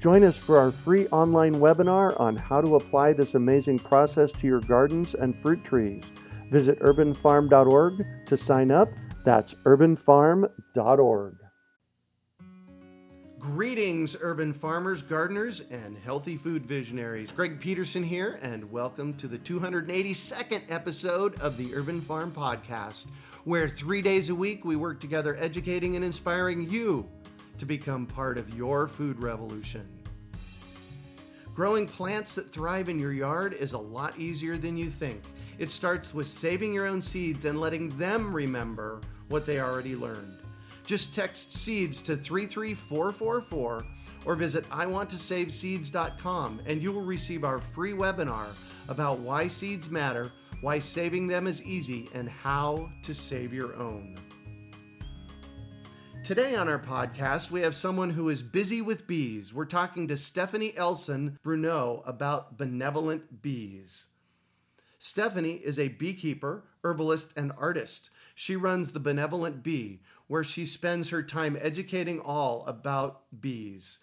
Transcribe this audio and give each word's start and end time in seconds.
Join 0.00 0.22
us 0.22 0.36
for 0.36 0.58
our 0.58 0.70
free 0.70 1.08
online 1.08 1.56
webinar 1.56 2.18
on 2.20 2.36
how 2.36 2.60
to 2.60 2.76
apply 2.76 3.12
this 3.14 3.34
amazing 3.34 3.80
process 3.80 4.30
to 4.30 4.46
your 4.46 4.60
gardens 4.60 5.14
and 5.14 5.36
fruit 5.42 5.64
trees. 5.64 6.04
Visit 6.52 6.78
urbanfarm.org 6.80 8.06
to 8.26 8.36
sign 8.36 8.70
up. 8.70 8.88
That's 9.24 9.54
urbanfarm.org. 9.64 11.36
Greetings, 13.40 14.16
urban 14.20 14.52
farmers, 14.52 15.02
gardeners, 15.02 15.68
and 15.70 15.96
healthy 15.98 16.36
food 16.36 16.64
visionaries. 16.64 17.32
Greg 17.32 17.58
Peterson 17.58 18.04
here, 18.04 18.38
and 18.40 18.70
welcome 18.70 19.14
to 19.14 19.26
the 19.26 19.38
282nd 19.38 20.62
episode 20.68 21.40
of 21.40 21.56
the 21.56 21.74
Urban 21.74 22.00
Farm 22.00 22.30
Podcast, 22.30 23.06
where 23.44 23.68
three 23.68 24.02
days 24.02 24.28
a 24.28 24.34
week 24.34 24.64
we 24.64 24.76
work 24.76 25.00
together 25.00 25.36
educating 25.40 25.96
and 25.96 26.04
inspiring 26.04 26.68
you 26.68 27.08
to 27.58 27.66
become 27.66 28.06
part 28.06 28.38
of 28.38 28.54
your 28.54 28.86
food 28.86 29.20
revolution. 29.20 29.97
Growing 31.58 31.88
plants 31.88 32.36
that 32.36 32.52
thrive 32.52 32.88
in 32.88 33.00
your 33.00 33.12
yard 33.12 33.52
is 33.52 33.72
a 33.72 33.78
lot 33.78 34.16
easier 34.16 34.56
than 34.56 34.76
you 34.76 34.88
think. 34.88 35.20
It 35.58 35.72
starts 35.72 36.14
with 36.14 36.28
saving 36.28 36.72
your 36.72 36.86
own 36.86 37.02
seeds 37.02 37.46
and 37.46 37.60
letting 37.60 37.98
them 37.98 38.32
remember 38.32 39.00
what 39.28 39.44
they 39.44 39.58
already 39.58 39.96
learned. 39.96 40.38
Just 40.86 41.16
text 41.16 41.52
seeds 41.54 42.00
to 42.02 42.16
33444 42.16 43.84
or 44.24 44.36
visit 44.36 44.70
iwanttosaveseeds.com 44.70 46.60
and 46.64 46.80
you 46.80 46.92
will 46.92 47.02
receive 47.02 47.42
our 47.42 47.58
free 47.58 47.92
webinar 47.92 48.46
about 48.86 49.18
why 49.18 49.48
seeds 49.48 49.90
matter, 49.90 50.30
why 50.60 50.78
saving 50.78 51.26
them 51.26 51.48
is 51.48 51.66
easy, 51.66 52.08
and 52.14 52.28
how 52.28 52.88
to 53.02 53.12
save 53.12 53.52
your 53.52 53.74
own. 53.74 54.14
Today 56.28 56.54
on 56.54 56.68
our 56.68 56.78
podcast, 56.78 57.50
we 57.50 57.62
have 57.62 57.74
someone 57.74 58.10
who 58.10 58.28
is 58.28 58.42
busy 58.42 58.82
with 58.82 59.06
bees. 59.06 59.54
We're 59.54 59.64
talking 59.64 60.08
to 60.08 60.16
Stephanie 60.18 60.76
Elson 60.76 61.38
Bruneau 61.42 62.02
about 62.04 62.58
benevolent 62.58 63.40
bees. 63.40 64.08
Stephanie 64.98 65.54
is 65.54 65.78
a 65.78 65.88
beekeeper, 65.88 66.64
herbalist, 66.84 67.32
and 67.34 67.50
artist. 67.56 68.10
She 68.34 68.56
runs 68.56 68.92
the 68.92 69.00
Benevolent 69.00 69.62
Bee, 69.62 70.02
where 70.26 70.44
she 70.44 70.66
spends 70.66 71.08
her 71.08 71.22
time 71.22 71.56
educating 71.62 72.20
all 72.20 72.62
about 72.66 73.22
bees. 73.40 74.00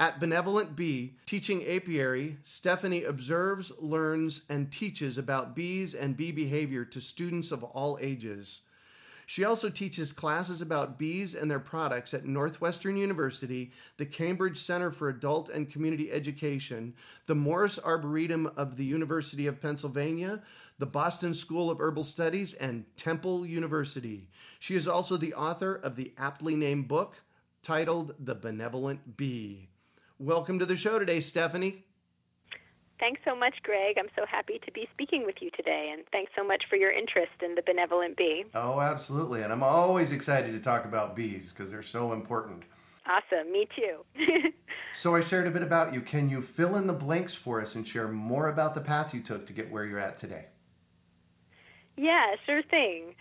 At 0.00 0.20
Benevolent 0.20 0.74
Bee, 0.74 1.16
teaching 1.26 1.68
apiary, 1.68 2.38
Stephanie 2.42 3.04
observes, 3.04 3.72
learns, 3.78 4.46
and 4.48 4.72
teaches 4.72 5.18
about 5.18 5.54
bees 5.54 5.94
and 5.94 6.16
bee 6.16 6.32
behavior 6.32 6.86
to 6.86 7.02
students 7.02 7.52
of 7.52 7.62
all 7.62 7.98
ages. 8.00 8.62
She 9.30 9.44
also 9.44 9.68
teaches 9.68 10.14
classes 10.14 10.62
about 10.62 10.98
bees 10.98 11.34
and 11.34 11.50
their 11.50 11.60
products 11.60 12.14
at 12.14 12.24
Northwestern 12.24 12.96
University, 12.96 13.72
the 13.98 14.06
Cambridge 14.06 14.56
Center 14.56 14.90
for 14.90 15.10
Adult 15.10 15.50
and 15.50 15.70
Community 15.70 16.10
Education, 16.10 16.94
the 17.26 17.34
Morris 17.34 17.78
Arboretum 17.78 18.50
of 18.56 18.78
the 18.78 18.86
University 18.86 19.46
of 19.46 19.60
Pennsylvania, 19.60 20.40
the 20.78 20.86
Boston 20.86 21.34
School 21.34 21.70
of 21.70 21.78
Herbal 21.78 22.04
Studies, 22.04 22.54
and 22.54 22.86
Temple 22.96 23.44
University. 23.44 24.30
She 24.58 24.74
is 24.74 24.88
also 24.88 25.18
the 25.18 25.34
author 25.34 25.74
of 25.74 25.96
the 25.96 26.14
aptly 26.16 26.56
named 26.56 26.88
book 26.88 27.20
titled 27.62 28.14
The 28.18 28.34
Benevolent 28.34 29.18
Bee. 29.18 29.68
Welcome 30.18 30.58
to 30.58 30.64
the 30.64 30.78
show 30.78 30.98
today, 30.98 31.20
Stephanie. 31.20 31.84
Thanks 32.98 33.20
so 33.24 33.36
much, 33.36 33.54
Greg. 33.62 33.96
I'm 33.98 34.08
so 34.16 34.26
happy 34.26 34.60
to 34.64 34.72
be 34.72 34.88
speaking 34.92 35.24
with 35.24 35.36
you 35.40 35.50
today, 35.56 35.90
and 35.92 36.02
thanks 36.10 36.32
so 36.36 36.42
much 36.42 36.64
for 36.68 36.76
your 36.76 36.90
interest 36.90 37.32
in 37.44 37.54
the 37.54 37.62
benevolent 37.62 38.16
bee. 38.16 38.44
Oh, 38.54 38.80
absolutely. 38.80 39.42
And 39.42 39.52
I'm 39.52 39.62
always 39.62 40.10
excited 40.10 40.52
to 40.52 40.58
talk 40.58 40.84
about 40.84 41.14
bees 41.14 41.52
because 41.52 41.70
they're 41.70 41.82
so 41.82 42.12
important. 42.12 42.64
Awesome. 43.06 43.52
Me 43.52 43.68
too. 43.74 44.04
so, 44.92 45.14
I 45.14 45.20
shared 45.20 45.46
a 45.46 45.50
bit 45.50 45.62
about 45.62 45.94
you. 45.94 46.00
Can 46.00 46.28
you 46.28 46.40
fill 46.40 46.76
in 46.76 46.86
the 46.86 46.92
blanks 46.92 47.34
for 47.34 47.60
us 47.62 47.74
and 47.74 47.86
share 47.86 48.08
more 48.08 48.48
about 48.48 48.74
the 48.74 48.80
path 48.80 49.14
you 49.14 49.20
took 49.20 49.46
to 49.46 49.52
get 49.52 49.70
where 49.70 49.84
you're 49.84 50.00
at 50.00 50.18
today? 50.18 50.46
Yeah, 51.96 52.34
sure 52.44 52.62
thing. 52.62 53.14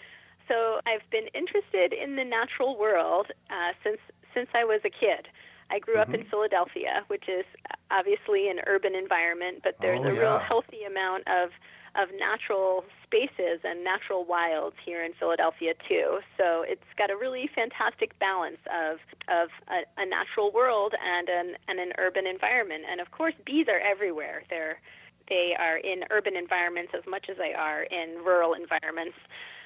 So, 0.47 0.81
I've 0.87 1.07
been 1.11 1.27
interested 1.35 1.93
in 1.93 2.15
the 2.15 2.25
natural 2.25 2.77
world 2.77 3.27
uh, 3.49 3.73
since 3.83 3.99
since 4.33 4.49
I 4.53 4.65
was 4.65 4.81
a 4.85 4.89
kid. 4.89 5.27
I 5.69 5.79
grew 5.79 5.95
mm-hmm. 5.95 6.01
up 6.01 6.13
in 6.13 6.21
mm-hmm. 6.21 6.29
Philadelphia, 6.29 7.03
which 7.07 7.27
is 7.27 7.45
obviously 7.91 8.49
an 8.49 8.59
urban 8.67 8.95
environment, 8.95 9.61
but 9.63 9.75
there's 9.81 10.01
oh, 10.03 10.09
a 10.09 10.13
yeah. 10.13 10.19
real 10.19 10.39
healthy 10.39 10.83
amount 10.83 11.27
of 11.27 11.49
of 11.95 12.09
natural 12.19 12.85
spaces 13.03 13.59
and 13.63 13.83
natural 13.83 14.23
wilds 14.23 14.75
here 14.85 15.03
in 15.03 15.13
Philadelphia 15.13 15.73
too. 15.87 16.19
So 16.37 16.61
it's 16.61 16.85
got 16.95 17.09
a 17.09 17.17
really 17.17 17.49
fantastic 17.53 18.17
balance 18.19 18.61
of 18.69 18.99
of 19.27 19.49
a, 19.67 19.81
a 20.01 20.05
natural 20.05 20.51
world 20.51 20.93
and 21.03 21.27
an 21.27 21.55
and 21.67 21.79
an 21.79 21.93
urban 21.97 22.27
environment. 22.27 22.83
And 22.89 23.01
of 23.01 23.11
course, 23.11 23.33
bees 23.45 23.67
are 23.67 23.79
everywhere. 23.79 24.43
They're 24.49 24.79
they 25.27 25.55
are 25.59 25.77
in 25.77 26.03
urban 26.09 26.35
environments 26.37 26.93
as 26.95 27.03
much 27.07 27.27
as 27.29 27.37
they 27.37 27.53
are 27.53 27.83
in 27.83 28.23
rural 28.23 28.53
environments. 28.53 29.17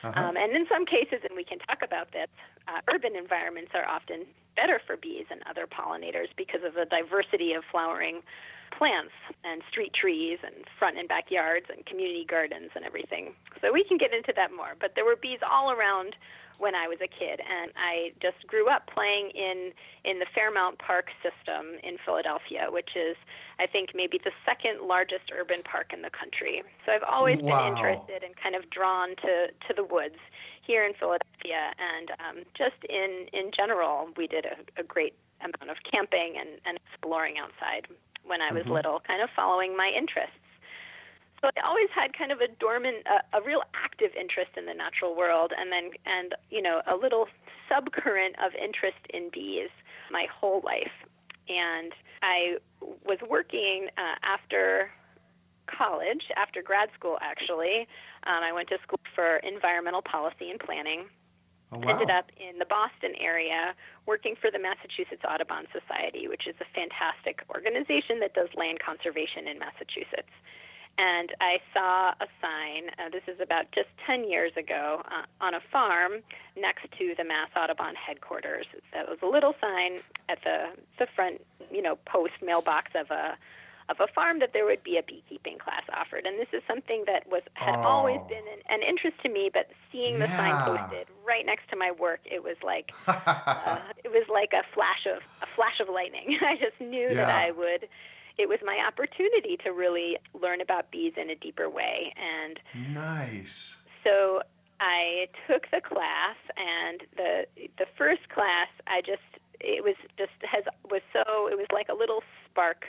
Uh-huh. 0.04 0.20
Um, 0.20 0.36
and 0.36 0.56
in 0.56 0.66
some 0.68 0.86
cases, 0.86 1.22
and 1.28 1.36
we 1.36 1.44
can 1.44 1.60
talk 1.60 1.84
about 1.84 2.12
this, 2.12 2.28
uh, 2.68 2.82
urban 2.92 3.16
environments 3.16 3.72
are 3.76 3.88
often 3.88 4.26
better 4.56 4.82
for 4.86 4.98
bees 4.98 5.26
and 5.30 5.42
other 5.50 5.68
pollinators 5.68 6.28
because 6.36 6.62
of 6.66 6.74
the 6.74 6.86
diversity 6.86 7.54
of 7.54 7.64
flowering 7.72 8.22
plants 8.78 9.14
and 9.44 9.62
street 9.70 9.94
trees 9.94 10.40
and 10.44 10.56
front 10.80 10.98
and 10.98 11.08
backyards 11.08 11.66
and 11.70 11.86
community 11.86 12.26
gardens 12.28 12.72
and 12.76 12.86
everything. 12.86 13.34
So 13.60 13.72
we 13.72 13.84
can 13.84 13.98
get 13.98 14.14
into 14.14 14.34
that 14.36 14.56
more. 14.56 14.76
But 14.80 14.96
there 14.96 15.06
were 15.06 15.16
bees 15.16 15.40
all 15.44 15.72
around 15.72 16.16
when 16.62 16.76
I 16.76 16.88
was 16.88 17.00
a 17.02 17.10
kid, 17.10 17.42
and 17.42 17.74
I 17.74 18.14
just 18.22 18.46
grew 18.46 18.70
up 18.70 18.86
playing 18.86 19.32
in 19.34 19.74
in 20.06 20.20
the 20.20 20.30
Fairmount 20.34 20.78
Park 20.78 21.10
system 21.26 21.82
in 21.82 21.98
Philadelphia, 22.06 22.70
which 22.70 22.94
is 22.96 23.18
I 23.58 23.66
think 23.66 23.90
maybe 23.96 24.22
the 24.24 24.32
second 24.46 24.88
largest 24.88 25.34
urban 25.34 25.64
park 25.66 25.90
in 25.92 26.02
the 26.02 26.14
country. 26.14 26.62
So 26.86 26.94
I've 26.94 27.04
always 27.04 27.42
wow. 27.42 27.66
been 27.66 27.78
interested 27.78 28.24
and 28.24 28.38
kind 28.38 28.56
of 28.56 28.70
drawn 28.70 29.18
to 29.26 29.34
to 29.50 29.72
the 29.76 29.84
woods 29.84 30.22
here 30.72 30.86
in 30.86 30.94
Philadelphia, 30.96 31.76
and 31.76 32.08
um, 32.24 32.38
just 32.56 32.80
in 32.88 33.28
in 33.34 33.52
general, 33.52 34.08
we 34.16 34.26
did 34.26 34.46
a, 34.48 34.56
a 34.80 34.84
great 34.84 35.14
amount 35.42 35.68
of 35.68 35.76
camping 35.84 36.40
and, 36.40 36.64
and 36.66 36.80
exploring 36.88 37.36
outside 37.44 37.92
when 38.24 38.40
I 38.40 38.54
was 38.54 38.64
mm-hmm. 38.64 38.80
little, 38.80 39.02
kind 39.06 39.22
of 39.22 39.30
following 39.36 39.76
my 39.76 39.92
interests. 39.92 40.40
So 41.42 41.50
I 41.58 41.68
always 41.68 41.90
had 41.92 42.16
kind 42.16 42.32
of 42.32 42.40
a 42.40 42.48
dormant, 42.48 43.04
uh, 43.10 43.38
a 43.38 43.42
real 43.42 43.64
active 43.74 44.12
interest 44.16 44.52
in 44.56 44.66
the 44.66 44.74
natural 44.74 45.12
world, 45.18 45.52
and 45.52 45.68
then 45.74 45.92
and 46.08 46.36
you 46.50 46.62
know 46.62 46.80
a 46.88 46.96
little 46.96 47.28
subcurrent 47.68 48.40
of 48.40 48.56
interest 48.56 49.04
in 49.12 49.30
bees 49.34 49.74
my 50.10 50.26
whole 50.32 50.62
life. 50.64 50.96
And 51.50 51.92
I 52.24 52.64
was 53.04 53.20
working 53.28 53.90
uh, 53.98 54.16
after 54.24 54.92
college, 55.68 56.24
after 56.38 56.62
grad 56.62 56.90
school 56.98 57.18
actually. 57.22 57.88
Um, 58.28 58.44
I 58.44 58.54
went 58.54 58.70
to 58.70 58.78
school 58.84 59.00
for 59.16 59.38
environmental 59.38 60.02
policy 60.02 60.50
and 60.50 60.60
planning. 60.60 61.06
Oh, 61.72 61.80
wow. 61.80 61.94
Ended 61.94 62.12
up 62.12 62.28
in 62.36 62.60
the 62.60 62.66
Boston 62.66 63.16
area 63.20 63.74
working 64.06 64.36
for 64.36 64.52
the 64.52 64.60
Massachusetts 64.60 65.24
Audubon 65.24 65.66
Society, 65.72 66.28
which 66.28 66.46
is 66.46 66.56
a 66.60 66.68
fantastic 66.76 67.44
organization 67.50 68.20
that 68.20 68.34
does 68.34 68.50
land 68.56 68.80
conservation 68.84 69.48
in 69.48 69.58
Massachusetts 69.58 70.36
and 70.98 71.32
I 71.40 71.60
saw 71.74 72.12
a 72.20 72.28
sign. 72.42 72.90
Uh, 73.00 73.10
this 73.12 73.24
is 73.28 73.40
about 73.40 73.72
just 73.72 73.88
10 74.06 74.30
years 74.30 74.52
ago 74.58 75.02
uh, 75.06 75.44
on 75.44 75.54
a 75.54 75.60
farm 75.72 76.22
next 76.58 76.84
to 76.98 77.14
the 77.18 77.24
Mass 77.24 77.50
Audubon 77.56 77.96
headquarters. 77.96 78.66
That 78.94 79.08
was 79.08 79.20
a 79.22 79.28
little 79.28 79.56
sign 79.62 80.00
at 80.30 80.40
the 80.44 80.70
the 81.00 81.08
front, 81.16 81.42
you 81.72 81.82
know, 81.82 81.98
post 82.06 82.34
mailbox 82.42 82.92
of 82.96 83.10
a 83.10 83.38
of 83.92 83.98
a 84.00 84.08
farm 84.14 84.40
that 84.40 84.54
there 84.54 84.66
would 84.66 84.84
be 84.84 84.98
a 84.98 85.04
beekeeping 85.04 85.58
class 85.60 85.84
offered. 85.94 86.26
And 86.26 86.40
this 86.40 86.48
is 86.54 86.64
something 86.68 87.04
that 87.08 87.28
was 87.28 87.44
had 87.54 87.76
oh. 87.76 87.84
always 87.84 88.20
been 88.30 88.46
an, 88.48 88.62
an, 88.70 88.82
interest 88.82 89.18
to 89.24 89.30
me. 89.30 89.52
But 89.54 89.68
seeing 89.92 90.18
the 90.18 90.28
sign 90.28 90.56
posted 90.64 91.08
right 91.28 91.46
next 91.46 91.70
to 91.70 91.76
my 91.76 91.92
work, 91.92 92.22
it 92.26 92.42
was 92.42 92.56
like 92.64 92.92
uh, 93.08 93.80
it 94.04 94.10
was 94.10 94.26
like 94.32 94.54
a 94.54 94.64
flash 94.74 95.06
of 95.06 95.22
a 95.44 95.48
flash 95.56 95.80
of 95.82 95.94
lightning. 95.94 96.40
I 96.42 96.56
just 96.56 96.80
knew 96.80 97.10
yeah. 97.10 97.26
that 97.26 97.30
I 97.30 97.52
would 97.52 97.88
it 98.38 98.48
was 98.48 98.60
my 98.66 98.80
opportunity 98.88 99.58
to 99.64 99.72
really 99.72 100.18
learn 100.34 100.62
about 100.62 100.90
bees 100.90 101.14
in 101.18 101.30
a 101.30 101.36
deeper 101.36 101.70
way. 101.70 102.14
And 102.18 102.60
nice. 102.94 103.78
So 104.04 104.42
I 104.80 105.28
took 105.48 105.70
the 105.70 105.82
class, 105.82 106.38
and 106.58 107.02
the 107.16 107.46
the 107.78 107.86
first 107.98 108.30
class, 108.30 108.68
I 108.88 109.02
just 109.02 109.22
it 109.60 109.84
was 109.84 109.96
just 110.18 110.32
has 110.42 110.64
was 110.90 111.02
so 111.14 111.48
it 111.48 111.58
was 111.58 111.68
like 111.72 111.88
a 111.90 111.94
little 111.94 112.24
spark 112.50 112.86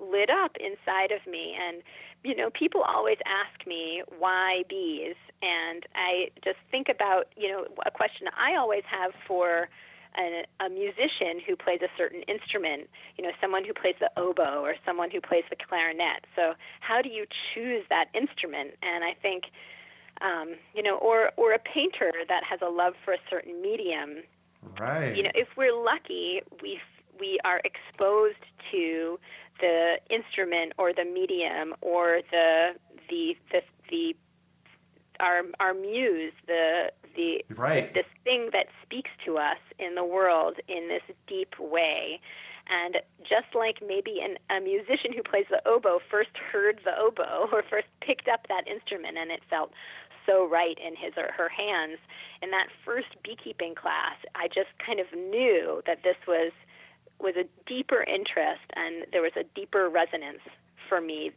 lit 0.00 0.30
up 0.30 0.56
inside 0.58 1.12
of 1.12 1.26
me 1.30 1.54
and 1.60 1.82
you 2.24 2.34
know 2.34 2.50
people 2.50 2.82
always 2.82 3.18
ask 3.26 3.66
me 3.66 4.02
why 4.18 4.62
bees 4.68 5.16
and 5.42 5.86
i 5.94 6.28
just 6.44 6.58
think 6.70 6.88
about 6.88 7.28
you 7.36 7.48
know 7.48 7.66
a 7.86 7.90
question 7.90 8.26
i 8.36 8.54
always 8.56 8.82
have 8.90 9.12
for 9.26 9.68
a, 10.16 10.44
a 10.64 10.68
musician 10.68 11.40
who 11.46 11.56
plays 11.56 11.80
a 11.82 11.90
certain 11.96 12.22
instrument, 12.22 12.88
you 13.16 13.24
know, 13.24 13.30
someone 13.40 13.64
who 13.64 13.72
plays 13.72 13.94
the 14.00 14.10
oboe 14.16 14.62
or 14.62 14.74
someone 14.86 15.10
who 15.10 15.20
plays 15.20 15.44
the 15.50 15.56
clarinet. 15.56 16.26
So, 16.36 16.54
how 16.80 17.02
do 17.02 17.08
you 17.08 17.26
choose 17.52 17.84
that 17.90 18.06
instrument? 18.14 18.74
And 18.82 19.04
I 19.04 19.14
think, 19.20 19.44
um, 20.20 20.54
you 20.74 20.82
know, 20.82 20.96
or 20.98 21.30
or 21.36 21.52
a 21.52 21.58
painter 21.58 22.12
that 22.28 22.44
has 22.48 22.60
a 22.62 22.70
love 22.70 22.94
for 23.04 23.12
a 23.12 23.18
certain 23.28 23.60
medium. 23.60 24.22
Right. 24.78 25.14
You 25.14 25.24
know, 25.24 25.30
if 25.34 25.48
we're 25.56 25.76
lucky, 25.76 26.40
we 26.62 26.78
we 27.18 27.38
are 27.44 27.60
exposed 27.64 28.42
to 28.72 29.18
the 29.60 29.96
instrument 30.10 30.72
or 30.78 30.92
the 30.92 31.04
medium 31.04 31.74
or 31.80 32.20
the 32.30 32.70
the 33.08 33.36
the, 33.52 33.60
the 33.90 34.16
our 35.20 35.42
our 35.60 35.74
muse, 35.74 36.32
the 36.46 36.92
the 37.16 37.44
right. 37.54 37.94
this 37.94 38.06
thing 38.24 38.50
that 38.52 38.66
speaks 38.82 39.10
to 39.24 39.38
us 39.38 39.58
in 39.78 39.94
the 39.94 40.04
world 40.04 40.56
in 40.68 40.88
this 40.88 41.02
deep 41.26 41.54
way. 41.58 42.20
And 42.66 42.96
just 43.20 43.54
like 43.54 43.84
maybe 43.86 44.24
an, 44.24 44.38
a 44.48 44.58
musician 44.58 45.12
who 45.14 45.22
plays 45.22 45.44
the 45.50 45.60
oboe 45.68 46.00
first 46.10 46.30
heard 46.50 46.80
the 46.84 46.96
oboe 46.98 47.48
or 47.52 47.62
first 47.68 47.86
picked 48.00 48.26
up 48.26 48.46
that 48.48 48.66
instrument 48.66 49.18
and 49.18 49.30
it 49.30 49.40
felt 49.50 49.70
so 50.26 50.48
right 50.48 50.78
in 50.80 50.96
his 50.96 51.12
or 51.16 51.30
her 51.36 51.48
hands, 51.48 51.98
in 52.40 52.50
that 52.50 52.68
first 52.84 53.08
beekeeping 53.22 53.74
class, 53.74 54.16
I 54.34 54.48
just 54.48 54.72
kind 54.84 54.98
of 54.98 55.06
knew 55.12 55.82
that 55.86 56.02
this 56.02 56.16
was 56.26 56.52
was 57.24 57.34
a 57.36 57.44
deeper 57.66 58.04
interest 58.04 58.68
and 58.76 59.06
there 59.10 59.22
was 59.22 59.32
a 59.34 59.44
deeper 59.54 59.88
resonance 59.88 60.44
for 60.88 61.00
me 61.00 61.32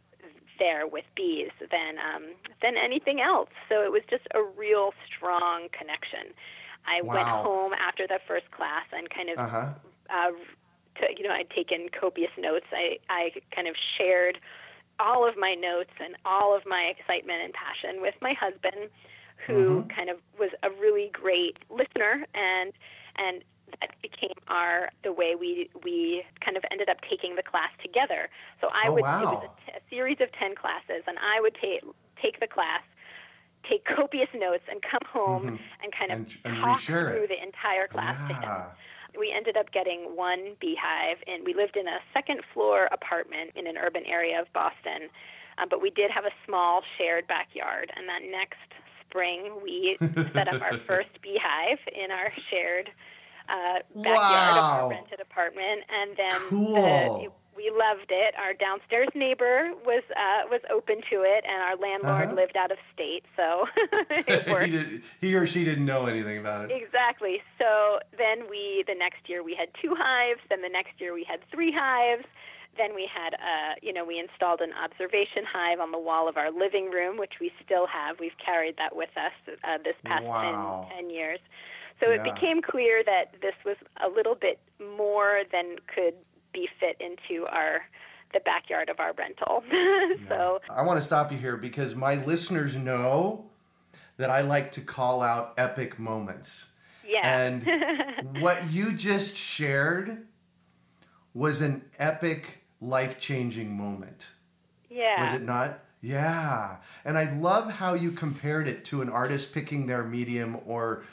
there 0.58 0.86
with 0.86 1.04
bees 1.16 1.50
than 1.70 1.96
um, 1.98 2.34
than 2.60 2.76
anything 2.76 3.20
else. 3.20 3.48
So 3.68 3.82
it 3.82 3.90
was 3.90 4.02
just 4.10 4.26
a 4.34 4.42
real 4.42 4.92
strong 5.06 5.68
connection. 5.72 6.34
I 6.86 7.02
wow. 7.02 7.14
went 7.14 7.28
home 7.28 7.72
after 7.72 8.06
the 8.06 8.18
first 8.26 8.50
class 8.50 8.84
and 8.92 9.08
kind 9.10 9.30
of, 9.30 9.38
uh-huh. 9.38 9.66
uh, 10.10 10.30
to, 11.00 11.06
you 11.16 11.26
know, 11.26 11.34
I'd 11.34 11.50
taken 11.50 11.88
copious 11.98 12.30
notes. 12.36 12.66
I 12.72 12.98
I 13.08 13.30
kind 13.54 13.68
of 13.68 13.74
shared 13.96 14.38
all 14.98 15.26
of 15.28 15.36
my 15.36 15.54
notes 15.54 15.94
and 16.04 16.16
all 16.24 16.56
of 16.56 16.66
my 16.66 16.92
excitement 16.92 17.40
and 17.44 17.52
passion 17.54 18.02
with 18.02 18.14
my 18.20 18.34
husband, 18.34 18.90
who 19.46 19.82
mm-hmm. 19.82 19.90
kind 19.90 20.10
of 20.10 20.18
was 20.38 20.50
a 20.62 20.70
really 20.70 21.10
great 21.12 21.58
listener 21.70 22.26
and 22.34 22.72
and 23.16 23.44
that 23.80 23.90
became 24.02 24.36
our 24.48 24.90
the 25.02 25.12
way 25.12 25.34
we 25.38 25.70
we 25.82 26.24
kind 26.44 26.56
of 26.56 26.64
ended 26.70 26.88
up 26.88 26.98
taking 27.08 27.36
the 27.36 27.42
class 27.42 27.70
together. 27.82 28.28
So 28.60 28.68
I 28.68 28.88
oh, 28.88 28.94
would 28.94 29.02
wow. 29.02 29.22
it 29.22 29.24
was 29.24 29.44
a, 29.44 29.70
t- 29.70 29.76
a 29.76 29.82
series 29.90 30.18
of 30.20 30.32
ten 30.32 30.54
classes, 30.54 31.04
and 31.06 31.18
I 31.18 31.40
would 31.40 31.56
take 31.60 31.82
take 32.22 32.40
the 32.40 32.46
class, 32.46 32.82
take 33.68 33.84
copious 33.84 34.30
notes, 34.34 34.64
and 34.70 34.80
come 34.82 35.04
home 35.06 35.42
mm-hmm. 35.42 35.82
and 35.82 35.92
kind 35.92 36.12
of 36.12 36.18
and, 36.18 36.38
and 36.44 36.64
talk 36.64 36.80
through 36.80 37.24
it. 37.24 37.28
the 37.28 37.42
entire 37.42 37.86
class 37.88 38.16
yeah. 38.28 38.28
to 38.28 38.34
him. 38.34 38.62
We 39.18 39.32
ended 39.34 39.56
up 39.56 39.72
getting 39.72 40.14
one 40.14 40.54
beehive, 40.60 41.18
and 41.26 41.44
we 41.44 41.54
lived 41.54 41.76
in 41.76 41.88
a 41.88 41.98
second 42.12 42.42
floor 42.52 42.88
apartment 42.92 43.50
in 43.56 43.66
an 43.66 43.76
urban 43.76 44.04
area 44.06 44.40
of 44.40 44.52
Boston. 44.52 45.08
Uh, 45.56 45.66
but 45.68 45.82
we 45.82 45.90
did 45.90 46.10
have 46.10 46.24
a 46.24 46.30
small 46.46 46.82
shared 46.96 47.26
backyard, 47.26 47.90
and 47.96 48.06
that 48.08 48.20
next 48.30 48.70
spring 49.08 49.50
we 49.62 49.96
set 50.32 50.48
up 50.48 50.60
our 50.62 50.78
first 50.86 51.10
beehive 51.22 51.78
in 51.92 52.10
our 52.10 52.32
shared 52.50 52.90
uh, 53.48 53.80
backyard 53.94 54.16
wow. 54.16 54.58
of 54.58 54.82
our 54.84 54.90
rented 54.90 55.20
apartment, 55.20 55.82
and 55.88 56.16
then 56.16 56.40
cool. 56.48 57.22
the, 57.22 57.30
we 57.58 57.72
loved 57.74 58.06
it. 58.10 58.34
Our 58.38 58.54
downstairs 58.54 59.08
neighbor 59.14 59.74
was 59.84 60.04
uh, 60.14 60.46
was 60.48 60.60
open 60.70 61.02
to 61.10 61.26
it, 61.26 61.44
and 61.44 61.60
our 61.60 61.76
landlord 61.76 62.30
uh-huh. 62.30 62.34
lived 62.34 62.56
out 62.56 62.70
of 62.70 62.78
state, 62.94 63.24
so 63.36 63.66
it 64.28 64.46
worked. 64.48 64.66
he, 64.66 64.72
did, 64.72 65.02
he 65.20 65.34
or 65.34 65.44
she 65.44 65.64
didn't 65.64 65.84
know 65.84 66.06
anything 66.06 66.38
about 66.38 66.70
it. 66.70 66.74
Exactly. 66.74 67.42
So 67.58 67.98
then 68.16 68.48
we, 68.48 68.84
the 68.86 68.94
next 68.94 69.28
year 69.28 69.42
we 69.42 69.56
had 69.58 69.68
two 69.82 69.94
hives. 69.98 70.40
Then 70.48 70.62
the 70.62 70.68
next 70.68 71.00
year 71.00 71.12
we 71.12 71.24
had 71.24 71.40
three 71.50 71.74
hives. 71.74 72.24
Then 72.76 72.94
we 72.94 73.10
had, 73.12 73.34
uh, 73.34 73.74
you 73.82 73.92
know, 73.92 74.04
we 74.04 74.20
installed 74.20 74.60
an 74.60 74.70
observation 74.72 75.42
hive 75.42 75.80
on 75.80 75.90
the 75.90 75.98
wall 75.98 76.28
of 76.28 76.36
our 76.36 76.52
living 76.52 76.90
room, 76.90 77.18
which 77.18 77.34
we 77.40 77.50
still 77.64 77.88
have. 77.88 78.20
We've 78.20 78.38
carried 78.38 78.76
that 78.78 78.94
with 78.94 79.10
us 79.16 79.34
uh, 79.64 79.78
this 79.82 79.96
past 80.04 80.24
wow. 80.24 80.86
10, 80.94 81.02
10 81.06 81.10
years. 81.10 81.40
So 82.00 82.10
yeah. 82.10 82.16
it 82.16 82.34
became 82.34 82.62
clear 82.62 83.02
that 83.04 83.34
this 83.42 83.54
was 83.64 83.76
a 84.04 84.08
little 84.08 84.34
bit 84.34 84.60
more 84.96 85.42
than 85.50 85.76
could 85.92 86.14
be 86.52 86.68
fit 86.80 86.96
into 87.00 87.46
our 87.46 87.82
the 88.32 88.40
backyard 88.40 88.90
of 88.90 89.00
our 89.00 89.12
rental. 89.14 89.62
so 90.28 90.60
I 90.68 90.82
want 90.82 90.98
to 90.98 91.04
stop 91.04 91.32
you 91.32 91.38
here 91.38 91.56
because 91.56 91.94
my 91.94 92.16
listeners 92.24 92.76
know 92.76 93.46
that 94.18 94.30
I 94.30 94.42
like 94.42 94.72
to 94.72 94.80
call 94.80 95.22
out 95.22 95.54
epic 95.56 95.98
moments. 95.98 96.68
Yeah. 97.06 97.20
And 97.24 97.66
what 98.42 98.70
you 98.70 98.92
just 98.92 99.36
shared 99.36 100.26
was 101.32 101.62
an 101.62 101.84
epic 101.98 102.64
life-changing 102.80 103.74
moment. 103.74 104.26
Yeah. 104.90 105.24
Was 105.24 105.40
it 105.40 105.44
not? 105.44 105.80
Yeah. 106.02 106.76
And 107.04 107.16
I 107.16 107.32
love 107.34 107.72
how 107.72 107.94
you 107.94 108.12
compared 108.12 108.68
it 108.68 108.84
to 108.86 109.02
an 109.02 109.08
artist 109.08 109.54
picking 109.54 109.86
their 109.86 110.04
medium 110.04 110.58
or 110.66 111.04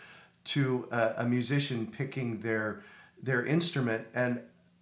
to 0.46 0.88
a, 0.92 1.14
a, 1.18 1.26
musician 1.26 1.88
picking 1.88 2.40
their 2.40 2.84
their 3.22 3.46
instrument 3.46 4.08
and 4.14 4.40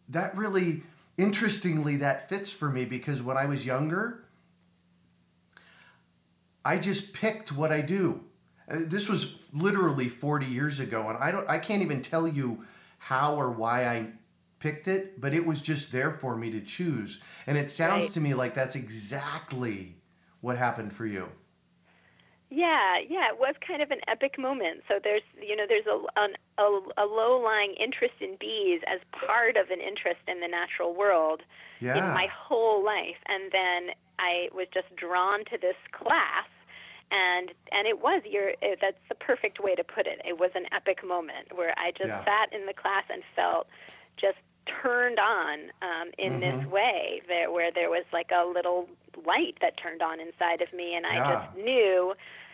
that 0.09 0.35
really 0.35 0.83
interestingly 1.17 1.95
that 1.97 2.27
fits 2.27 2.51
for 2.51 2.69
me 2.69 2.85
because 2.85 3.21
when 3.21 3.37
I 3.37 3.45
was 3.45 3.65
younger 3.65 4.23
I 6.65 6.77
just 6.77 7.13
picked 7.13 7.51
what 7.51 7.71
I 7.71 7.81
do. 7.81 8.21
Uh, 8.69 8.77
this 8.85 9.09
was 9.09 9.49
literally 9.53 10.07
40 10.07 10.45
years 10.45 10.79
ago 10.79 11.09
and 11.09 11.17
I 11.17 11.31
don't 11.31 11.49
I 11.49 11.59
can't 11.59 11.81
even 11.81 12.01
tell 12.01 12.27
you 12.27 12.65
how 12.97 13.35
or 13.35 13.51
why 13.51 13.85
I 13.85 14.07
picked 14.59 14.87
it, 14.87 15.19
but 15.19 15.33
it 15.33 15.45
was 15.45 15.61
just 15.61 15.91
there 15.91 16.11
for 16.11 16.37
me 16.37 16.49
to 16.51 16.61
choose. 16.61 17.19
And 17.45 17.57
it 17.57 17.69
sounds 17.69 18.05
right. 18.05 18.13
to 18.13 18.21
me 18.21 18.33
like 18.33 18.53
that's 18.53 18.75
exactly 18.75 19.95
what 20.39 20.57
happened 20.57 20.93
for 20.93 21.05
you. 21.05 21.29
Yeah, 22.55 22.99
yeah, 23.09 23.29
it 23.33 23.39
was 23.39 23.55
kind 23.67 23.81
of 23.81 23.89
an 23.89 24.01
epic 24.07 24.37
moment. 24.37 24.83
So 24.87 24.99
there's, 25.03 25.23
you 25.41 25.55
know, 25.55 25.65
there's 25.67 25.87
a, 25.87 25.97
an, 26.15 26.33
a, 26.59 27.03
a 27.03 27.05
low-lying 27.05 27.73
interest 27.79 28.13
in 28.21 28.37
bees 28.39 28.81
as 28.85 28.99
part 29.11 29.57
of 29.57 29.71
an 29.71 29.81
interest 29.81 30.21
in 30.27 30.39
the 30.39 30.47
natural 30.47 30.93
world 30.93 31.41
yeah. 31.79 31.97
in 31.97 32.03
my 32.13 32.27
whole 32.31 32.85
life, 32.85 33.17
and 33.25 33.51
then 33.51 33.95
I 34.19 34.49
was 34.53 34.67
just 34.71 34.95
drawn 34.95 35.45
to 35.45 35.57
this 35.57 35.79
class, 35.91 36.45
and 37.09 37.49
and 37.71 37.87
it 37.87 38.01
was 38.01 38.21
your 38.29 38.49
it, 38.61 38.77
that's 38.79 39.01
the 39.09 39.15
perfect 39.15 39.59
way 39.59 39.73
to 39.73 39.83
put 39.83 40.05
it. 40.05 40.21
It 40.23 40.37
was 40.37 40.51
an 40.53 40.65
epic 40.71 40.99
moment 41.03 41.57
where 41.57 41.73
I 41.75 41.89
just 41.91 42.09
yeah. 42.09 42.23
sat 42.23 42.53
in 42.53 42.67
the 42.67 42.73
class 42.73 43.05
and 43.09 43.23
felt 43.35 43.65
just 44.15 44.37
turned 44.81 45.19
on 45.19 45.71
um, 45.81 46.11
in 46.17 46.33
mm-hmm. 46.33 46.59
this 46.59 46.71
way, 46.71 47.21
there, 47.27 47.51
where 47.51 47.71
there 47.71 47.89
was 47.89 48.05
like 48.13 48.29
a 48.31 48.45
little 48.45 48.87
light 49.25 49.57
that 49.61 49.75
turned 49.77 50.01
on 50.01 50.19
inside 50.19 50.61
of 50.61 50.71
me, 50.71 50.95
and 50.95 51.05
I 51.05 51.15
yeah. 51.15 51.31
just 51.33 51.57
knew 51.57 52.13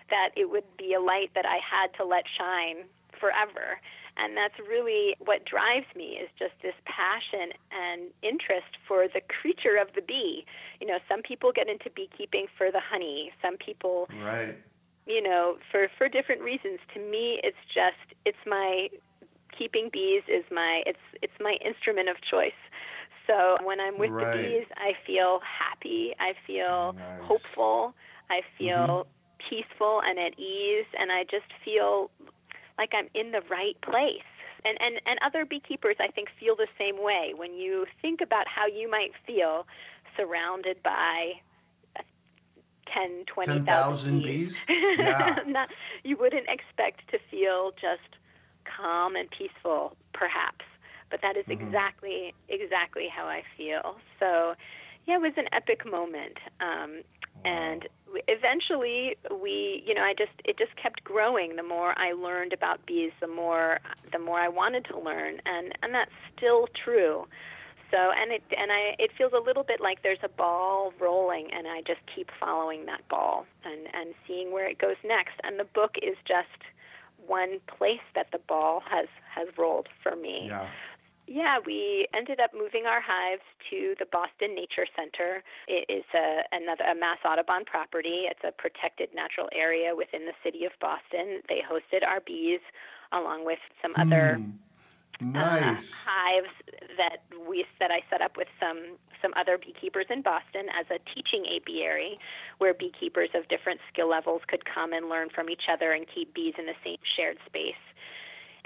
that 0.09 0.29
it 0.35 0.49
would 0.49 0.65
be 0.77 0.93
a 0.93 1.01
light 1.01 1.31
that 1.35 1.45
I 1.45 1.59
had 1.63 1.93
to 1.97 2.05
let 2.05 2.23
shine 2.37 2.85
forever. 3.19 3.79
And 4.17 4.35
that's 4.35 4.55
really 4.67 5.15
what 5.19 5.45
drives 5.45 5.87
me 5.95 6.19
is 6.19 6.29
just 6.37 6.51
this 6.61 6.75
passion 6.83 7.55
and 7.71 8.11
interest 8.21 8.75
for 8.87 9.07
the 9.07 9.21
creature 9.41 9.77
of 9.79 9.87
the 9.95 10.01
bee. 10.01 10.45
You 10.81 10.87
know, 10.87 10.99
some 11.07 11.21
people 11.21 11.51
get 11.53 11.69
into 11.69 11.89
beekeeping 11.95 12.47
for 12.57 12.71
the 12.71 12.81
honey. 12.81 13.31
Some 13.41 13.55
people, 13.57 14.09
right. 14.21 14.57
you 15.05 15.23
know, 15.23 15.57
for 15.71 15.87
for 15.97 16.09
different 16.09 16.41
reasons. 16.41 16.79
To 16.95 16.99
me, 16.99 17.39
it's 17.43 17.63
just 17.73 18.19
it's 18.25 18.43
my 18.45 18.89
keeping 19.57 19.89
bees 19.91 20.23
is 20.27 20.43
my 20.51 20.83
it's 20.85 21.05
it's 21.21 21.39
my 21.39 21.55
instrument 21.63 22.09
of 22.09 22.17
choice. 22.29 22.59
So 23.25 23.57
when 23.63 23.79
I'm 23.79 23.97
with 23.97 24.11
right. 24.11 24.35
the 24.35 24.43
bees, 24.43 24.67
I 24.75 24.93
feel 25.07 25.39
happy. 25.47 26.13
I 26.19 26.33
feel 26.45 26.93
nice. 26.93 27.21
hopeful. 27.23 27.93
I 28.29 28.41
feel 28.57 28.75
mm-hmm 28.75 29.09
peaceful 29.49 30.01
and 30.05 30.19
at 30.19 30.37
ease 30.39 30.85
and 30.99 31.11
I 31.11 31.23
just 31.23 31.47
feel 31.63 32.09
like 32.77 32.91
I'm 32.93 33.09
in 33.13 33.31
the 33.31 33.41
right 33.49 33.79
place. 33.81 34.23
And, 34.65 34.77
and 34.81 34.99
and 35.05 35.19
other 35.25 35.45
beekeepers 35.45 35.95
I 35.99 36.07
think 36.07 36.27
feel 36.37 36.55
the 36.55 36.67
same 36.77 37.01
way. 37.01 37.33
When 37.35 37.53
you 37.53 37.85
think 38.01 38.19
about 38.19 38.47
how 38.47 38.67
you 38.67 38.89
might 38.89 39.11
feel 39.25 39.65
surrounded 40.17 40.83
by 40.83 41.39
10, 42.93 43.25
20,000 43.27 44.21
bees, 44.23 44.59
yeah. 44.69 45.39
Not, 45.47 45.69
you 46.03 46.17
wouldn't 46.17 46.47
expect 46.49 47.09
to 47.11 47.19
feel 47.31 47.71
just 47.79 48.17
calm 48.65 49.15
and 49.15 49.29
peaceful 49.31 49.95
perhaps, 50.13 50.65
but 51.09 51.21
that 51.21 51.37
is 51.37 51.45
mm-hmm. 51.45 51.65
exactly 51.65 52.33
exactly 52.49 53.07
how 53.07 53.25
I 53.27 53.43
feel. 53.55 53.95
So, 54.19 54.55
yeah, 55.07 55.15
it 55.15 55.21
was 55.21 55.33
an 55.37 55.47
epic 55.53 55.85
moment. 55.85 56.37
Um, 56.59 57.01
and 57.45 57.87
eventually 58.27 59.15
we 59.41 59.83
you 59.85 59.93
know 59.93 60.01
i 60.01 60.13
just 60.17 60.31
it 60.45 60.57
just 60.57 60.75
kept 60.75 61.03
growing 61.03 61.55
the 61.55 61.63
more 61.63 61.97
i 61.97 62.11
learned 62.11 62.53
about 62.53 62.85
bees 62.85 63.11
the 63.21 63.27
more 63.27 63.79
the 64.11 64.19
more 64.19 64.39
i 64.39 64.47
wanted 64.47 64.83
to 64.85 64.97
learn 64.99 65.39
and 65.45 65.73
and 65.83 65.93
that's 65.93 66.11
still 66.35 66.67
true 66.83 67.25
So 67.91 67.97
and 67.97 68.31
it 68.31 68.43
and 68.55 68.71
I 68.71 68.95
it 68.99 69.11
feels 69.17 69.33
a 69.33 69.39
little 69.43 69.63
bit 69.63 69.81
like 69.81 70.03
there's 70.03 70.23
a 70.23 70.29
ball 70.29 70.93
rolling 70.99 71.47
and 71.51 71.67
I 71.67 71.81
just 71.81 72.01
keep 72.13 72.29
following 72.39 72.85
that 72.85 73.07
ball 73.09 73.45
and 73.65 73.87
and 73.93 74.13
seeing 74.27 74.51
where 74.51 74.67
it 74.69 74.77
goes 74.77 74.97
next. 75.03 75.35
And 75.43 75.59
the 75.59 75.63
book 75.63 75.95
is 76.01 76.15
just 76.27 76.61
one 77.25 77.59
place 77.67 78.05
that 78.15 78.27
the 78.31 78.39
ball 78.47 78.83
has 78.89 79.07
has 79.35 79.47
rolled 79.57 79.87
for 80.03 80.15
me. 80.15 80.47
Yeah. 80.47 80.67
Yeah, 81.29 81.59
we 81.63 82.07
ended 82.11 82.39
up 82.39 82.51
moving 82.57 82.87
our 82.87 82.99
hives 82.99 83.45
to 83.69 83.93
the 83.99 84.07
Boston 84.11 84.55
Nature 84.55 84.87
Center. 84.97 85.43
It 85.67 85.85
is 85.87 86.03
a 86.15 86.41
another 86.51 86.83
a 86.85 86.95
Mass 86.95 87.19
Audubon 87.23 87.65
property. 87.65 88.25
It's 88.25 88.41
a 88.43 88.51
protected 88.51 89.13
natural 89.13 89.47
area 89.53 89.95
within 89.95 90.25
the 90.25 90.33
city 90.43 90.65
of 90.65 90.71
Boston. 90.81 91.41
They 91.47 91.61
hosted 91.61 92.01
our 92.01 92.19
bees 92.19 92.61
along 93.11 93.45
with 93.45 93.59
some 93.79 93.93
other 93.99 94.41
Hmm. 95.19 95.33
Nice. 95.33 96.07
uh, 96.07 96.09
hives 96.09 96.53
that 96.97 97.17
we 97.47 97.65
that 97.79 97.91
I 97.91 98.01
set 98.09 98.21
up 98.21 98.37
with 98.37 98.47
some 98.59 98.97
some 99.21 99.33
other 99.35 99.57
beekeepers 99.57 100.05
in 100.09 100.21
Boston 100.23 100.67
as 100.79 100.89
a 100.89 100.97
teaching 101.13 101.45
apiary, 101.45 102.17
where 102.57 102.73
beekeepers 102.73 103.29
of 103.35 103.47
different 103.49 103.81
skill 103.91 104.07
levels 104.09 104.41
could 104.47 104.63
come 104.65 104.93
and 104.93 105.09
learn 105.09 105.29
from 105.29 105.49
each 105.49 105.67
other 105.71 105.91
and 105.91 106.07
keep 106.07 106.33
bees 106.33 106.55
in 106.57 106.65
the 106.65 106.75
same 106.83 106.97
shared 107.17 107.37
space. 107.45 107.75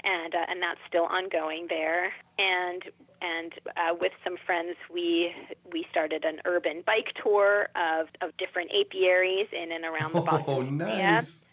And 0.04 0.34
uh, 0.34 0.38
and 0.48 0.62
that's 0.62 0.80
still 0.88 1.04
ongoing 1.04 1.66
there. 1.68 2.12
And 2.38 2.82
and 3.22 3.52
uh, 3.68 3.94
with 3.98 4.12
some 4.22 4.36
friends, 4.44 4.76
we 4.92 5.32
we 5.72 5.86
started 5.90 6.24
an 6.24 6.40
urban 6.44 6.82
bike 6.86 7.12
tour 7.22 7.68
of 7.74 8.08
of 8.20 8.36
different 8.36 8.70
apiaries 8.78 9.46
in 9.52 9.72
and 9.72 9.84
around 9.84 10.12
the 10.14 10.20
Boston 10.20 10.44
Oh, 10.48 10.60
nice. 10.62 11.44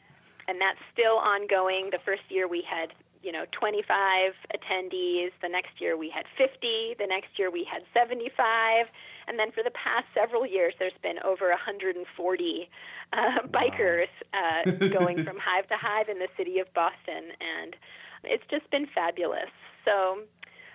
and 0.47 0.59
that's 0.59 0.79
still 0.91 1.17
ongoing. 1.17 1.89
The 1.91 1.99
first 2.03 2.23
year 2.29 2.47
we 2.47 2.61
had, 2.69 2.89
you 3.23 3.31
know, 3.31 3.45
25 3.53 4.33
attendees. 4.53 5.31
The 5.41 5.47
next 5.47 5.79
year 5.79 5.95
we 5.95 6.09
had 6.09 6.25
50. 6.37 6.95
The 6.99 7.07
next 7.07 7.39
year 7.39 7.49
we 7.49 7.63
had 7.63 7.83
75. 7.93 8.87
And 9.27 9.39
then 9.39 9.51
for 9.51 9.63
the 9.63 9.71
past 9.71 10.07
several 10.13 10.45
years, 10.45 10.73
there's 10.77 10.97
been 11.01 11.19
over 11.23 11.47
140 11.49 12.69
uh, 13.13 13.17
bikers 13.47 14.07
uh, 14.33 14.71
going 14.89 15.23
from 15.27 15.37
hive 15.39 15.67
to 15.69 15.77
hive 15.77 16.09
in 16.09 16.19
the 16.19 16.27
city 16.35 16.59
of 16.59 16.73
Boston, 16.73 17.31
and 17.39 17.75
it's 18.23 18.43
just 18.49 18.69
been 18.71 18.87
fabulous. 18.93 19.49
So 19.85 20.21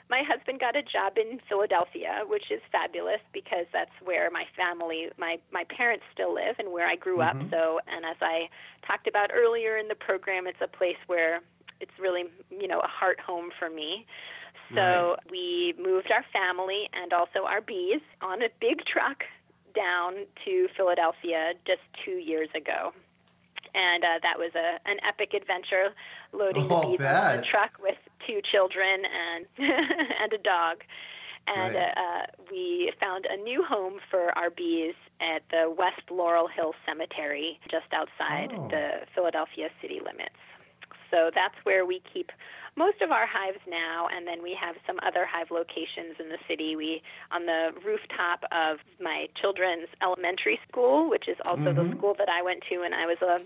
my 0.09 0.23
husband 0.23 0.61
got 0.61 0.77
a 0.77 0.83
job 0.83 1.15
in 1.17 1.41
Philadelphia, 1.49 2.23
which 2.27 2.51
is 2.51 2.61
fabulous 2.71 3.21
because 3.33 3.67
that's 3.73 3.91
where 4.05 4.31
my 4.31 4.45
family, 4.57 5.09
my 5.19 5.39
my 5.53 5.65
parents 5.65 6.05
still 6.13 6.33
live 6.35 6.57
and 6.59 6.73
where 6.73 6.87
I 6.87 6.97
grew 6.97 7.21
up. 7.21 7.37
Mm-hmm. 7.37 7.51
So, 7.51 7.81
and 7.87 8.05
as 8.05 8.17
I 8.21 8.49
talked 8.87 9.09
about 9.09 9.31
earlier 9.35 9.77
in 9.79 9.89
the 9.89 9.95
program, 9.97 10.47
it's 10.47 10.61
a 10.63 10.69
place 10.69 11.01
where 11.07 11.41
it's 11.81 11.99
really, 12.01 12.25
you 12.51 12.69
know, 12.69 12.81
a 12.81 12.89
heart 12.89 13.21
home 13.21 13.51
for 13.59 13.69
me. 13.69 14.07
So 14.75 15.17
we 15.31 15.75
moved 15.79 16.11
our 16.11 16.25
family 16.33 16.89
and 16.93 17.13
also 17.13 17.45
our 17.47 17.61
bees 17.61 18.01
on 18.21 18.43
a 18.43 18.49
big 18.61 18.85
truck 18.85 19.23
down 19.75 20.27
to 20.45 20.69
Philadelphia 20.77 21.53
just 21.67 21.83
two 22.05 22.19
years 22.19 22.49
ago. 22.55 22.93
And 23.77 24.03
uh, 24.05 24.19
that 24.23 24.39
was 24.39 24.53
a 24.57 24.81
an 24.89 24.97
epic 25.07 25.35
adventure, 25.35 25.93
loading 26.33 26.65
Oh, 26.71 26.81
the 26.93 26.97
bees 26.97 27.01
on 27.07 27.39
a 27.39 27.43
truck 27.51 27.73
with 27.81 27.99
two 28.27 28.41
children 28.51 29.05
and 29.05 29.47
and 30.23 30.33
a 30.33 30.39
dog. 30.39 30.83
And 31.47 31.75
Right. 31.77 31.95
uh, 31.97 32.27
we 32.51 32.93
found 32.99 33.27
a 33.31 33.37
new 33.37 33.63
home 33.63 34.01
for 34.11 34.37
our 34.37 34.51
bees 34.51 34.95
at 35.21 35.43
the 35.51 35.71
West 35.71 36.03
Laurel 36.11 36.49
Hill 36.49 36.75
Cemetery, 36.85 37.61
just 37.71 37.87
outside 37.93 38.51
Oh. 38.59 38.69
the 38.69 39.07
Philadelphia 39.15 39.69
city 39.81 40.01
limits. 40.05 40.35
So 41.13 41.31
that's 41.33 41.55
where 41.63 41.87
we 41.87 42.03
keep 42.13 42.33
most 42.75 43.01
of 43.01 43.11
our 43.13 43.27
hives 43.27 43.61
now, 43.69 44.09
and 44.13 44.27
then 44.27 44.43
we 44.43 44.59
have 44.61 44.75
some 44.87 44.99
other 45.07 45.25
hive 45.25 45.51
locations 45.51 46.19
in 46.19 46.29
the 46.29 46.39
city. 46.49 46.75
We 46.77 47.01
on 47.31 47.47
the 47.47 47.71
rooftop 47.87 48.43
of 48.53 48.79
my 49.01 49.29
children's 49.41 49.89
elementary 50.03 50.59
school, 50.69 51.09
which 51.09 51.29
is 51.29 51.37
also 51.45 51.73
the 51.73 51.87
school 51.97 52.15
that 52.19 52.29
I 52.29 52.43
went 52.43 52.65
to 52.69 52.81
when 52.81 52.93
I 52.93 53.07
was 53.07 53.19
a 53.23 53.39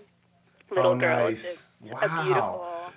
little 0.71 0.91
Oh, 0.93 0.95
girl. 0.97 1.25
nice. 1.27 1.43
It's 1.43 1.61
a, 1.83 1.85
Wow. 1.93 1.99
a 2.01 2.23
beautiful 2.23 2.93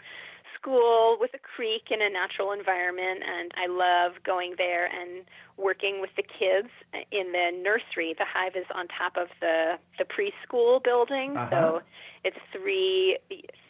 school 0.55 1.17
with 1.21 1.31
a 1.35 1.39
creek 1.39 1.89
in 1.91 2.01
a 2.01 2.09
natural 2.09 2.53
environment, 2.53 3.23
and 3.23 3.53
I 3.57 3.67
love 3.67 4.23
going 4.25 4.55
there 4.57 4.87
and 4.87 5.25
working 5.59 6.01
with 6.01 6.11
the 6.17 6.23
kids 6.23 6.69
in 7.13 7.33
the 7.33 7.51
nursery. 7.63 8.15
The 8.17 8.25
hive 8.25 8.57
is 8.57 8.65
on 8.75 8.89
top 8.89 9.17
of 9.17 9.29
the 9.41 9.79
the 9.99 10.05
preschool 10.05 10.83
building, 10.83 11.37
Uh-huh. 11.37 11.51
so 11.51 11.83
it's 12.25 12.37
three 12.53 13.19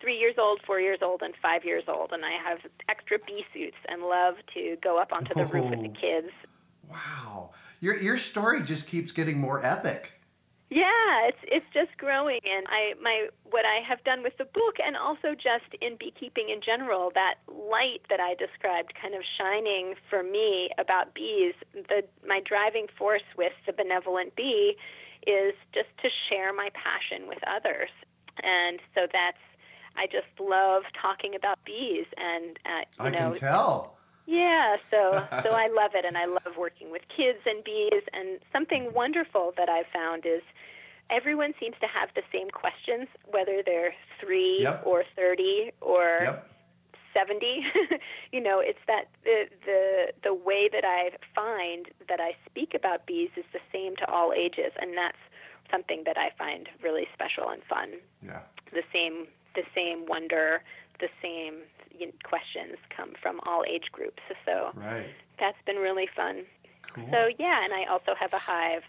three 0.00 0.16
years 0.18 0.34
old, 0.38 0.60
four 0.66 0.80
years 0.80 0.98
old, 1.02 1.22
and 1.22 1.34
five 1.42 1.64
years 1.64 1.84
old. 1.88 2.12
And 2.12 2.24
I 2.24 2.32
have 2.44 2.58
extra 2.88 3.18
bee 3.26 3.44
suits 3.52 3.76
and 3.88 4.02
love 4.02 4.34
to 4.54 4.76
go 4.82 4.98
up 4.98 5.12
onto 5.12 5.34
the 5.34 5.46
roof 5.46 5.70
with 5.70 5.82
the 5.82 5.88
Oh. 5.88 6.00
kids. 6.00 6.30
Wow. 6.88 7.50
Your 7.80 7.96
your 8.00 8.16
story 8.18 8.62
just 8.62 8.86
keeps 8.86 9.10
getting 9.12 9.38
more 9.38 9.64
epic. 9.64 10.12
Yeah, 10.74 11.30
it's 11.30 11.38
it's 11.44 11.66
just 11.72 11.96
growing, 11.98 12.40
and 12.42 12.66
I 12.66 12.94
my 13.00 13.28
what 13.44 13.64
I 13.64 13.78
have 13.86 14.02
done 14.02 14.24
with 14.24 14.36
the 14.38 14.44
book, 14.44 14.82
and 14.84 14.96
also 14.96 15.30
just 15.38 15.70
in 15.80 15.94
beekeeping 15.96 16.50
in 16.50 16.60
general, 16.60 17.12
that 17.14 17.34
light 17.46 18.02
that 18.10 18.18
I 18.18 18.34
described, 18.34 18.92
kind 19.00 19.14
of 19.14 19.22
shining 19.38 19.94
for 20.10 20.24
me 20.24 20.70
about 20.76 21.14
bees. 21.14 21.54
The 21.74 22.02
my 22.26 22.40
driving 22.44 22.88
force 22.98 23.22
with 23.38 23.52
the 23.66 23.72
benevolent 23.72 24.34
bee 24.34 24.74
is 25.28 25.54
just 25.72 25.94
to 26.02 26.08
share 26.28 26.52
my 26.52 26.70
passion 26.74 27.28
with 27.28 27.38
others, 27.46 27.90
and 28.42 28.80
so 28.96 29.06
that's 29.12 29.38
I 29.94 30.06
just 30.06 30.26
love 30.40 30.82
talking 31.00 31.36
about 31.36 31.62
bees, 31.64 32.06
and 32.16 32.58
uh, 32.66 32.82
you 32.98 33.06
I 33.06 33.10
know, 33.10 33.30
can 33.30 33.34
tell. 33.38 33.96
Yeah, 34.26 34.76
so 34.90 35.24
so 35.42 35.50
I 35.52 35.68
love 35.68 35.92
it, 35.94 36.04
and 36.04 36.16
I 36.16 36.26
love 36.26 36.56
working 36.58 36.90
with 36.90 37.02
kids 37.14 37.38
and 37.46 37.62
bees. 37.64 38.02
And 38.12 38.38
something 38.52 38.92
wonderful 38.94 39.52
that 39.56 39.68
I've 39.68 39.86
found 39.92 40.24
is 40.26 40.42
everyone 41.10 41.54
seems 41.60 41.76
to 41.80 41.86
have 41.86 42.08
the 42.14 42.22
same 42.32 42.50
questions, 42.50 43.08
whether 43.30 43.62
they're 43.64 43.94
three 44.20 44.62
Yep. 44.62 44.82
or 44.86 45.04
thirty 45.16 45.72
or 45.80 46.20
Yep. 46.22 46.50
seventy. 47.12 47.64
you 48.32 48.40
know, 48.40 48.60
it's 48.60 48.78
that 48.86 49.04
the 49.24 49.44
the 49.64 50.12
the 50.22 50.34
way 50.34 50.68
that 50.72 50.84
I 50.84 51.10
find 51.34 51.86
that 52.08 52.20
I 52.20 52.32
speak 52.48 52.74
about 52.74 53.06
bees 53.06 53.30
is 53.36 53.44
the 53.52 53.60
same 53.72 53.96
to 53.96 54.10
all 54.10 54.32
ages, 54.32 54.72
and 54.80 54.96
that's 54.96 55.18
something 55.70 56.02
that 56.06 56.16
I 56.18 56.30
find 56.36 56.68
really 56.82 57.06
special 57.14 57.48
and 57.48 57.62
fun 57.64 57.94
Yeah. 58.22 58.40
the 58.72 58.82
same 58.92 59.26
the 59.54 59.62
same 59.74 60.06
wonder, 60.06 60.62
the 61.00 61.08
same 61.22 61.62
you 61.96 62.06
know, 62.06 62.12
questions 62.24 62.76
come 62.94 63.12
from 63.22 63.40
all 63.46 63.64
age 63.68 63.90
groups. 63.92 64.22
So 64.44 64.72
Right. 64.74 65.06
that's 65.38 65.60
been 65.66 65.76
really 65.76 66.08
fun. 66.14 66.44
Cool. 66.92 67.08
So 67.10 67.28
yeah, 67.38 67.64
and 67.64 67.72
I 67.72 67.84
also 67.84 68.14
have 68.18 68.32
a 68.32 68.38
hive 68.38 68.82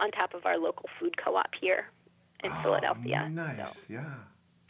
on 0.00 0.10
top 0.10 0.34
of 0.34 0.44
our 0.46 0.58
local 0.58 0.88
food 0.98 1.16
co-op 1.16 1.54
here 1.60 1.86
in 2.44 2.50
oh, 2.52 2.62
Philadelphia. 2.62 3.22
Oh, 3.26 3.28
nice. 3.28 3.78
So- 3.86 3.94
Yeah. 3.94 4.14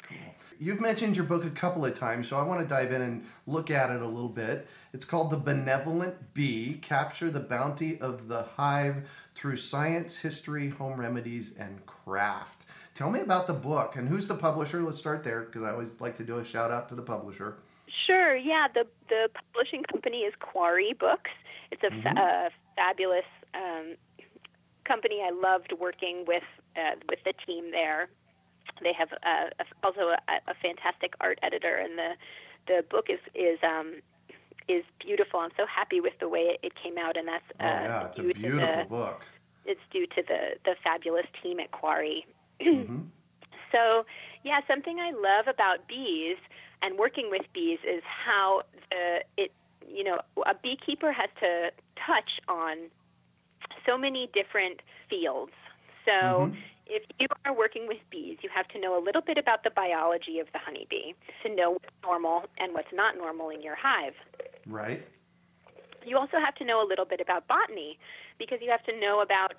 Cool. 0.02 0.18
You've 0.60 0.80
mentioned 0.80 1.16
your 1.16 1.24
book 1.26 1.44
a 1.44 1.50
couple 1.50 1.84
of 1.84 1.98
times, 1.98 2.28
so 2.28 2.36
I 2.36 2.42
want 2.42 2.60
to 2.60 2.66
dive 2.66 2.92
in 2.92 3.02
and 3.02 3.24
look 3.46 3.72
at 3.72 3.90
it 3.90 4.00
a 4.00 4.06
little 4.06 4.28
bit. 4.28 4.68
It's 4.92 5.04
called 5.04 5.30
The 5.30 5.36
Benevolent 5.36 6.32
Bee 6.32 6.74
Capture 6.80 7.28
the 7.28 7.40
Bounty 7.40 8.00
of 8.00 8.28
the 8.28 8.42
Hive 8.42 9.10
Through 9.34 9.56
Science, 9.56 10.18
History, 10.18 10.68
Home 10.70 11.00
Remedies, 11.00 11.52
and 11.58 11.84
Craft. 11.86 12.65
Tell 12.96 13.10
me 13.10 13.20
about 13.20 13.46
the 13.46 13.52
book 13.52 13.96
and 13.96 14.08
who's 14.08 14.26
the 14.26 14.34
publisher. 14.34 14.80
Let's 14.82 14.96
start 14.96 15.22
there 15.22 15.42
because 15.42 15.62
I 15.62 15.70
always 15.70 15.90
like 16.00 16.16
to 16.16 16.24
do 16.24 16.38
a 16.38 16.44
shout 16.44 16.70
out 16.70 16.88
to 16.88 16.94
the 16.94 17.02
publisher. 17.02 17.58
Sure. 18.06 18.34
Yeah. 18.34 18.68
The 18.72 18.86
the 19.10 19.28
publishing 19.52 19.82
company 19.92 20.20
is 20.20 20.32
Quarry 20.40 20.94
Books. 20.98 21.30
It's 21.70 21.82
a, 21.82 21.90
fa- 22.02 22.18
a 22.18 22.50
fabulous 22.74 23.26
um, 23.54 23.96
company. 24.86 25.20
I 25.22 25.30
loved 25.30 25.74
working 25.78 26.24
with 26.26 26.42
uh, 26.74 26.96
with 27.06 27.18
the 27.24 27.34
team 27.46 27.70
there. 27.70 28.08
They 28.82 28.94
have 28.94 29.12
uh, 29.12 29.50
a, 29.60 29.86
also 29.86 30.00
a, 30.16 30.50
a 30.50 30.54
fantastic 30.62 31.12
art 31.20 31.38
editor, 31.42 31.76
and 31.76 31.98
the 31.98 32.10
the 32.66 32.82
book 32.88 33.06
is 33.10 33.20
is 33.34 33.58
um, 33.62 33.96
is 34.68 34.84
beautiful. 35.04 35.40
I'm 35.40 35.50
so 35.54 35.66
happy 35.66 36.00
with 36.00 36.14
the 36.18 36.30
way 36.30 36.40
it, 36.40 36.60
it 36.62 36.72
came 36.82 36.96
out, 36.96 37.18
and 37.18 37.28
that's 37.28 37.44
Oh, 37.60 37.64
uh, 37.64 37.68
yeah, 37.68 38.06
it's 38.06 38.18
a 38.18 38.22
beautiful 38.22 38.84
the, 38.84 38.88
book. 38.88 39.26
it's 39.66 39.80
due 39.92 40.06
to 40.06 40.22
the 40.26 40.56
the 40.64 40.76
fabulous 40.82 41.26
team 41.42 41.60
at 41.60 41.70
Quarry. 41.72 42.24
Mm-hmm. 42.60 42.98
So, 43.72 44.06
yeah, 44.44 44.60
something 44.68 44.98
I 45.00 45.10
love 45.10 45.48
about 45.48 45.88
bees 45.88 46.38
and 46.82 46.98
working 46.98 47.28
with 47.30 47.42
bees 47.52 47.78
is 47.84 48.02
how 48.06 48.62
the 48.90 49.20
it 49.36 49.52
you 49.86 50.04
know 50.04 50.20
a 50.46 50.54
beekeeper 50.54 51.12
has 51.12 51.28
to 51.40 51.70
touch 51.96 52.40
on 52.48 52.88
so 53.84 53.98
many 53.98 54.30
different 54.32 54.80
fields. 55.10 55.52
So, 56.04 56.50
Mm-hmm. 56.50 56.54
if 56.86 57.02
you 57.18 57.26
are 57.44 57.54
working 57.54 57.86
with 57.88 57.98
bees, 58.10 58.38
you 58.42 58.48
have 58.54 58.68
to 58.68 58.80
know 58.80 58.98
a 58.98 59.02
little 59.02 59.20
bit 59.22 59.36
about 59.38 59.64
the 59.64 59.70
biology 59.70 60.38
of 60.38 60.46
the 60.52 60.58
honeybee 60.58 61.12
to 61.42 61.54
know 61.54 61.72
what's 61.72 61.94
normal 62.02 62.44
and 62.58 62.72
what's 62.72 62.92
not 62.92 63.16
normal 63.16 63.50
in 63.50 63.60
your 63.60 63.74
hive. 63.76 64.14
Right? 64.66 65.06
You 66.04 66.16
also 66.16 66.38
have 66.44 66.54
to 66.56 66.64
know 66.64 66.82
a 66.82 66.86
little 66.86 67.04
bit 67.04 67.20
about 67.20 67.48
botany 67.48 67.98
because 68.38 68.58
you 68.62 68.70
have 68.70 68.84
to 68.84 68.98
know 68.98 69.20
about 69.20 69.54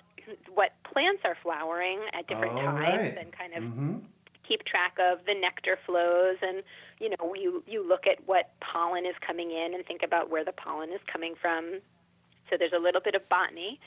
what 0.54 0.72
plants 0.92 1.22
are 1.24 1.36
flowering 1.42 2.00
at 2.12 2.26
different 2.28 2.54
Oh, 2.56 2.64
times 2.64 3.14
right. 3.14 3.18
and 3.18 3.32
kind 3.32 3.54
of 3.54 3.62
Mm-hmm. 3.62 3.98
keep 4.46 4.64
track 4.64 4.96
of 4.98 5.18
the 5.26 5.34
nectar 5.34 5.78
flows 5.86 6.36
and 6.42 6.62
you 7.00 7.10
know 7.10 7.34
you 7.34 7.62
you 7.66 7.86
look 7.86 8.06
at 8.06 8.16
what 8.26 8.50
pollen 8.60 9.04
is 9.04 9.14
coming 9.26 9.50
in 9.50 9.74
and 9.74 9.84
think 9.86 10.02
about 10.02 10.30
where 10.30 10.44
the 10.44 10.52
pollen 10.52 10.90
is 10.90 11.00
coming 11.12 11.34
from 11.40 11.80
So 12.50 12.56
there's 12.58 12.72
a 12.76 12.80
little 12.80 13.00
bit 13.04 13.14
of 13.14 13.28
botany. 13.28 13.78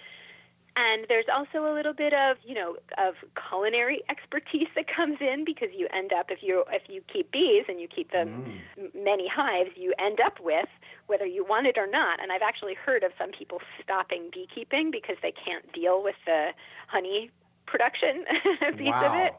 And 0.75 1.05
there's 1.09 1.25
also 1.33 1.71
a 1.71 1.73
little 1.73 1.93
bit 1.93 2.13
of, 2.13 2.37
you 2.45 2.55
know, 2.55 2.77
of 2.97 3.15
culinary 3.49 4.03
expertise 4.09 4.67
that 4.75 4.85
comes 4.93 5.17
in 5.19 5.43
because 5.45 5.69
you 5.75 5.87
end 5.93 6.13
up 6.13 6.27
if 6.29 6.39
you 6.41 6.63
if 6.71 6.83
you 6.87 7.01
keep 7.11 7.31
bees 7.31 7.65
and 7.67 7.79
you 7.79 7.87
keep 7.87 8.11
them 8.11 8.61
mm. 8.79 9.03
many 9.03 9.27
hives, 9.27 9.71
you 9.75 9.93
end 9.99 10.19
up 10.21 10.39
with 10.39 10.69
whether 11.07 11.25
you 11.25 11.45
want 11.45 11.67
it 11.67 11.77
or 11.77 11.87
not. 11.87 12.21
And 12.21 12.31
I've 12.31 12.41
actually 12.41 12.73
heard 12.73 13.03
of 13.03 13.11
some 13.17 13.31
people 13.31 13.59
stopping 13.83 14.29
beekeeping 14.33 14.91
because 14.91 15.17
they 15.21 15.33
can't 15.33 15.71
deal 15.73 16.01
with 16.01 16.15
the 16.25 16.49
honey 16.87 17.31
production 17.65 18.25
piece 18.77 18.87
wow. 18.87 19.13
of 19.13 19.25
it. 19.25 19.33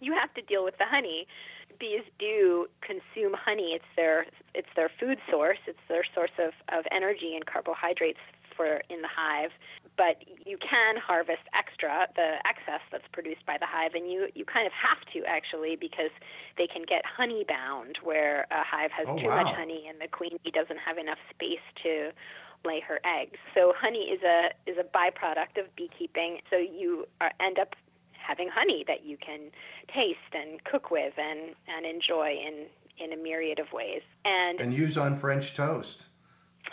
You 0.00 0.14
have 0.14 0.32
to 0.34 0.42
deal 0.42 0.64
with 0.64 0.78
the 0.78 0.86
honey. 0.86 1.26
Bees 1.78 2.02
do 2.18 2.66
consume 2.80 3.34
honey. 3.34 3.72
It's 3.74 3.84
their 3.96 4.26
it's 4.54 4.68
their 4.76 4.90
food 4.98 5.18
source. 5.30 5.58
It's 5.66 5.78
their 5.88 6.04
source 6.14 6.32
of, 6.38 6.52
of 6.76 6.86
energy 6.90 7.34
and 7.34 7.44
carbohydrates 7.44 8.18
for 8.58 8.82
in 8.90 9.00
the 9.02 9.08
hive, 9.08 9.52
but 9.98 10.22
you 10.46 10.56
can 10.56 10.96
harvest 10.96 11.42
extra, 11.52 12.06
the 12.14 12.38
excess 12.46 12.80
that's 12.90 13.04
produced 13.12 13.44
by 13.44 13.58
the 13.58 13.66
hive, 13.66 13.92
and 13.94 14.10
you, 14.10 14.28
you 14.34 14.46
kind 14.46 14.66
of 14.66 14.72
have 14.72 15.02
to 15.12 15.26
actually 15.26 15.76
because 15.76 16.14
they 16.56 16.68
can 16.68 16.82
get 16.88 17.02
honey 17.04 17.44
bound 17.46 17.98
where 18.02 18.46
a 18.50 18.62
hive 18.62 18.92
has 18.92 19.06
oh, 19.10 19.18
too 19.18 19.26
wow. 19.26 19.42
much 19.42 19.54
honey 19.54 19.84
and 19.90 20.00
the 20.00 20.06
queen 20.06 20.38
bee 20.44 20.52
doesn't 20.52 20.78
have 20.78 20.96
enough 20.96 21.18
space 21.34 21.66
to 21.82 22.10
lay 22.64 22.80
her 22.80 23.00
eggs. 23.04 23.36
So 23.54 23.74
honey 23.76 24.08
is 24.08 24.22
a 24.22 24.50
is 24.70 24.78
a 24.78 24.86
byproduct 24.96 25.60
of 25.60 25.74
beekeeping. 25.76 26.38
So 26.50 26.56
you 26.56 27.06
are, 27.20 27.32
end 27.40 27.58
up 27.58 27.74
having 28.12 28.48
honey 28.48 28.84
that 28.86 29.04
you 29.04 29.16
can 29.16 29.50
taste 29.92 30.32
and 30.32 30.62
cook 30.64 30.90
with 30.90 31.14
and, 31.16 31.54
and 31.66 31.86
enjoy 31.86 32.32
in, 32.32 32.66
in 33.02 33.12
a 33.12 33.22
myriad 33.22 33.58
of 33.58 33.72
ways. 33.72 34.02
And, 34.24 34.60
and 34.60 34.74
use 34.74 34.98
on 34.98 35.16
French 35.16 35.54
toast 35.54 36.06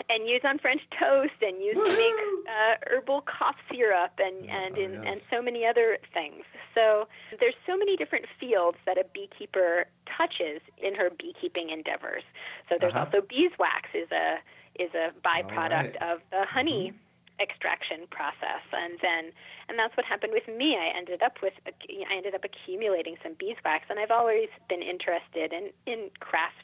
and 0.10 0.28
use 0.28 0.42
on 0.44 0.60
French 0.60 0.82
toast 1.00 1.34
and 1.42 1.62
use 1.62 1.76
to 1.76 1.98
make 1.98 2.14
uh, 2.50 2.76
herbal 2.88 3.22
cough 3.22 3.56
syrup 3.72 4.12
and 4.20 4.50
and 4.50 4.78
oh, 4.78 4.82
in, 4.82 4.94
yes. 4.94 5.04
and 5.08 5.22
so 5.30 5.42
many 5.42 5.66
other 5.66 5.98
things. 6.14 6.44
So 6.74 7.08
there's 7.40 7.56
so 7.66 7.78
many 7.78 7.96
different 7.96 8.26
fields 8.40 8.78
that 8.86 8.98
a 8.98 9.06
beekeeper 9.14 9.86
touches 10.18 10.62
in 10.78 10.96
her 10.96 11.10
beekeeping 11.10 11.70
endeavors. 11.70 12.24
So 12.70 12.76
there's 12.80 12.94
uh-huh. 12.94 13.06
also 13.14 13.26
beeswax 13.28 13.90
is 13.94 14.12
a 14.12 14.38
is 14.78 14.92
a 14.94 15.12
byproduct 15.26 16.02
right. 16.02 16.04
of 16.04 16.20
the 16.32 16.46
honey. 16.46 16.92
Mm-hmm. 16.92 17.04
extraction 17.36 18.08
process 18.16 18.64
and 18.72 18.96
then 19.04 19.24
and 19.68 19.76
that's 19.76 19.92
what 19.98 20.06
happened 20.08 20.32
with 20.32 20.48
me 20.48 20.80
i 20.80 20.88
ended 20.96 21.22
up 21.22 21.36
with 21.44 21.52
i 21.68 22.14
ended 22.16 22.34
up 22.34 22.46
accumulating 22.48 23.20
some 23.22 23.36
beeswax 23.36 23.84
and 23.92 24.00
i've 24.00 24.16
always 24.20 24.48
been 24.72 24.82
interested 24.82 25.52
in 25.52 25.68
in 25.84 26.08
crafts 26.24 26.64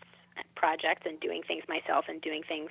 projects 0.55 1.03
and 1.05 1.19
doing 1.19 1.41
things 1.43 1.63
myself 1.67 2.05
and 2.07 2.21
doing 2.21 2.43
things 2.47 2.69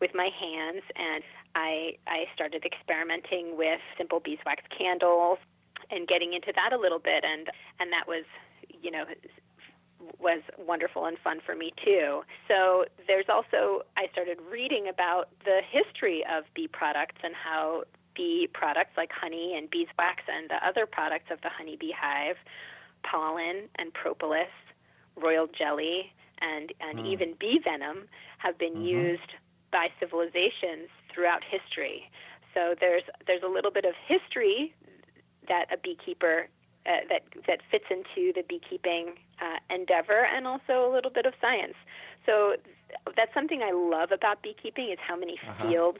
with 0.00 0.14
my 0.14 0.28
hands, 0.38 0.82
and 0.96 1.22
I 1.54 1.96
I 2.06 2.24
started 2.34 2.64
experimenting 2.64 3.56
with 3.56 3.80
simple 3.96 4.20
beeswax 4.20 4.62
candles 4.76 5.38
and 5.90 6.08
getting 6.08 6.32
into 6.32 6.52
that 6.54 6.72
a 6.72 6.78
little 6.78 6.98
bit, 6.98 7.24
and 7.24 7.48
and 7.80 7.92
that 7.92 8.06
was 8.06 8.24
you 8.82 8.90
know 8.90 9.04
was 10.18 10.42
wonderful 10.58 11.06
and 11.06 11.16
fun 11.18 11.40
for 11.44 11.54
me 11.54 11.72
too. 11.84 12.22
So 12.48 12.84
there's 13.06 13.26
also 13.28 13.82
I 13.96 14.06
started 14.12 14.38
reading 14.50 14.88
about 14.88 15.28
the 15.44 15.60
history 15.70 16.24
of 16.30 16.44
bee 16.54 16.68
products 16.68 17.20
and 17.22 17.34
how 17.34 17.84
bee 18.14 18.48
products 18.52 18.92
like 18.96 19.10
honey 19.12 19.54
and 19.56 19.70
beeswax 19.70 20.22
and 20.28 20.50
the 20.50 20.66
other 20.66 20.86
products 20.86 21.30
of 21.30 21.40
the 21.42 21.48
honeybee 21.48 21.92
hive, 21.96 22.36
pollen 23.04 23.68
and 23.76 23.92
propolis, 23.94 24.52
royal 25.16 25.46
jelly, 25.46 26.12
and 26.40 26.72
and 26.80 26.98
mm. 26.98 27.06
even 27.06 27.34
bee 27.38 27.60
venom 27.62 28.08
have 28.38 28.58
been 28.58 28.74
mm-hmm. 28.74 29.12
used 29.12 29.30
by 29.72 29.88
civilizations 29.98 30.88
throughout 31.12 31.42
history. 31.42 32.10
So 32.54 32.74
there's 32.78 33.02
there's 33.26 33.42
a 33.42 33.48
little 33.48 33.70
bit 33.70 33.84
of 33.84 33.94
history 34.06 34.74
that 35.48 35.66
a 35.72 35.78
beekeeper 35.78 36.48
uh, 36.86 36.90
that 37.08 37.22
that 37.46 37.60
fits 37.70 37.86
into 37.90 38.32
the 38.34 38.42
beekeeping 38.48 39.14
uh, 39.40 39.74
endeavor, 39.74 40.26
and 40.26 40.46
also 40.46 40.88
a 40.88 40.90
little 40.92 41.10
bit 41.10 41.26
of 41.26 41.34
science. 41.40 41.74
So 42.26 42.56
that's 43.16 43.32
something 43.34 43.62
I 43.62 43.72
love 43.72 44.12
about 44.12 44.42
beekeeping 44.42 44.90
is 44.90 44.98
how 45.00 45.16
many 45.16 45.38
uh-huh. 45.42 45.68
fields 45.68 45.98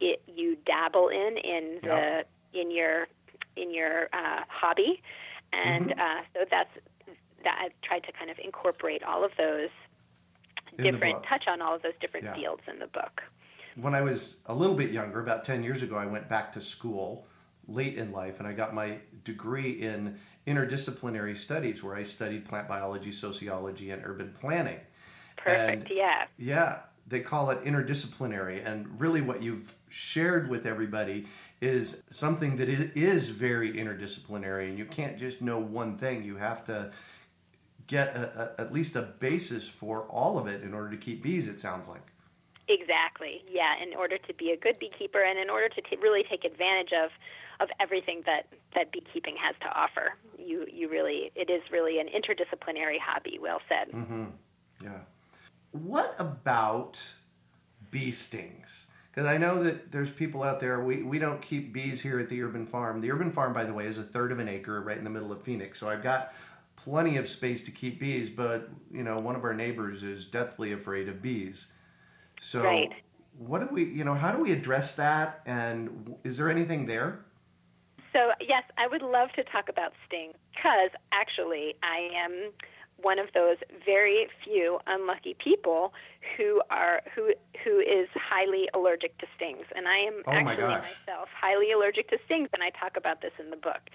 it, 0.00 0.22
you 0.26 0.56
dabble 0.66 1.08
in 1.08 1.36
in 1.38 1.78
the 1.82 2.24
in 2.52 2.70
your 2.70 3.08
in 3.56 3.74
your 3.74 4.08
uh, 4.12 4.42
hobby, 4.48 5.02
and 5.52 5.90
mm-hmm. 5.90 6.00
uh, 6.00 6.22
so 6.34 6.44
that's 6.50 6.70
that 7.44 7.58
I've 7.62 7.80
tried 7.82 8.04
to 8.04 8.12
kind 8.12 8.30
of 8.30 8.38
incorporate 8.38 9.02
all 9.02 9.24
of 9.24 9.32
those 9.38 9.70
different 10.82 11.22
touch 11.24 11.46
on 11.48 11.60
all 11.60 11.74
of 11.74 11.82
those 11.82 11.92
different 12.00 12.26
yeah. 12.26 12.34
fields 12.34 12.62
in 12.70 12.78
the 12.78 12.86
book. 12.86 13.22
When 13.76 13.94
I 13.94 14.00
was 14.00 14.42
a 14.46 14.54
little 14.54 14.74
bit 14.74 14.90
younger, 14.90 15.20
about 15.20 15.44
10 15.44 15.62
years 15.62 15.82
ago, 15.82 15.96
I 15.96 16.06
went 16.06 16.28
back 16.28 16.52
to 16.54 16.60
school 16.60 17.26
late 17.68 17.96
in 17.96 18.12
life 18.12 18.38
and 18.38 18.48
I 18.48 18.52
got 18.52 18.74
my 18.74 18.98
degree 19.24 19.70
in 19.72 20.16
interdisciplinary 20.46 21.36
studies 21.36 21.82
where 21.82 21.94
I 21.94 22.02
studied 22.02 22.48
plant 22.48 22.66
biology, 22.66 23.12
sociology, 23.12 23.90
and 23.90 24.02
urban 24.04 24.32
planning. 24.32 24.80
Perfect, 25.36 25.82
and 25.82 25.90
yeah. 25.90 26.24
Yeah, 26.38 26.80
they 27.06 27.20
call 27.20 27.50
it 27.50 27.62
interdisciplinary. 27.64 28.66
And 28.66 29.00
really, 29.00 29.20
what 29.20 29.42
you've 29.42 29.74
shared 29.88 30.48
with 30.48 30.66
everybody 30.66 31.26
is 31.60 32.02
something 32.10 32.56
that 32.56 32.68
is 32.68 33.28
very 33.28 33.72
interdisciplinary. 33.72 34.68
And 34.68 34.78
you 34.78 34.84
can't 34.84 35.18
just 35.18 35.40
know 35.40 35.58
one 35.58 35.96
thing, 35.96 36.24
you 36.24 36.36
have 36.36 36.64
to 36.66 36.90
get 37.88 38.14
a, 38.14 38.54
a, 38.56 38.60
at 38.60 38.72
least 38.72 38.94
a 38.94 39.02
basis 39.02 39.68
for 39.68 40.02
all 40.04 40.38
of 40.38 40.46
it 40.46 40.62
in 40.62 40.72
order 40.72 40.90
to 40.90 40.96
keep 40.96 41.22
bees, 41.22 41.48
it 41.48 41.58
sounds 41.58 41.88
like. 41.88 42.12
Exactly. 42.68 43.42
Yeah, 43.50 43.82
in 43.82 43.96
order 43.96 44.18
to 44.18 44.34
be 44.34 44.50
a 44.52 44.56
good 44.56 44.78
beekeeper 44.78 45.22
and 45.22 45.38
in 45.38 45.50
order 45.50 45.68
to 45.70 45.80
t- 45.80 45.96
really 46.00 46.22
take 46.30 46.44
advantage 46.44 46.92
of 46.92 47.10
of 47.60 47.68
everything 47.80 48.22
that 48.24 48.46
that 48.74 48.92
beekeeping 48.92 49.34
has 49.40 49.56
to 49.62 49.66
offer. 49.66 50.14
You 50.38 50.66
you 50.72 50.88
really 50.88 51.32
it 51.34 51.50
is 51.50 51.62
really 51.72 51.98
an 51.98 52.06
interdisciplinary 52.06 53.00
hobby, 53.02 53.38
well 53.40 53.60
said. 53.68 53.92
Mm-hmm. 53.92 54.24
Yeah. 54.84 55.00
What 55.72 56.14
about 56.18 57.02
bee 57.90 58.10
stings? 58.10 58.86
Because 59.10 59.26
I 59.26 59.36
know 59.36 59.64
that 59.64 59.90
there's 59.90 60.10
people 60.10 60.44
out 60.44 60.60
there, 60.60 60.80
we, 60.84 61.02
we 61.02 61.18
don't 61.18 61.42
keep 61.42 61.72
bees 61.72 62.00
here 62.00 62.20
at 62.20 62.28
the 62.28 62.40
urban 62.40 62.66
farm. 62.66 63.00
The 63.00 63.10
urban 63.10 63.32
farm, 63.32 63.52
by 63.52 63.64
the 63.64 63.74
way, 63.74 63.86
is 63.86 63.98
a 63.98 64.04
third 64.04 64.30
of 64.30 64.38
an 64.38 64.48
acre 64.48 64.80
right 64.80 64.96
in 64.96 65.02
the 65.02 65.10
middle 65.10 65.32
of 65.32 65.42
Phoenix. 65.42 65.80
So 65.80 65.88
I've 65.88 66.04
got 66.04 66.32
plenty 66.84 67.16
of 67.16 67.28
space 67.28 67.62
to 67.64 67.70
keep 67.70 67.98
bees, 67.98 68.30
but 68.30 68.68
you 68.92 69.02
know, 69.02 69.18
one 69.18 69.34
of 69.34 69.44
our 69.44 69.54
neighbors 69.54 70.02
is 70.02 70.24
deathly 70.24 70.72
afraid 70.72 71.08
of 71.08 71.20
bees. 71.20 71.68
So 72.40 72.62
right. 72.62 72.92
what 73.36 73.60
do 73.60 73.68
we, 73.74 73.84
you 73.84 74.04
know, 74.04 74.14
how 74.14 74.32
do 74.32 74.42
we 74.42 74.52
address 74.52 74.94
that 74.96 75.40
and 75.44 76.14
is 76.24 76.36
there 76.36 76.50
anything 76.50 76.86
there? 76.86 77.24
So, 78.12 78.30
yes, 78.40 78.62
I 78.78 78.86
would 78.86 79.02
love 79.02 79.30
to 79.36 79.44
talk 79.44 79.68
about 79.68 79.92
sting 80.06 80.32
because 80.54 80.90
actually 81.12 81.74
I 81.82 82.08
am 82.16 82.52
one 83.02 83.18
of 83.18 83.28
those 83.32 83.58
very 83.84 84.26
few 84.44 84.78
unlucky 84.86 85.36
people 85.42 85.92
who 86.36 86.62
are 86.70 87.02
who 87.14 87.32
who 87.64 87.78
is 87.78 88.08
highly 88.14 88.68
allergic 88.74 89.16
to 89.18 89.26
stings 89.36 89.66
and 89.76 89.86
I 89.86 89.98
am 89.98 90.22
oh 90.26 90.32
actually 90.32 90.64
myself 90.64 91.28
highly 91.32 91.70
allergic 91.70 92.08
to 92.10 92.18
stings 92.24 92.48
and 92.52 92.62
I 92.62 92.70
talk 92.70 92.96
about 92.96 93.20
this 93.20 93.32
in 93.38 93.50
the 93.50 93.56
book. 93.56 93.90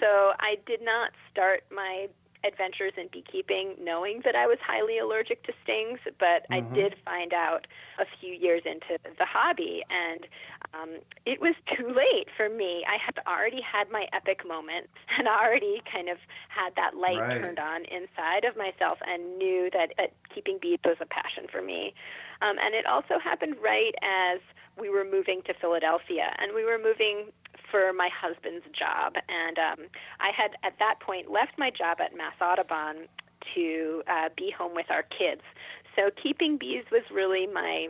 So 0.00 0.32
I 0.38 0.56
did 0.66 0.80
not 0.82 1.10
start 1.30 1.64
my 1.70 2.08
adventures 2.46 2.92
in 2.96 3.08
beekeeping 3.12 3.74
knowing 3.80 4.22
that 4.24 4.34
I 4.34 4.46
was 4.46 4.58
highly 4.64 4.98
allergic 4.98 5.42
to 5.44 5.52
stings, 5.62 5.98
but 6.18 6.46
mm-hmm. 6.48 6.54
I 6.54 6.60
did 6.74 6.94
find 7.04 7.32
out 7.32 7.66
a 7.98 8.04
few 8.20 8.32
years 8.32 8.62
into 8.64 8.98
the 9.02 9.24
hobby, 9.24 9.82
and 9.90 10.26
um, 10.74 10.90
it 11.24 11.40
was 11.40 11.54
too 11.76 11.88
late 11.88 12.28
for 12.36 12.48
me. 12.48 12.84
I 12.86 12.96
had 13.02 13.18
already 13.26 13.60
had 13.60 13.90
my 13.90 14.06
epic 14.12 14.46
moment 14.46 14.88
and 15.18 15.28
already 15.28 15.82
kind 15.90 16.08
of 16.08 16.18
had 16.48 16.74
that 16.76 16.96
light 16.96 17.18
right. 17.18 17.40
turned 17.40 17.58
on 17.58 17.84
inside 17.84 18.44
of 18.44 18.56
myself 18.56 18.98
and 19.06 19.38
knew 19.38 19.70
that, 19.72 19.92
that 19.98 20.12
keeping 20.34 20.58
bees 20.60 20.78
was 20.84 20.96
a 21.00 21.06
passion 21.06 21.46
for 21.50 21.62
me. 21.62 21.94
Um, 22.42 22.56
and 22.62 22.74
it 22.74 22.86
also 22.86 23.18
happened 23.22 23.56
right 23.62 23.94
as 24.02 24.40
we 24.78 24.90
were 24.90 25.04
moving 25.04 25.40
to 25.46 25.54
Philadelphia, 25.54 26.36
and 26.38 26.54
we 26.54 26.64
were 26.64 26.78
moving 26.78 27.32
for 27.70 27.92
my 27.92 28.08
husband's 28.08 28.64
job. 28.78 29.14
And 29.28 29.58
um, 29.58 29.86
I 30.20 30.30
had, 30.36 30.52
at 30.62 30.78
that 30.78 31.00
point, 31.00 31.30
left 31.30 31.58
my 31.58 31.70
job 31.70 31.98
at 32.00 32.16
Mass 32.16 32.34
Audubon 32.40 33.08
to 33.54 34.02
uh, 34.08 34.28
be 34.36 34.50
home 34.50 34.74
with 34.74 34.90
our 34.90 35.02
kids. 35.02 35.42
So 35.94 36.10
keeping 36.22 36.58
bees 36.58 36.84
was 36.90 37.02
really 37.12 37.46
my 37.46 37.88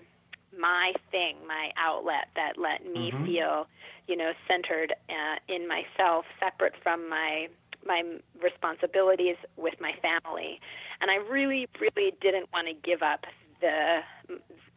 my 0.59 0.93
thing, 1.11 1.37
my 1.47 1.71
outlet 1.77 2.29
that 2.35 2.57
let 2.57 2.91
me 2.91 3.11
mm-hmm. 3.11 3.27
feel, 3.27 3.67
you 4.09 4.17
know, 4.17 4.33
centered 4.49 4.95
uh, 5.11 5.55
in 5.55 5.69
myself, 5.69 6.25
separate 6.41 6.75
from 6.83 7.11
my 7.11 7.49
my 7.87 8.03
responsibilities 8.43 9.37
with 9.57 9.75
my 9.81 9.93
family. 10.03 10.61
And 11.01 11.11
I 11.11 11.17
really, 11.17 11.69
really 11.81 12.13
didn't 12.21 12.49
want 12.53 12.69
to 12.69 12.75
give 12.75 13.03
up 13.03 13.27
the 13.61 14.01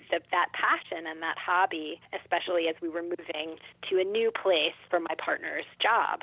the, 0.10 0.19
that 0.32 0.48
passion 0.54 1.06
and 1.08 1.22
that 1.22 1.38
hobby, 1.38 2.00
especially 2.19 2.67
as 2.67 2.76
we 2.82 2.89
were 2.89 3.04
moving 3.04 3.58
to 3.89 4.00
a 4.00 4.04
new 4.04 4.32
place 4.32 4.78
for 4.89 5.00
my 5.00 5.15
partner's 5.17 5.65
job. 5.82 6.22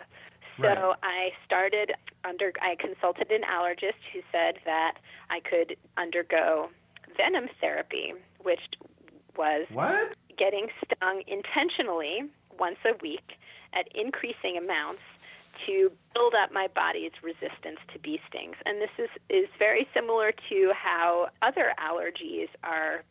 So 0.60 0.68
right. 0.68 0.96
I 1.02 1.30
started 1.44 1.92
under. 2.24 2.52
I 2.62 2.76
consulted 2.76 3.30
an 3.30 3.42
allergist 3.42 4.00
who 4.12 4.20
said 4.32 4.56
that 4.64 4.94
I 5.28 5.40
could 5.40 5.76
undergo 5.98 6.70
venom 7.16 7.48
therapy, 7.60 8.14
which 8.42 8.60
was 9.36 9.66
what? 9.70 10.14
getting 10.38 10.68
stung 10.84 11.22
intentionally 11.26 12.22
once 12.58 12.78
a 12.86 12.96
week 13.02 13.32
at 13.74 13.86
increasing 13.94 14.56
amounts 14.56 15.02
to 15.66 15.90
build 16.14 16.34
up 16.34 16.52
my 16.52 16.68
body's 16.74 17.12
resistance 17.22 17.78
to 17.92 17.98
bee 17.98 18.20
stings. 18.28 18.56
And 18.66 18.80
this 18.80 18.90
is, 18.98 19.08
is 19.30 19.48
very 19.58 19.88
similar 19.94 20.32
to 20.48 20.72
how 20.74 21.28
other 21.42 21.72
allergies 21.78 22.48
are 22.62 23.02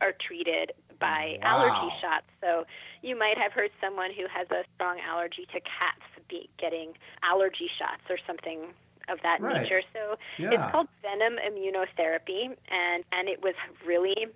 are 0.00 0.12
treated 0.26 0.72
by 0.98 1.38
wow. 1.42 1.64
allergy 1.64 1.94
shots. 2.00 2.26
So 2.40 2.64
you 3.02 3.18
might 3.18 3.38
have 3.38 3.52
heard 3.52 3.70
someone 3.80 4.10
who 4.12 4.24
has 4.32 4.46
a 4.50 4.64
strong 4.74 4.98
allergy 5.00 5.46
to 5.52 5.60
cats 5.60 6.04
be 6.28 6.48
getting 6.58 6.92
allergy 7.22 7.68
shots 7.78 8.02
or 8.08 8.16
something 8.26 8.72
of 9.08 9.18
that 9.22 9.40
right. 9.40 9.62
nature. 9.62 9.82
So 9.92 10.16
yeah. 10.38 10.52
it's 10.52 10.72
called 10.72 10.88
venom 11.02 11.38
immunotherapy, 11.38 12.56
and 12.70 13.04
and 13.12 13.28
it 13.28 13.42
was 13.42 13.54
really 13.84 14.26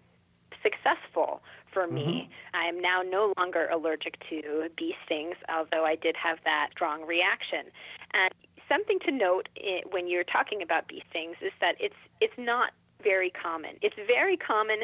successful 0.63 1.43
for 1.73 1.87
me. 1.87 2.29
Mm-hmm. 2.29 2.57
I 2.57 2.65
am 2.67 2.81
now 2.81 3.03
no 3.03 3.33
longer 3.39 3.69
allergic 3.69 4.17
to 4.31 4.69
bee 4.77 4.95
stings, 5.05 5.37
although 5.55 5.85
I 5.85 5.97
did 5.97 6.17
have 6.17 6.39
that 6.45 6.71
strong 6.73 7.07
reaction. 7.07 7.71
And 8.13 8.33
something 8.69 8.99
to 9.01 9.11
note 9.11 9.49
when 9.91 10.09
you're 10.09 10.25
talking 10.25 10.63
about 10.63 10.89
bee 10.89 11.03
stings 11.11 11.37
is 11.41 11.53
that 11.61 11.77
it's 11.79 11.95
it's 12.21 12.39
not 12.39 12.73
very 13.03 13.31
common. 13.31 13.77
It's 13.83 13.97
very 14.07 14.37
common 14.37 14.81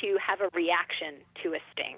to 0.00 0.18
have 0.24 0.40
a 0.40 0.48
reaction 0.54 1.14
to 1.42 1.54
a 1.54 1.60
sting. 1.72 1.96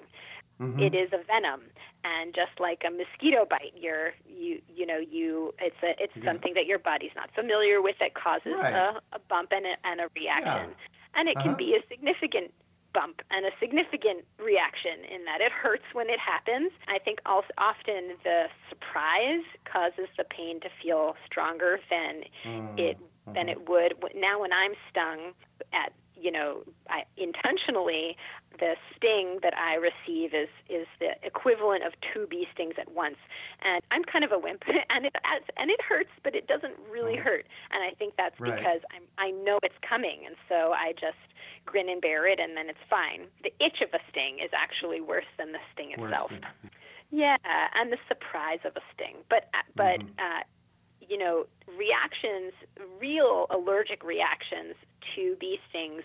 Mm-hmm. 0.61 0.79
It 0.79 0.93
is 0.93 1.09
a 1.11 1.23
venom, 1.25 1.61
and 2.03 2.35
just 2.35 2.59
like 2.59 2.83
a 2.85 2.91
mosquito 2.91 3.47
bite, 3.49 3.73
you're 3.75 4.13
you 4.29 4.61
you 4.73 4.85
know 4.85 4.99
you 4.99 5.53
it's 5.59 5.81
a 5.81 5.95
it's 6.01 6.13
yeah. 6.15 6.25
something 6.25 6.53
that 6.53 6.67
your 6.67 6.77
body's 6.77 7.15
not 7.15 7.29
familiar 7.33 7.81
with 7.81 7.95
that 7.99 8.13
causes 8.13 8.53
right. 8.61 8.73
a, 8.73 9.01
a 9.13 9.19
bump 9.27 9.51
and 9.51 9.65
a, 9.65 9.73
and 9.83 9.99
a 10.01 10.07
reaction, 10.15 10.69
yeah. 10.69 11.19
and 11.19 11.29
it 11.29 11.37
uh-huh. 11.37 11.47
can 11.47 11.57
be 11.57 11.73
a 11.73 11.81
significant 11.89 12.53
bump 12.93 13.21
and 13.31 13.45
a 13.45 13.51
significant 13.59 14.25
reaction 14.37 15.03
in 15.09 15.25
that 15.25 15.41
it 15.41 15.51
hurts 15.51 15.85
when 15.93 16.09
it 16.09 16.19
happens. 16.19 16.71
I 16.87 16.99
think 16.99 17.19
also 17.25 17.47
often 17.57 18.17
the 18.23 18.45
surprise 18.69 19.43
causes 19.65 20.07
the 20.17 20.25
pain 20.25 20.59
to 20.61 20.69
feel 20.81 21.15
stronger 21.25 21.79
than 21.89 22.23
mm. 22.45 22.79
it 22.79 22.97
than 23.25 23.47
mm-hmm. 23.47 23.49
it 23.49 23.69
would 23.69 23.93
now 24.15 24.41
when 24.41 24.51
I'm 24.53 24.73
stung 24.89 25.33
at 25.73 25.93
you 26.21 26.31
know, 26.31 26.63
I, 26.89 27.03
intentionally, 27.17 28.15
the 28.59 28.75
sting 28.95 29.39
that 29.41 29.53
I 29.57 29.75
receive 29.75 30.33
is 30.33 30.49
is 30.69 30.87
the 30.99 31.11
equivalent 31.23 31.83
of 31.83 31.93
two 32.13 32.27
bee 32.27 32.47
stings 32.53 32.75
at 32.77 32.91
once, 32.91 33.17
and 33.61 33.81
I'm 33.91 34.03
kind 34.03 34.23
of 34.23 34.31
a 34.31 34.39
wimp, 34.39 34.63
and 34.89 35.05
it 35.05 35.15
and 35.57 35.71
it 35.71 35.81
hurts, 35.81 36.11
but 36.23 36.35
it 36.35 36.47
doesn't 36.47 36.75
really 36.91 37.15
mm. 37.15 37.23
hurt, 37.23 37.45
and 37.71 37.83
I 37.83 37.95
think 37.95 38.13
that's 38.17 38.39
right. 38.39 38.55
because 38.55 38.81
I'm 38.93 39.03
I 39.17 39.31
know 39.31 39.59
it's 39.63 39.75
coming, 39.87 40.23
and 40.25 40.35
so 40.47 40.73
I 40.73 40.93
just 40.93 41.17
grin 41.65 41.89
and 41.89 42.01
bear 42.01 42.27
it, 42.27 42.39
and 42.39 42.55
then 42.55 42.69
it's 42.69 42.85
fine. 42.89 43.25
The 43.43 43.53
itch 43.63 43.81
of 43.81 43.89
a 43.93 43.99
sting 44.09 44.39
is 44.43 44.51
actually 44.53 45.01
worse 45.01 45.29
than 45.37 45.51
the 45.51 45.59
sting 45.73 45.91
itself. 45.91 46.29
Than... 46.29 46.45
Yeah, 47.09 47.37
and 47.75 47.91
the 47.91 47.97
surprise 48.07 48.59
of 48.65 48.75
a 48.75 48.81
sting, 48.93 49.17
but 49.29 49.49
but. 49.75 49.99
Mm-hmm. 49.99 50.19
Uh, 50.19 50.43
you 51.09 51.17
know, 51.17 51.45
reactions, 51.77 52.53
real 53.01 53.45
allergic 53.49 54.01
reactions 54.01 54.75
to 55.15 55.35
bee 55.39 55.59
stings 55.69 56.03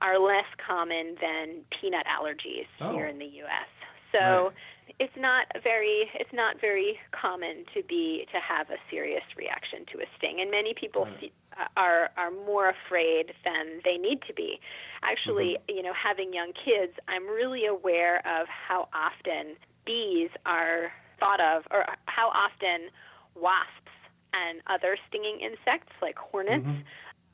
are 0.00 0.18
less 0.18 0.48
common 0.64 1.16
than 1.20 1.62
peanut 1.80 2.06
allergies 2.06 2.66
oh. 2.80 2.92
here 2.92 3.06
in 3.06 3.18
the 3.18 3.26
U.S. 3.26 3.68
So 4.12 4.18
right. 4.18 4.52
it's 5.00 5.16
not 5.16 5.46
very 5.62 6.10
it's 6.14 6.32
not 6.32 6.60
very 6.60 6.98
common 7.10 7.64
to 7.74 7.82
be 7.82 8.26
to 8.32 8.38
have 8.40 8.70
a 8.70 8.78
serious 8.90 9.24
reaction 9.36 9.84
to 9.92 9.98
a 9.98 10.06
sting, 10.16 10.40
and 10.40 10.50
many 10.50 10.74
people 10.74 11.04
right. 11.04 11.20
see, 11.20 11.32
uh, 11.58 11.66
are 11.76 12.10
are 12.16 12.30
more 12.30 12.70
afraid 12.70 13.32
than 13.44 13.80
they 13.84 13.96
need 13.96 14.20
to 14.26 14.34
be. 14.34 14.60
Actually, 15.02 15.58
mm-hmm. 15.58 15.76
you 15.76 15.82
know, 15.82 15.92
having 15.92 16.32
young 16.32 16.52
kids, 16.52 16.92
I'm 17.08 17.26
really 17.26 17.66
aware 17.66 18.18
of 18.18 18.46
how 18.48 18.88
often 18.94 19.56
bees 19.84 20.30
are 20.46 20.92
thought 21.18 21.40
of, 21.40 21.64
or 21.70 21.84
how 22.06 22.28
often 22.28 22.90
wasps 23.34 23.90
and 24.32 24.60
other 24.66 24.96
stinging 25.08 25.40
insects 25.40 25.92
like 26.02 26.16
hornets 26.16 26.66
mm-hmm. 26.66 26.82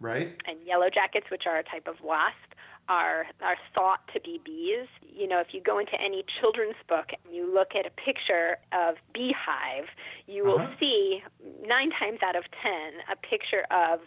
Right. 0.00 0.36
and 0.46 0.58
yellow 0.66 0.90
jackets, 0.92 1.26
which 1.30 1.44
are 1.46 1.58
a 1.58 1.62
type 1.62 1.86
of 1.86 2.00
wasp, 2.02 2.54
are 2.88 3.26
are 3.40 3.56
thought 3.74 4.00
to 4.12 4.20
be 4.20 4.40
bees. 4.44 4.88
You 5.02 5.28
know, 5.28 5.40
if 5.40 5.48
you 5.52 5.60
go 5.62 5.78
into 5.78 5.94
any 6.00 6.24
children's 6.40 6.76
book 6.88 7.10
and 7.12 7.34
you 7.34 7.52
look 7.52 7.74
at 7.78 7.86
a 7.86 7.90
picture 7.90 8.58
of 8.72 8.96
beehive, 9.14 9.86
you 10.26 10.44
will 10.44 10.58
uh-huh. 10.58 10.74
see 10.80 11.22
nine 11.66 11.90
times 11.90 12.18
out 12.24 12.36
of 12.36 12.44
ten 12.62 13.00
a 13.10 13.16
picture 13.16 13.64
of 13.70 14.00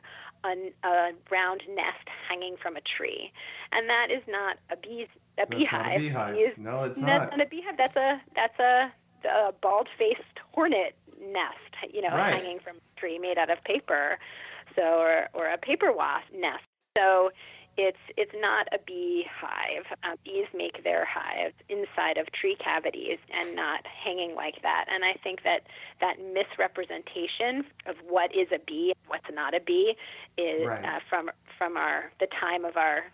a, 0.43 0.73
a 0.85 1.11
round 1.31 1.61
nest 1.69 2.07
hanging 2.27 2.57
from 2.61 2.75
a 2.75 2.81
tree, 2.81 3.31
and 3.71 3.89
that 3.89 4.07
is 4.11 4.23
not 4.27 4.57
a 4.69 4.75
bee's 4.75 5.07
a 5.37 5.45
that's 5.47 5.49
beehive. 5.49 5.85
Not 5.85 5.95
a 5.95 5.99
beehive. 5.99 6.57
no, 6.57 6.83
it's 6.83 6.97
not. 6.97 7.07
That's 7.07 7.31
not 7.31 7.41
a 7.41 7.49
beehive. 7.49 7.77
That's 7.77 7.95
a 7.95 8.21
that's 8.35 8.59
a, 8.59 8.91
a 9.27 9.53
bald-faced 9.61 10.39
hornet 10.51 10.95
nest, 11.21 11.93
you 11.93 12.01
know, 12.01 12.09
right. 12.09 12.33
hanging 12.33 12.59
from 12.59 12.77
a 12.77 12.99
tree 12.99 13.17
made 13.17 13.37
out 13.37 13.49
of 13.49 13.63
paper, 13.63 14.17
so 14.75 14.99
or 14.99 15.29
or 15.33 15.47
a 15.47 15.57
paper 15.57 15.91
wasp 15.91 16.27
nest. 16.33 16.63
So 16.97 17.31
it's 17.77 17.97
it's 18.17 18.31
not 18.35 18.67
a 18.71 18.77
beehive. 18.85 19.85
Uh, 20.03 20.15
bees 20.23 20.45
make 20.53 20.83
their 20.83 21.05
hives 21.05 21.55
inside 21.69 22.17
of 22.17 22.31
tree 22.31 22.55
cavities 22.63 23.17
and 23.33 23.55
not 23.55 23.81
hanging 23.87 24.35
like 24.35 24.61
that. 24.61 24.85
And 24.91 25.03
I 25.03 25.13
think 25.23 25.43
that 25.43 25.61
that 25.99 26.17
misrepresentation 26.19 27.65
of 27.87 27.95
what 28.07 28.31
is 28.35 28.47
a 28.53 28.59
bee, 28.65 28.93
what's 29.07 29.25
not 29.33 29.55
a 29.55 29.59
bee, 29.59 29.95
is 30.37 30.67
right. 30.67 30.85
uh, 30.85 30.99
from 31.09 31.31
from 31.57 31.77
our 31.77 32.11
the 32.19 32.27
time 32.39 32.63
of 32.63 32.77
our 32.77 33.05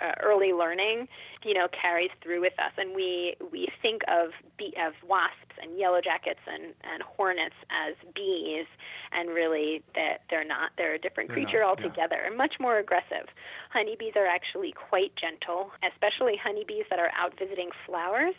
uh, 0.00 0.12
early 0.22 0.52
learning, 0.52 1.08
you 1.44 1.54
know, 1.54 1.66
carries 1.68 2.10
through 2.22 2.40
with 2.42 2.58
us, 2.58 2.72
and 2.76 2.94
we 2.94 3.36
we 3.50 3.68
think 3.80 4.02
of 4.08 4.30
bee, 4.58 4.74
of 4.84 4.92
wasps 5.08 5.45
and 5.62 5.78
yellow 5.78 6.00
jackets 6.00 6.40
and 6.46 6.74
and 6.84 7.02
hornets 7.02 7.54
as 7.70 7.94
bees, 8.14 8.66
and 9.12 9.30
really 9.30 9.82
that 9.94 10.22
they're 10.30 10.44
not. 10.44 10.70
They're 10.76 10.94
a 10.94 10.98
different 10.98 11.28
they're 11.28 11.36
creature 11.36 11.60
not, 11.60 11.78
altogether, 11.78 12.16
yeah. 12.20 12.28
and 12.28 12.36
much 12.36 12.54
more 12.60 12.78
aggressive. 12.78 13.26
Honeybees 13.70 14.12
are 14.16 14.26
actually 14.26 14.72
quite 14.72 15.12
gentle, 15.16 15.70
especially 15.82 16.36
honeybees 16.36 16.84
that 16.90 16.98
are 16.98 17.10
out 17.16 17.34
visiting 17.38 17.70
flowers. 17.86 18.34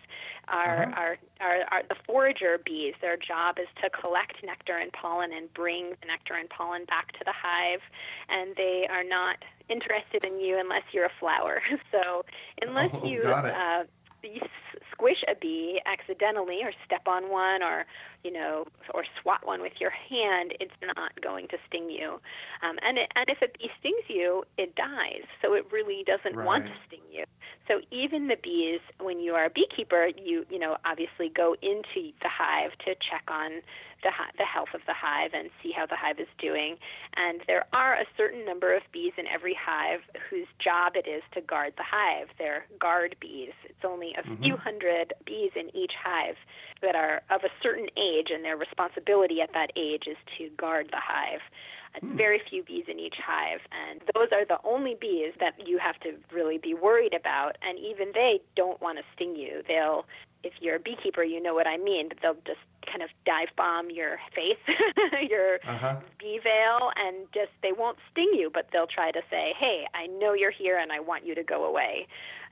Are, 0.47 0.83
uh-huh. 0.83 0.93
are 0.95 1.17
are 1.41 1.59
are 1.71 1.83
the 1.89 1.95
forager 2.05 2.59
bees. 2.63 2.93
Their 3.01 3.17
job 3.17 3.57
is 3.59 3.67
to 3.83 3.89
collect 3.89 4.43
nectar 4.43 4.77
and 4.77 4.91
pollen 4.93 5.31
and 5.33 5.53
bring 5.53 5.91
the 6.01 6.07
nectar 6.07 6.35
and 6.35 6.49
pollen 6.49 6.85
back 6.85 7.11
to 7.13 7.23
the 7.25 7.33
hive, 7.33 7.81
and 8.29 8.55
they 8.55 8.87
are 8.89 9.03
not 9.03 9.37
interested 9.69 10.23
in 10.23 10.39
you 10.39 10.57
unless 10.59 10.83
you're 10.91 11.05
a 11.05 11.11
flower. 11.19 11.61
So 11.91 12.25
unless 12.61 12.91
oh, 12.93 13.05
you 13.05 13.21
uh, 13.21 13.83
you 14.33 14.41
squish 14.91 15.23
a 15.27 15.35
bee 15.39 15.79
accidentally 15.85 16.59
or 16.63 16.71
step 16.85 17.07
on 17.07 17.29
one 17.29 17.61
or 17.61 17.85
you 18.23 18.31
know 18.31 18.65
or 18.93 19.03
swat 19.21 19.45
one 19.45 19.61
with 19.61 19.73
your 19.79 19.91
hand 19.91 20.53
it's 20.59 20.73
not 20.95 21.11
going 21.21 21.47
to 21.47 21.57
sting 21.67 21.89
you. 21.89 22.19
Um, 22.61 22.77
and 22.81 22.97
it, 22.97 23.11
and 23.15 23.25
if 23.29 23.41
a 23.41 23.47
bee 23.57 23.69
stings 23.79 24.03
you 24.07 24.43
it 24.57 24.75
dies. 24.75 25.23
So 25.41 25.53
it 25.53 25.65
really 25.71 26.03
doesn't 26.05 26.35
right. 26.35 26.45
want 26.45 26.65
to 26.65 26.71
sting 26.87 27.05
you. 27.11 27.25
So 27.67 27.81
even 27.91 28.27
the 28.27 28.37
bees 28.41 28.81
when 28.99 29.19
you 29.19 29.33
are 29.33 29.45
a 29.45 29.49
beekeeper 29.49 30.09
you 30.17 30.45
you 30.49 30.59
know 30.59 30.77
obviously 30.85 31.29
go 31.29 31.55
into 31.61 32.11
the 32.21 32.29
hive 32.29 32.71
to 32.85 32.95
check 32.95 33.23
on 33.27 33.61
the, 34.03 34.11
the 34.37 34.45
health 34.45 34.69
of 34.73 34.81
the 34.87 34.93
hive 34.93 35.31
and 35.33 35.49
see 35.61 35.71
how 35.71 35.85
the 35.85 35.95
hive 35.95 36.19
is 36.19 36.27
doing. 36.39 36.77
And 37.15 37.41
there 37.47 37.65
are 37.73 37.93
a 37.93 38.05
certain 38.15 38.45
number 38.45 38.75
of 38.75 38.83
bees 38.91 39.13
in 39.17 39.25
every 39.27 39.55
hive 39.59 40.01
whose 40.29 40.47
job 40.59 40.93
it 40.95 41.07
is 41.07 41.23
to 41.33 41.41
guard 41.41 41.73
the 41.77 41.83
hive. 41.85 42.27
They're 42.37 42.65
guard 42.79 43.15
bees. 43.19 43.53
It's 43.65 43.85
only 43.85 44.13
a 44.17 44.21
mm-hmm. 44.21 44.43
few 44.43 44.57
hundred 44.57 45.13
bees 45.25 45.51
in 45.55 45.75
each 45.75 45.93
hive 46.03 46.35
that 46.81 46.95
are 46.95 47.21
of 47.29 47.41
a 47.43 47.49
certain 47.61 47.87
age, 47.97 48.27
and 48.31 48.43
their 48.43 48.57
responsibility 48.57 49.41
at 49.41 49.53
that 49.53 49.71
age 49.75 50.03
is 50.07 50.17
to 50.37 50.49
guard 50.57 50.87
the 50.91 51.01
hive. 51.01 51.41
Hmm. 51.99 52.17
Very 52.17 52.41
few 52.49 52.63
bees 52.63 52.85
in 52.87 52.99
each 52.99 53.15
hive, 53.25 53.61
and 53.71 54.01
those 54.13 54.27
are 54.31 54.45
the 54.45 54.59
only 54.63 54.95
bees 54.99 55.33
that 55.39 55.53
you 55.65 55.79
have 55.79 55.99
to 56.01 56.13
really 56.33 56.57
be 56.57 56.73
worried 56.73 57.13
about. 57.13 57.57
And 57.67 57.79
even 57.79 58.11
they 58.13 58.39
don't 58.55 58.79
want 58.81 58.99
to 58.99 59.03
sting 59.15 59.35
you. 59.35 59.63
They'll 59.67 60.05
if 60.43 60.53
you're 60.59 60.75
a 60.75 60.79
beekeeper, 60.79 61.23
you 61.23 61.41
know 61.41 61.53
what 61.53 61.67
I 61.67 61.77
mean. 61.77 62.09
But 62.09 62.19
they'll 62.21 62.41
just 62.45 62.59
kind 62.85 63.01
of 63.01 63.09
dive 63.25 63.49
bomb 63.55 63.89
your 63.89 64.17
face, 64.35 64.57
your 65.29 65.59
uh-huh. 65.67 65.97
bee 66.19 66.39
veil, 66.41 66.91
and 66.95 67.27
just 67.33 67.51
they 67.61 67.71
won't 67.71 67.97
sting 68.11 68.31
you, 68.33 68.49
but 68.53 68.67
they'll 68.71 68.87
try 68.87 69.11
to 69.11 69.21
say, 69.29 69.53
"Hey, 69.57 69.87
I 69.93 70.07
know 70.07 70.33
you're 70.33 70.51
here, 70.51 70.77
and 70.77 70.91
I 70.91 70.99
want 70.99 71.25
you 71.25 71.35
to 71.35 71.43
go 71.43 71.65
away." 71.65 72.07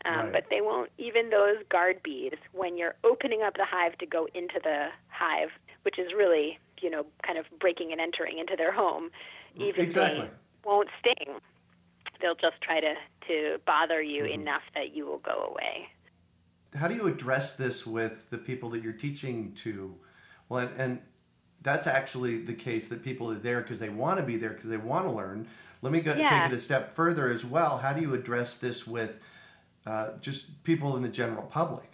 Um, 0.06 0.16
right. 0.16 0.34
But 0.34 0.46
they 0.50 0.62
won't. 0.62 0.92
Even 0.98 1.30
those 1.30 1.58
guard 1.70 2.02
bees, 2.04 2.38
when 2.52 2.78
you're 2.78 2.96
opening 3.04 3.42
up 3.42 3.56
the 3.56 3.66
hive 3.66 3.98
to 4.00 4.06
go 4.06 4.28
into 4.34 4.60
the 4.64 4.88
hive, 5.10 5.50
which 5.84 5.98
is 5.98 6.14
really, 6.16 6.60
you 6.82 6.90
know, 6.90 7.06
kind 7.26 7.38
of 7.38 7.46
breaking 7.60 7.92
and 7.92 8.02
entering 8.02 8.40
into 8.40 8.56
their 8.56 8.72
home, 8.72 9.10
even 9.56 9.82
exactly. 9.82 10.22
they 10.22 10.30
won't 10.64 10.90
sting. 11.00 11.36
They'll 12.22 12.36
just 12.36 12.62
try 12.62 12.80
to 12.80 12.94
to 13.28 13.58
bother 13.66 14.02
you 14.02 14.24
mm-hmm. 14.24 14.42
enough 14.42 14.62
that 14.76 14.96
you 14.96 15.06
will 15.06 15.20
go 15.20 15.50
away 15.52 15.90
how 16.76 16.88
do 16.88 16.96
you 16.96 17.08
address 17.08 17.56
this 17.56 17.86
with 17.86 18.30
the 18.30 18.38
people 18.38 18.70
that 18.72 18.84
you're 18.84 18.94
teaching 18.94 19.54
to? 19.64 19.96
Well, 20.50 20.68
and, 20.68 20.80
and 20.80 21.02
that's 21.62 21.88
actually 21.88 22.40
the 22.42 22.54
case 22.54 22.88
that 22.90 23.04
people 23.04 23.32
are 23.32 23.36
there 23.36 23.62
because 23.62 23.80
they 23.80 23.90
want 23.90 24.20
to 24.20 24.24
be 24.24 24.38
there 24.38 24.52
because 24.52 24.70
they 24.70 24.78
want 24.78 25.06
to 25.06 25.12
learn. 25.12 25.48
Let 25.82 25.92
me 25.92 26.00
go, 26.00 26.14
yeah. 26.14 26.44
take 26.44 26.52
it 26.52 26.56
a 26.56 26.60
step 26.60 26.94
further 26.94 27.30
as 27.30 27.44
well. 27.44 27.78
How 27.78 27.94
do 27.94 28.02
you 28.02 28.14
address 28.14 28.56
this 28.56 28.88
with 28.88 29.20
uh, 29.86 30.12
just 30.22 30.64
people 30.64 30.96
in 30.96 31.04
the 31.04 31.10
general 31.10 31.44
public? 31.44 31.92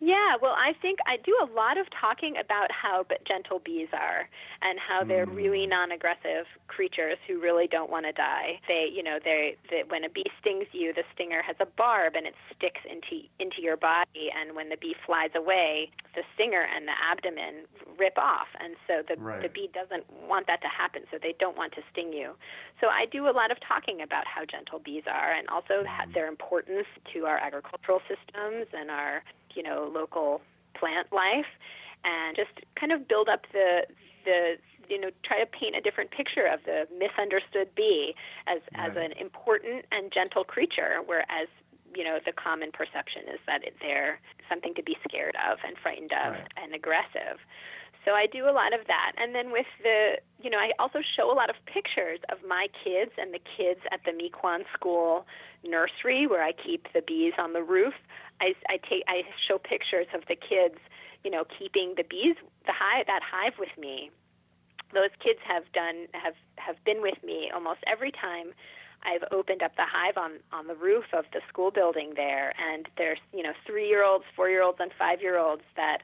Yeah, 0.00 0.38
well, 0.40 0.54
I 0.54 0.74
think 0.80 1.00
I 1.06 1.16
do 1.16 1.34
a 1.42 1.50
lot 1.52 1.76
of 1.76 1.86
talking 1.90 2.36
about 2.38 2.70
how 2.70 3.04
gentle 3.26 3.58
bees 3.58 3.88
are 3.92 4.30
and 4.62 4.78
how 4.78 5.02
they're 5.02 5.26
mm. 5.26 5.34
really 5.34 5.66
non-aggressive 5.66 6.46
creatures 6.68 7.18
who 7.26 7.40
really 7.40 7.66
don't 7.66 7.90
want 7.90 8.06
to 8.06 8.12
die. 8.12 8.60
They, 8.68 8.86
you 8.94 9.02
know, 9.02 9.18
they, 9.22 9.56
they 9.70 9.82
when 9.88 10.04
a 10.04 10.08
bee 10.08 10.30
stings 10.40 10.66
you, 10.70 10.94
the 10.94 11.02
stinger 11.14 11.42
has 11.42 11.56
a 11.58 11.66
barb 11.66 12.14
and 12.14 12.26
it 12.26 12.34
sticks 12.54 12.80
into 12.86 13.26
into 13.40 13.60
your 13.60 13.76
body, 13.76 14.30
and 14.30 14.54
when 14.54 14.68
the 14.68 14.76
bee 14.76 14.94
flies 15.04 15.30
away, 15.34 15.90
the 16.14 16.22
stinger 16.34 16.62
and 16.62 16.86
the 16.86 16.94
abdomen 16.94 17.66
rip 17.98 18.16
off, 18.18 18.46
and 18.62 18.76
so 18.86 19.02
the 19.02 19.20
right. 19.20 19.42
the 19.42 19.48
bee 19.48 19.68
doesn't 19.74 20.06
want 20.28 20.46
that 20.46 20.62
to 20.62 20.68
happen, 20.68 21.02
so 21.10 21.18
they 21.20 21.34
don't 21.40 21.56
want 21.56 21.72
to 21.74 21.82
sting 21.90 22.12
you. 22.12 22.38
So 22.80 22.86
I 22.86 23.06
do 23.10 23.26
a 23.26 23.34
lot 23.34 23.50
of 23.50 23.58
talking 23.66 24.02
about 24.02 24.30
how 24.30 24.44
gentle 24.46 24.78
bees 24.78 25.10
are 25.10 25.32
and 25.34 25.48
also 25.48 25.82
mm. 25.82 26.14
their 26.14 26.28
importance 26.28 26.86
to 27.14 27.26
our 27.26 27.38
agricultural 27.38 27.98
systems 28.06 28.70
and 28.72 28.90
our 28.90 29.24
you 29.58 29.64
know 29.64 29.90
local 29.92 30.40
plant 30.78 31.08
life, 31.12 31.50
and 32.04 32.36
just 32.36 32.54
kind 32.78 32.92
of 32.92 33.08
build 33.08 33.28
up 33.28 33.42
the 33.52 33.82
the 34.24 34.54
you 34.88 35.00
know 35.00 35.10
try 35.24 35.38
to 35.40 35.46
paint 35.46 35.74
a 35.74 35.80
different 35.80 36.10
picture 36.12 36.46
of 36.46 36.60
the 36.64 36.86
misunderstood 36.96 37.68
bee 37.74 38.14
as 38.46 38.60
right. 38.72 38.88
as 38.88 38.96
an 38.96 39.12
important 39.18 39.84
and 39.90 40.12
gentle 40.12 40.44
creature, 40.44 41.02
whereas 41.04 41.48
you 41.96 42.04
know 42.04 42.18
the 42.24 42.32
common 42.32 42.70
perception 42.70 43.22
is 43.34 43.40
that 43.48 43.60
they're 43.82 44.20
something 44.48 44.74
to 44.74 44.82
be 44.82 44.96
scared 45.08 45.34
of 45.50 45.58
and 45.66 45.76
frightened 45.82 46.12
of 46.12 46.32
right. 46.34 46.52
and 46.62 46.74
aggressive. 46.74 47.42
So 48.04 48.14
I 48.14 48.26
do 48.26 48.48
a 48.48 48.54
lot 48.54 48.72
of 48.72 48.86
that. 48.86 49.12
And 49.18 49.34
then 49.34 49.52
with 49.52 49.66
the, 49.82 50.16
you 50.42 50.48
know, 50.48 50.56
I 50.56 50.70
also 50.78 51.00
show 51.16 51.30
a 51.30 51.36
lot 51.36 51.50
of 51.50 51.56
pictures 51.66 52.20
of 52.30 52.38
my 52.46 52.68
kids 52.82 53.12
and 53.18 53.34
the 53.34 53.40
kids 53.56 53.80
at 53.92 54.00
the 54.06 54.12
Miquon 54.12 54.60
School 54.72 55.26
nursery 55.62 56.26
where 56.26 56.42
I 56.42 56.52
keep 56.52 56.86
the 56.94 57.02
bees 57.02 57.34
on 57.38 57.52
the 57.52 57.62
roof. 57.62 57.92
I, 58.40 58.54
I 58.68 58.78
take 58.88 59.04
I 59.08 59.22
show 59.46 59.58
pictures 59.58 60.06
of 60.14 60.22
the 60.28 60.36
kids, 60.36 60.78
you 61.24 61.30
know, 61.30 61.44
keeping 61.58 61.94
the 61.96 62.04
bees 62.04 62.36
the 62.66 62.72
hive 62.72 63.06
that 63.06 63.22
hive 63.22 63.54
with 63.58 63.76
me. 63.78 64.10
Those 64.94 65.10
kids 65.22 65.40
have 65.46 65.64
done 65.72 66.06
have 66.12 66.34
have 66.56 66.76
been 66.84 67.02
with 67.02 67.22
me 67.22 67.50
almost 67.54 67.80
every 67.86 68.10
time 68.10 68.54
I've 69.02 69.24
opened 69.30 69.62
up 69.62 69.76
the 69.76 69.86
hive 69.86 70.16
on 70.16 70.40
on 70.52 70.66
the 70.66 70.74
roof 70.74 71.04
of 71.12 71.24
the 71.32 71.40
school 71.48 71.70
building 71.70 72.12
there, 72.16 72.54
and 72.58 72.88
there's 72.96 73.18
you 73.32 73.42
know 73.42 73.52
three 73.66 73.88
year 73.88 74.04
olds, 74.04 74.24
four 74.34 74.48
year 74.48 74.62
olds, 74.62 74.78
and 74.80 74.90
five 74.98 75.20
year 75.20 75.38
olds 75.38 75.62
that 75.76 75.98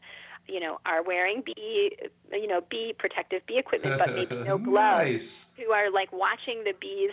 you 0.46 0.60
know 0.60 0.78
are 0.86 1.02
wearing 1.02 1.42
bee 1.44 1.96
you 2.32 2.46
know 2.46 2.60
bee 2.70 2.94
protective 2.98 3.42
bee 3.46 3.58
equipment, 3.58 3.98
but 3.98 4.14
maybe 4.14 4.36
no 4.36 4.58
gloves, 4.70 5.10
nice. 5.10 5.46
who 5.56 5.72
are 5.72 5.90
like 5.90 6.12
watching 6.12 6.62
the 6.64 6.72
bees 6.80 7.12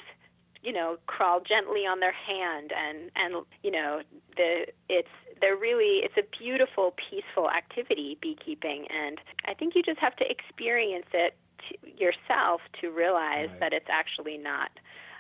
you 0.64 0.72
know 0.72 0.98
crawl 1.08 1.40
gently 1.40 1.82
on 1.82 2.00
their 2.00 2.14
hand 2.14 2.72
and 2.76 3.12
and 3.16 3.46
you 3.64 3.72
know 3.72 4.02
the 4.38 4.66
it's 4.90 5.10
they're 5.40 5.56
really 5.56 6.02
it's 6.04 6.18
a 6.18 6.38
beautiful 6.38 6.94
peaceful 7.10 7.50
activity 7.50 8.18
beekeeping 8.22 8.86
and 8.90 9.20
i 9.46 9.54
think 9.54 9.76
you 9.76 9.82
just 9.82 10.00
have 10.00 10.16
to 10.16 10.26
experience 10.30 11.08
it 11.14 11.36
to 11.60 11.90
yourself 11.98 12.62
to 12.80 12.90
realize 12.90 13.50
right. 13.50 13.60
that 13.60 13.74
it's 13.74 13.90
actually 13.90 14.38
not 14.38 14.72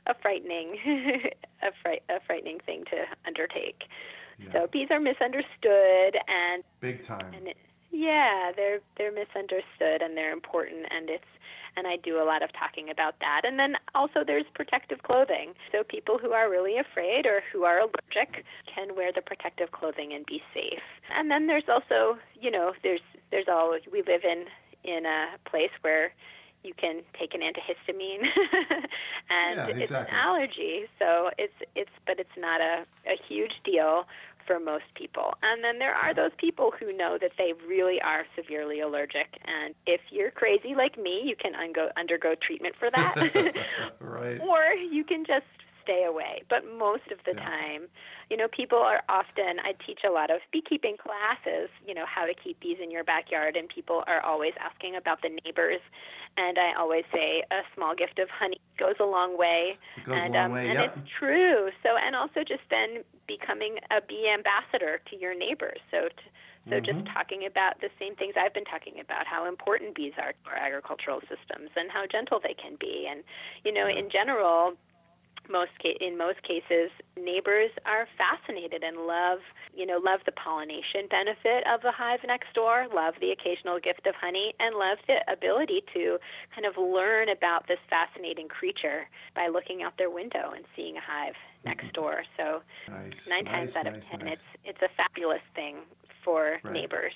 a 0.08 0.14
frightening 0.22 0.78
a, 1.62 1.72
fright, 1.82 2.04
a 2.10 2.20
frightening 2.26 2.60
thing 2.66 2.84
to 2.86 2.98
undertake 3.26 3.84
yeah. 4.40 4.54
so 4.54 4.68
bees 4.72 4.88
are 4.92 5.00
misunderstood 5.00 6.18
and 6.28 6.64
big 6.80 7.02
time 7.02 7.34
and 7.36 7.48
it, 7.48 7.58
yeah 7.92 8.52
they're 8.56 8.80
they're 8.98 9.12
misunderstood 9.12 10.02
and 10.02 10.16
they're 10.16 10.34
important 10.34 10.86
and 10.92 11.10
it's 11.10 11.24
and 11.78 11.88
I 11.88 11.98
do 11.98 12.22
a 12.22 12.26
lot 12.26 12.44
of 12.44 12.52
talking 12.54 12.90
about 12.90 13.20
that. 13.20 13.42
And 13.44 13.58
then 13.58 13.76
also 13.96 14.24
there's 14.26 14.46
protective 14.54 15.04
clothing. 15.04 15.54
So 15.72 15.84
people 15.84 16.18
who 16.18 16.32
are 16.32 16.50
really 16.50 16.78
afraid 16.78 17.26
or 17.26 17.42
who 17.52 17.64
are 17.64 17.80
allergic 17.80 18.46
can 18.74 18.96
wear 18.96 19.12
the 19.14 19.22
protective 19.22 19.72
clothing 19.72 20.14
and 20.14 20.26
be 20.26 20.42
safe. 20.54 20.84
And 21.16 21.30
then 21.32 21.48
there's 21.48 21.70
also, 21.70 22.18
you 22.40 22.52
know, 22.52 22.74
there's 22.84 23.02
there's 23.32 23.48
all 23.48 23.78
we 23.92 24.04
live 24.04 24.24
in 24.24 24.46
in 24.84 25.06
a 25.06 25.38
place 25.50 25.72
where 25.82 26.12
you 26.64 26.74
can 26.76 27.02
take 27.20 27.34
an 27.34 27.42
antihistamine 27.42 28.22
and 29.30 29.58
yeah, 29.58 29.68
exactly. 29.68 29.82
it's 29.82 29.92
an 29.92 30.08
allergy 30.12 30.84
so 31.00 31.30
it's 31.38 31.54
it's 31.76 31.92
but 32.06 32.20
it's 32.20 32.38
not 32.38 32.62
a, 32.62 32.84
a 33.08 33.18
huge 33.28 33.54
deal 33.64 34.06
for 34.52 34.60
most 34.60 34.84
people. 34.96 35.34
And 35.44 35.64
then 35.64 35.80
there 35.80 35.96
are 35.96 36.14
those 36.14 36.32
people 36.38 36.72
who 36.78 36.96
know 36.96 37.18
that 37.22 37.32
they 37.38 37.54
really 37.66 38.02
are 38.02 38.26
severely 38.36 38.82
allergic. 38.82 39.40
And 39.46 39.74
if 39.88 40.02
you're 40.10 40.32
crazy 40.32 40.76
like 40.76 40.98
me, 40.98 41.22
you 41.24 41.36
can 41.36 41.54
ungo, 41.54 41.90
undergo 41.98 42.36
treatment 42.36 42.76
for 42.78 42.90
that. 42.92 43.16
right. 44.02 44.42
Or 44.42 44.74
you 44.74 45.06
can 45.06 45.24
just 45.26 45.46
stay 45.84 46.04
away. 46.04 46.44
But 46.50 46.64
most 46.78 47.08
of 47.12 47.20
the 47.26 47.34
yeah. 47.34 47.46
time, 47.46 47.82
you 48.30 48.38
know, 48.38 48.48
people 48.48 48.78
are 48.78 49.02
often, 49.10 49.60
I 49.64 49.74
teach 49.86 50.00
a 50.08 50.12
lot 50.12 50.30
of 50.30 50.42
beekeeping 50.52 50.98
classes, 50.98 51.70
you 51.88 51.94
know, 51.94 52.06
how 52.06 52.26
to 52.26 52.34
keep 52.34 52.60
bees 52.60 52.78
in 52.82 52.92
your 52.92 53.04
backyard, 53.04 53.56
and 53.56 53.68
people 53.70 54.04
are 54.08 54.22
always 54.22 54.54
asking 54.60 54.96
about 54.96 55.22
the 55.22 55.30
neighbors. 55.44 55.82
And 56.38 56.58
I 56.58 56.74
always 56.78 57.04
say 57.14 57.44
a 57.52 57.62
small 57.76 57.96
gift 57.96 58.20
of 58.20 58.30
honey 58.30 58.62
goes 58.78 58.96
a 59.00 59.06
long 59.06 59.38
way. 59.38 59.78
It 59.98 60.04
goes 60.06 60.22
and, 60.22 60.36
a 60.36 60.40
long 60.40 60.46
um, 60.46 60.52
way, 60.54 60.70
and 60.70 60.76
yep. 60.76 60.98
it's 60.98 61.10
true. 61.20 61.70
So, 61.84 61.98
and 61.98 62.16
also 62.16 62.44
just 62.48 62.64
then 62.70 63.04
becoming 63.38 63.78
a 63.90 64.02
bee 64.02 64.28
ambassador 64.28 65.00
to 65.10 65.16
your 65.16 65.38
neighbors. 65.38 65.80
So, 65.90 66.10
to, 66.10 66.26
so 66.70 66.76
mm-hmm. 66.76 66.86
just 66.86 67.02
talking 67.14 67.46
about 67.46 67.80
the 67.82 67.90
same 68.00 68.16
things 68.16 68.34
I've 68.38 68.54
been 68.54 68.66
talking 68.66 69.00
about, 69.00 69.26
how 69.26 69.48
important 69.48 69.96
bees 69.96 70.14
are 70.22 70.34
to 70.34 70.44
our 70.50 70.58
agricultural 70.58 71.22
systems 71.22 71.70
and 71.76 71.90
how 71.90 72.06
gentle 72.06 72.40
they 72.42 72.54
can 72.54 72.78
be. 72.80 73.08
And, 73.10 73.24
you 73.64 73.74
know, 73.74 73.88
in 73.88 74.10
general, 74.10 74.74
most 75.50 75.72
ca- 75.82 75.98
in 76.00 76.18
most 76.18 76.42
cases 76.44 76.92
neighbors 77.18 77.72
are 77.86 78.08
fascinated 78.18 78.84
and 78.84 79.06
love 79.08 79.40
you 79.76 79.86
know 79.86 80.00
love 80.04 80.20
the 80.26 80.32
pollination 80.32 81.08
benefit 81.10 81.66
of 81.68 81.82
the 81.82 81.92
hive 81.92 82.20
next 82.26 82.54
door 82.54 82.88
love 82.94 83.14
the 83.22 83.32
occasional 83.32 83.80
gift 83.80 84.06
of 84.06 84.16
honey 84.16 84.54
and 84.60 84.76
love 84.76 84.98
the 85.08 85.18
ability 85.32 85.82
to 85.94 86.18
kind 86.54 86.66
of 86.66 86.78
learn 86.78 87.30
about 87.30 87.68
this 87.68 87.80
fascinating 87.90 88.48
creature 88.48 89.08
by 89.36 89.48
looking 89.48 89.84
out 89.84 89.98
their 89.98 90.10
window 90.10 90.52
and 90.56 90.66
seeing 90.76 90.98
a 90.98 91.02
hive 91.02 91.36
next 91.66 91.84
mm-hmm. 91.84 92.02
door 92.02 92.24
so 92.38 92.62
nice, 92.88 93.28
nine 93.28 93.44
nice, 93.44 93.74
times 93.74 93.76
out 93.76 93.86
nice, 93.86 94.04
of 94.04 94.10
ten 94.10 94.20
nice. 94.26 94.34
it's 94.34 94.44
it's 94.64 94.82
a 94.82 94.90
fabulous 94.96 95.44
thing 95.56 95.78
for 96.24 96.60
right. 96.64 96.74
neighbors 96.74 97.14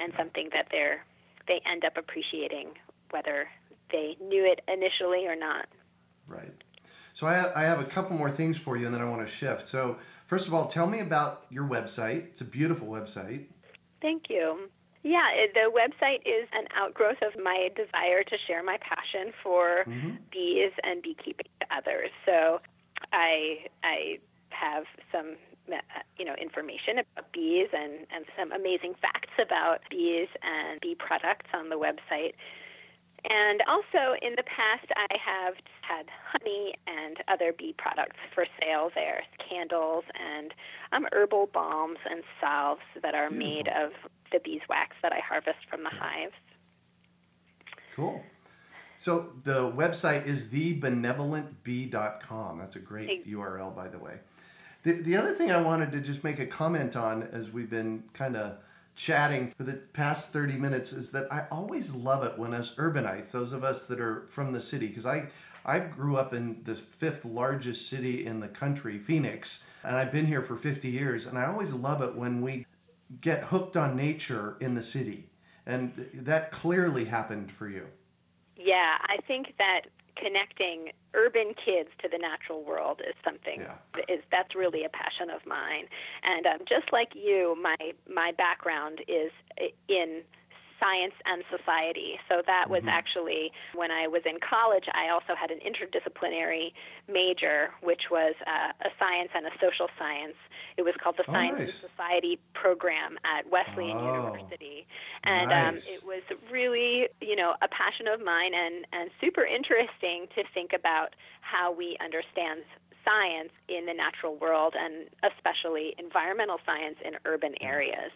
and 0.00 0.12
yeah. 0.12 0.18
something 0.18 0.48
that 0.52 0.66
they're 0.70 1.04
they 1.46 1.60
end 1.70 1.84
up 1.84 1.96
appreciating 1.96 2.68
whether 3.10 3.48
they 3.90 4.16
knew 4.20 4.44
it 4.44 4.60
initially 4.68 5.26
or 5.26 5.34
not 5.34 5.66
right 6.26 6.62
so 7.18 7.26
I, 7.26 7.62
I 7.62 7.64
have 7.64 7.80
a 7.80 7.84
couple 7.84 8.16
more 8.16 8.30
things 8.30 8.60
for 8.60 8.76
you, 8.76 8.86
and 8.86 8.94
then 8.94 9.02
I 9.02 9.10
want 9.10 9.26
to 9.26 9.26
shift. 9.26 9.66
So 9.66 9.96
first 10.26 10.46
of 10.46 10.54
all, 10.54 10.68
tell 10.68 10.86
me 10.86 11.00
about 11.00 11.46
your 11.50 11.64
website. 11.64 12.28
It's 12.28 12.42
a 12.42 12.44
beautiful 12.44 12.86
website. 12.86 13.46
Thank 14.00 14.30
you. 14.30 14.68
Yeah, 15.02 15.26
the 15.52 15.68
website 15.68 16.20
is 16.20 16.46
an 16.52 16.68
outgrowth 16.76 17.18
of 17.26 17.32
my 17.42 17.70
desire 17.74 18.22
to 18.22 18.36
share 18.46 18.62
my 18.62 18.78
passion 18.80 19.32
for 19.42 19.82
mm-hmm. 19.88 20.10
bees 20.30 20.70
and 20.84 21.02
beekeeping 21.02 21.50
to 21.58 21.66
others. 21.76 22.10
So 22.24 22.60
I 23.12 23.66
I 23.82 24.20
have 24.50 24.84
some 25.10 25.34
you 26.18 26.24
know 26.24 26.36
information 26.40 27.00
about 27.00 27.32
bees 27.32 27.66
and, 27.72 28.06
and 28.14 28.26
some 28.38 28.52
amazing 28.52 28.94
facts 29.02 29.34
about 29.42 29.80
bees 29.90 30.28
and 30.44 30.80
bee 30.80 30.94
products 30.94 31.50
on 31.52 31.68
the 31.68 31.78
website. 31.78 32.34
And 33.24 33.62
also 33.66 34.14
in 34.22 34.36
the 34.36 34.44
past, 34.44 34.86
I 34.96 35.08
have 35.18 35.54
had 35.82 36.06
honey 36.32 36.74
and 36.86 37.16
other 37.26 37.52
bee 37.52 37.74
products 37.76 38.16
for 38.34 38.46
sale 38.60 38.90
there, 38.94 39.24
candles 39.48 40.04
and 40.14 40.54
um, 40.92 41.06
herbal 41.12 41.48
balms 41.52 41.98
and 42.08 42.22
salves 42.40 42.82
that 43.02 43.14
are 43.14 43.28
Beautiful. 43.28 43.54
made 43.54 43.68
of 43.68 43.90
the 44.30 44.38
beeswax 44.44 44.94
that 45.02 45.12
I 45.12 45.18
harvest 45.20 45.58
from 45.68 45.82
the 45.82 45.90
hives. 45.90 46.34
Cool. 47.96 48.22
So 48.98 49.32
the 49.44 49.70
website 49.70 50.26
is 50.26 50.46
thebenevolentbee.com. 50.46 52.58
That's 52.58 52.76
a 52.76 52.80
great 52.80 53.26
URL, 53.28 53.74
by 53.74 53.88
the 53.88 53.98
way. 53.98 54.20
The, 54.84 54.92
the 54.92 55.16
other 55.16 55.34
thing 55.34 55.50
I 55.50 55.60
wanted 55.60 55.90
to 55.92 56.00
just 56.00 56.22
make 56.22 56.38
a 56.38 56.46
comment 56.46 56.94
on 56.96 57.24
as 57.24 57.50
we've 57.50 57.70
been 57.70 58.04
kind 58.12 58.36
of 58.36 58.58
chatting 58.98 59.54
for 59.56 59.62
the 59.62 59.74
past 59.92 60.32
30 60.32 60.54
minutes 60.54 60.92
is 60.92 61.10
that 61.10 61.32
I 61.32 61.44
always 61.52 61.94
love 61.94 62.24
it 62.24 62.36
when 62.36 62.52
us 62.52 62.74
urbanites, 62.74 63.30
those 63.30 63.52
of 63.52 63.62
us 63.62 63.84
that 63.84 64.00
are 64.00 64.26
from 64.26 64.52
the 64.52 64.60
city, 64.60 64.88
because 64.88 65.06
I 65.06 65.28
I 65.64 65.80
grew 65.80 66.16
up 66.16 66.32
in 66.32 66.62
the 66.64 66.74
fifth 66.74 67.24
largest 67.24 67.88
city 67.88 68.24
in 68.24 68.40
the 68.40 68.48
country, 68.48 68.98
Phoenix, 68.98 69.66
and 69.84 69.96
I've 69.96 70.10
been 70.10 70.24
here 70.26 70.40
for 70.40 70.56
50 70.56 70.88
years, 70.88 71.26
and 71.26 71.38
I 71.38 71.44
always 71.44 71.74
love 71.74 72.00
it 72.00 72.14
when 72.14 72.40
we 72.40 72.66
get 73.20 73.44
hooked 73.44 73.76
on 73.76 73.94
nature 73.94 74.56
in 74.60 74.74
the 74.74 74.82
city. 74.82 75.28
And 75.66 76.08
that 76.14 76.50
clearly 76.50 77.04
happened 77.04 77.52
for 77.52 77.68
you. 77.68 77.86
Yeah, 78.56 78.96
I 79.02 79.18
think 79.26 79.54
that 79.58 79.82
connecting 80.20 80.90
urban 81.14 81.54
kids 81.54 81.88
to 82.02 82.08
the 82.08 82.18
natural 82.18 82.62
world 82.62 83.00
is 83.06 83.14
something 83.24 83.60
yeah. 83.60 83.74
that 83.94 84.10
is 84.10 84.20
that's 84.30 84.54
really 84.54 84.84
a 84.84 84.88
passion 84.88 85.30
of 85.30 85.44
mine. 85.46 85.86
And 86.22 86.46
um, 86.46 86.58
just 86.68 86.92
like 86.92 87.14
you, 87.14 87.56
my 87.60 87.76
my 88.12 88.32
background 88.36 89.00
is 89.08 89.30
in 89.88 90.22
science 90.80 91.14
and 91.26 91.42
society. 91.50 92.18
So 92.28 92.42
that 92.46 92.70
was 92.70 92.80
mm-hmm. 92.80 92.88
actually 92.88 93.52
when 93.74 93.90
I 93.90 94.06
was 94.06 94.22
in 94.24 94.38
college. 94.38 94.84
I 94.94 95.10
also 95.10 95.34
had 95.34 95.50
an 95.50 95.58
interdisciplinary 95.58 96.72
major, 97.08 97.70
which 97.82 98.10
was 98.10 98.34
uh, 98.46 98.72
a 98.86 98.90
science 98.98 99.30
and 99.34 99.46
a 99.46 99.54
social 99.60 99.88
science. 99.98 100.38
It 100.78 100.84
was 100.86 100.94
called 101.02 101.16
the 101.18 101.24
Oh, 101.28 101.32
Science 101.32 101.58
nice. 101.58 101.82
and 101.82 101.90
Society 101.90 102.38
program 102.54 103.18
at 103.26 103.50
Wesleyan 103.50 103.98
Oh, 103.98 104.06
University, 104.06 104.86
and 105.24 105.50
nice. 105.50 105.68
um, 105.68 105.74
it 105.90 106.06
was 106.06 106.22
really, 106.50 107.08
you 107.20 107.34
know, 107.34 107.54
a 107.60 107.68
passion 107.68 108.06
of 108.06 108.22
mine 108.22 108.54
and 108.54 108.86
and 108.92 109.10
super 109.20 109.44
interesting 109.44 110.28
to 110.36 110.44
think 110.54 110.70
about 110.72 111.14
how 111.42 111.72
we 111.72 111.96
understand 112.00 112.62
science 113.04 113.50
in 113.68 113.86
the 113.86 113.94
natural 113.94 114.36
world 114.36 114.74
and 114.78 115.08
especially 115.26 115.94
environmental 115.98 116.58
science 116.64 116.96
in 117.04 117.14
urban 117.24 117.54
areas. 117.60 118.12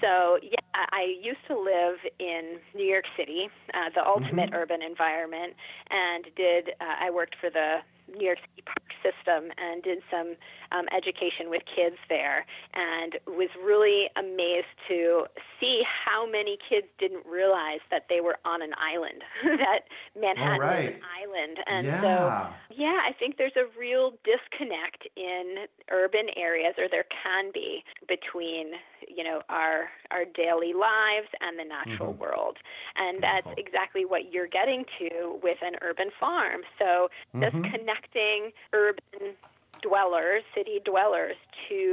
So, 0.00 0.38
yeah, 0.42 0.56
I 0.92 1.04
used 1.20 1.44
to 1.48 1.58
live 1.58 1.98
in 2.18 2.56
New 2.74 2.84
York 2.86 3.04
City, 3.16 3.50
uh, 3.74 3.90
the 3.94 4.06
ultimate 4.06 4.50
urban 4.54 4.80
environment, 4.80 5.52
and 5.90 6.24
did 6.36 6.70
uh, 6.80 6.96
I 7.04 7.10
worked 7.10 7.36
for 7.40 7.50
the 7.50 7.78
New 8.16 8.24
York 8.24 8.38
City 8.40 8.62
Park 8.64 8.88
System 9.04 9.50
and 9.58 9.82
did 9.82 9.98
some 10.10 10.34
um, 10.72 10.86
education 10.96 11.50
with 11.50 11.62
kids 11.74 11.96
there, 12.08 12.46
and 12.74 13.18
was 13.26 13.48
really 13.62 14.08
amazed 14.16 14.72
to 14.88 15.24
see 15.60 15.82
how 15.84 16.28
many 16.28 16.58
kids 16.68 16.86
didn't 16.98 17.24
realize 17.26 17.80
that 17.90 18.06
they 18.08 18.20
were 18.20 18.36
on 18.44 18.62
an 18.62 18.72
island, 18.78 19.22
that 19.44 19.80
Manhattan 20.18 20.58
was 20.58 20.86
an 20.86 21.00
island, 21.04 21.58
and 21.66 21.86
yeah. 21.86 22.00
so 22.00 22.74
yeah, 22.76 22.98
I 23.06 23.12
think 23.12 23.36
there's 23.38 23.56
a 23.56 23.66
real 23.78 24.12
disconnect 24.24 25.06
in 25.16 25.66
urban 25.90 26.26
areas, 26.36 26.74
or 26.78 26.88
there 26.90 27.06
can 27.22 27.50
be, 27.52 27.84
between 28.08 28.72
you 29.08 29.24
know 29.24 29.42
our 29.48 29.90
our 30.10 30.24
daily 30.34 30.72
lives 30.72 31.28
and 31.40 31.58
the 31.58 31.64
natural 31.64 32.12
world, 32.14 32.56
and 32.96 33.22
that's 33.22 33.48
exactly 33.56 34.04
what 34.04 34.32
you're 34.32 34.48
getting 34.48 34.84
to 34.98 35.38
with 35.42 35.58
an 35.62 35.74
urban 35.82 36.10
farm. 36.18 36.62
So 36.78 37.08
just 37.38 37.52
connecting 37.52 38.52
urban 38.72 39.36
dwellers, 39.82 40.42
city 40.54 40.80
dwellers, 40.84 41.36
to 41.68 41.92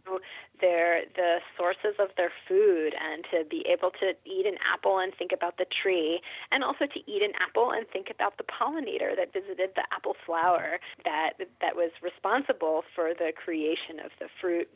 their 0.62 1.04
the 1.16 1.40
sources 1.58 1.96
of 2.00 2.10
their 2.18 2.32
food, 2.48 2.94
and 2.94 3.26
to 3.32 3.44
be 3.50 3.66
able 3.68 3.92
to 4.00 4.14
eat 4.26 4.46
an 4.46 4.58
apple 4.74 5.00
and 5.00 5.14
think 5.18 5.32
about 5.34 5.58
the 5.58 5.66
tree, 5.82 6.22
and 6.52 6.64
also 6.64 6.86
to 6.86 7.00
eat 7.12 7.22
an 7.22 7.34
apple 7.40 7.72
and 7.72 7.88
think 7.90 8.08
about 8.10 8.38
the 8.38 8.44
pollinator 8.44 9.16
that 9.16 9.34
visited 9.34 9.72
the 9.76 9.84
apple 9.92 10.16
flower 10.26 10.80
that 11.06 11.34
that 11.62 11.76
was 11.76 11.92
responsible 12.02 12.84
for 12.96 13.14
the 13.14 13.32
creation 13.36 14.00
of 14.04 14.12
the 14.20 14.28
fruit 14.40 14.70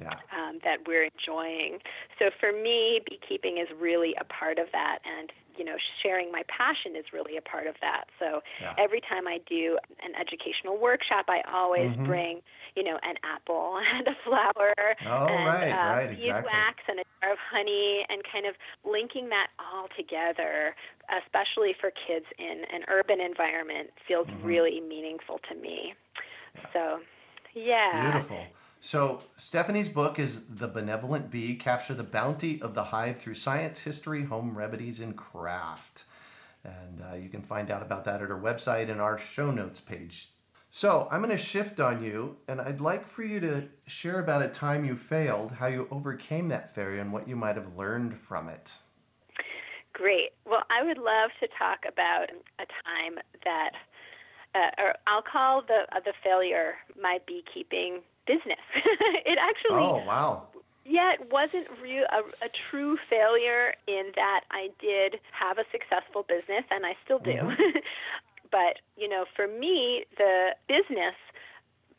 Yeah. 0.00 0.16
um, 0.32 0.60
that 0.64 0.86
we're 0.86 1.08
enjoying. 1.12 1.78
So 2.18 2.30
for 2.40 2.52
me, 2.52 3.00
beekeeping 3.08 3.58
is 3.58 3.68
really 3.78 4.14
a 4.18 4.24
part 4.24 4.58
of 4.58 4.68
that, 4.72 4.98
and 5.04 5.30
you 5.56 5.64
know, 5.64 5.76
sharing 6.02 6.30
my 6.32 6.42
passion 6.48 6.96
is 6.96 7.04
really 7.12 7.36
a 7.36 7.42
part 7.42 7.66
of 7.66 7.74
that. 7.80 8.04
So 8.18 8.40
Yeah. 8.60 8.74
every 8.78 9.00
time 9.00 9.26
I 9.26 9.38
do 9.48 9.78
an 10.02 10.12
educational 10.18 10.78
workshop, 10.78 11.26
I 11.28 11.42
always 11.52 11.90
Mhm. 11.90 12.04
bring 12.04 12.40
you 12.76 12.84
know 12.84 12.98
an 13.02 13.16
apple 13.24 13.78
and 13.94 14.06
a 14.08 14.16
flower 14.24 14.74
Oh, 15.06 15.26
and 15.26 15.42
right, 15.42 15.72
uh, 15.72 15.94
right, 15.94 16.10
exactly. 16.10 16.66
beeswax 16.66 16.82
and 16.88 17.00
a 17.00 17.04
jar 17.22 17.32
of 17.32 17.38
honey, 17.50 18.04
and 18.08 18.22
kind 18.30 18.46
of 18.46 18.54
linking 18.84 19.28
that 19.30 19.48
all 19.58 19.88
together, 19.96 20.74
especially 21.24 21.74
for 21.80 21.90
kids 22.06 22.26
in 22.38 22.64
an 22.72 22.82
urban 22.88 23.20
environment, 23.20 23.90
feels 24.06 24.26
Mm-hmm. 24.28 24.42
really 24.44 24.80
meaningful 24.80 25.38
to 25.48 25.54
me. 25.54 25.94
So. 26.72 27.00
Yeah. 27.54 28.22
Beautiful. 28.22 28.56
So, 28.82 29.20
Stephanie's 29.36 29.90
book 29.90 30.18
is 30.18 30.46
The 30.46 30.66
Benevolent 30.66 31.30
Bee 31.30 31.54
Capture 31.54 31.92
the 31.92 32.02
Bounty 32.02 32.62
of 32.62 32.72
the 32.72 32.84
Hive 32.84 33.18
Through 33.18 33.34
Science, 33.34 33.80
History, 33.80 34.24
Home 34.24 34.56
Remedies, 34.56 35.00
and 35.00 35.14
Craft. 35.14 36.04
And 36.64 37.02
uh, 37.02 37.14
you 37.14 37.28
can 37.28 37.42
find 37.42 37.70
out 37.70 37.82
about 37.82 38.06
that 38.06 38.22
at 38.22 38.28
her 38.30 38.40
website 38.40 38.90
and 38.90 38.98
our 38.98 39.18
show 39.18 39.50
notes 39.50 39.80
page. 39.80 40.30
So, 40.70 41.08
I'm 41.10 41.20
going 41.20 41.30
to 41.30 41.36
shift 41.36 41.78
on 41.78 42.02
you, 42.02 42.38
and 42.48 42.58
I'd 42.58 42.80
like 42.80 43.06
for 43.06 43.22
you 43.22 43.38
to 43.40 43.68
share 43.86 44.18
about 44.18 44.40
a 44.40 44.48
time 44.48 44.86
you 44.86 44.96
failed, 44.96 45.52
how 45.52 45.66
you 45.66 45.86
overcame 45.90 46.48
that 46.48 46.74
failure, 46.74 47.00
and 47.00 47.12
what 47.12 47.28
you 47.28 47.36
might 47.36 47.56
have 47.56 47.76
learned 47.76 48.16
from 48.16 48.48
it. 48.48 48.72
Great. 49.92 50.30
Well, 50.46 50.62
I 50.70 50.82
would 50.82 50.96
love 50.96 51.30
to 51.40 51.48
talk 51.58 51.80
about 51.86 52.30
a 52.58 52.64
time 52.64 53.18
that, 53.44 53.72
uh, 54.54 54.82
or 54.82 54.94
I'll 55.06 55.22
call 55.22 55.60
the 55.60 55.84
uh, 55.94 56.00
the 56.02 56.14
failure 56.24 56.76
my 56.98 57.18
beekeeping 57.26 58.00
business. 58.26 58.62
it 59.26 59.38
actually, 59.40 59.92
Oh, 59.92 60.04
wow. 60.06 60.48
yeah, 60.84 61.12
it 61.14 61.30
wasn't 61.30 61.68
real 61.82 62.04
a, 62.10 62.44
a 62.44 62.48
true 62.70 62.96
failure 63.08 63.74
in 63.86 64.12
that 64.16 64.42
I 64.50 64.68
did 64.80 65.20
have 65.32 65.58
a 65.58 65.64
successful 65.70 66.24
business, 66.28 66.64
and 66.70 66.84
I 66.86 66.94
still 67.04 67.18
do. 67.18 67.36
but 68.50 68.80
you 68.96 69.08
know, 69.08 69.24
for 69.36 69.46
me, 69.46 70.04
the 70.16 70.50
business 70.68 71.14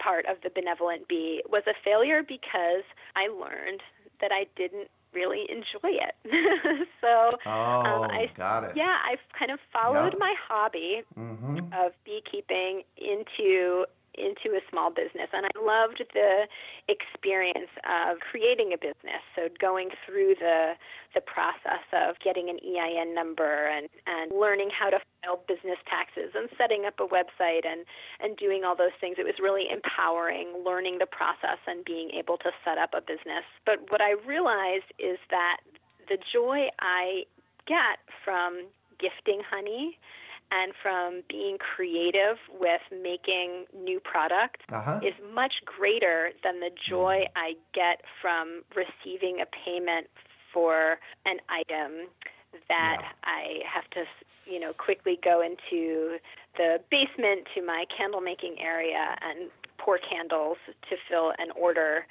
part 0.01 0.25
of 0.25 0.37
the 0.43 0.49
benevolent 0.53 1.07
bee 1.07 1.41
was 1.49 1.63
a 1.67 1.73
failure 1.83 2.21
because 2.27 2.83
I 3.15 3.27
learned 3.27 3.81
that 4.19 4.31
I 4.31 4.45
didn't 4.55 4.89
really 5.13 5.45
enjoy 5.49 5.91
it. 5.99 6.15
so 7.01 7.37
Oh, 7.45 7.49
um, 7.49 8.09
I, 8.11 8.27
got 8.35 8.63
it. 8.63 8.71
Yeah, 8.75 8.97
I've 9.05 9.19
kind 9.37 9.51
of 9.51 9.59
followed 9.71 10.13
Yeah. 10.13 10.19
my 10.19 10.33
hobby 10.47 11.01
Mm-hmm. 11.17 11.57
of 11.73 11.91
beekeeping 12.05 12.83
into 12.97 13.85
into 14.21 14.55
a 14.55 14.61
small 14.69 14.89
business. 14.89 15.27
And 15.33 15.45
I 15.45 15.55
loved 15.57 16.03
the 16.13 16.45
experience 16.87 17.73
of 17.83 18.19
creating 18.19 18.71
a 18.73 18.77
business. 18.77 19.25
So 19.35 19.49
going 19.59 19.89
through 20.05 20.35
the 20.39 20.73
the 21.13 21.21
process 21.21 21.83
of 21.91 22.15
getting 22.23 22.47
an 22.49 22.57
EIN 22.63 23.13
number 23.13 23.67
and 23.67 23.89
and 24.05 24.31
learning 24.31 24.69
how 24.69 24.89
to 24.89 24.99
file 25.21 25.43
business 25.47 25.81
taxes 25.89 26.31
and 26.35 26.47
setting 26.57 26.85
up 26.85 26.95
a 26.99 27.07
website 27.07 27.65
and 27.65 27.83
and 28.21 28.37
doing 28.37 28.63
all 28.63 28.75
those 28.75 28.95
things 29.01 29.17
it 29.17 29.25
was 29.25 29.35
really 29.41 29.65
empowering 29.67 30.63
learning 30.63 30.99
the 30.99 31.09
process 31.09 31.59
and 31.67 31.83
being 31.83 32.11
able 32.11 32.37
to 32.37 32.51
set 32.63 32.77
up 32.77 32.93
a 32.93 33.01
business. 33.01 33.43
But 33.65 33.89
what 33.89 34.01
I 34.01 34.15
realized 34.25 34.93
is 34.99 35.17
that 35.29 35.57
the 36.07 36.17
joy 36.31 36.69
I 36.79 37.25
get 37.67 37.99
from 38.23 38.67
gifting 38.99 39.41
honey 39.49 39.97
and 40.51 40.73
from 40.81 41.21
being 41.29 41.57
creative 41.57 42.37
with 42.59 42.81
making 42.91 43.65
new 43.73 43.99
product 43.99 44.61
Uh-huh. 44.71 44.99
is 45.03 45.13
much 45.33 45.63
greater 45.65 46.31
than 46.43 46.59
the 46.59 46.69
joy 46.87 47.25
I 47.35 47.55
get 47.73 48.01
from 48.21 48.63
receiving 48.75 49.39
a 49.41 49.45
payment 49.45 50.07
for 50.53 50.99
an 51.25 51.39
item 51.49 52.07
that 52.67 52.97
Yeah. 52.99 53.11
I 53.23 53.61
have 53.65 53.89
to, 53.91 54.05
you 54.45 54.59
know, 54.59 54.73
quickly 54.73 55.17
go 55.23 55.41
into 55.41 56.19
the 56.57 56.81
basement 56.89 57.47
to 57.55 57.61
my 57.61 57.85
candle 57.95 58.19
making 58.21 58.59
area 58.59 59.17
and 59.21 59.49
pour 59.77 59.97
candles 59.97 60.57
to 60.89 60.97
fill 61.09 61.33
an 61.39 61.49
order 61.51 62.05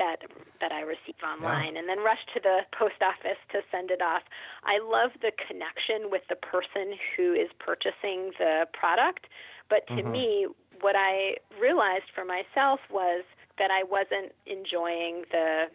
that 0.00 0.24
that 0.60 0.72
I 0.72 0.80
receive 0.80 1.20
online 1.22 1.76
and 1.76 1.88
then 1.88 2.00
rush 2.00 2.24
to 2.34 2.40
the 2.42 2.66
post 2.76 2.98
office 3.04 3.38
to 3.52 3.60
send 3.70 3.92
it 3.92 4.02
off. 4.02 4.24
I 4.64 4.80
love 4.80 5.12
the 5.20 5.32
connection 5.46 6.10
with 6.10 6.24
the 6.32 6.36
person 6.36 6.98
who 7.14 7.32
is 7.32 7.48
purchasing 7.60 8.32
the 8.40 8.66
product, 8.72 9.28
but 9.68 9.86
to 9.94 10.02
mm-hmm. 10.02 10.10
me 10.10 10.46
what 10.80 10.96
I 10.96 11.36
realized 11.60 12.08
for 12.14 12.24
myself 12.24 12.80
was 12.90 13.22
that 13.60 13.70
I 13.70 13.84
wasn't 13.84 14.32
enjoying 14.46 15.24
the 15.30 15.68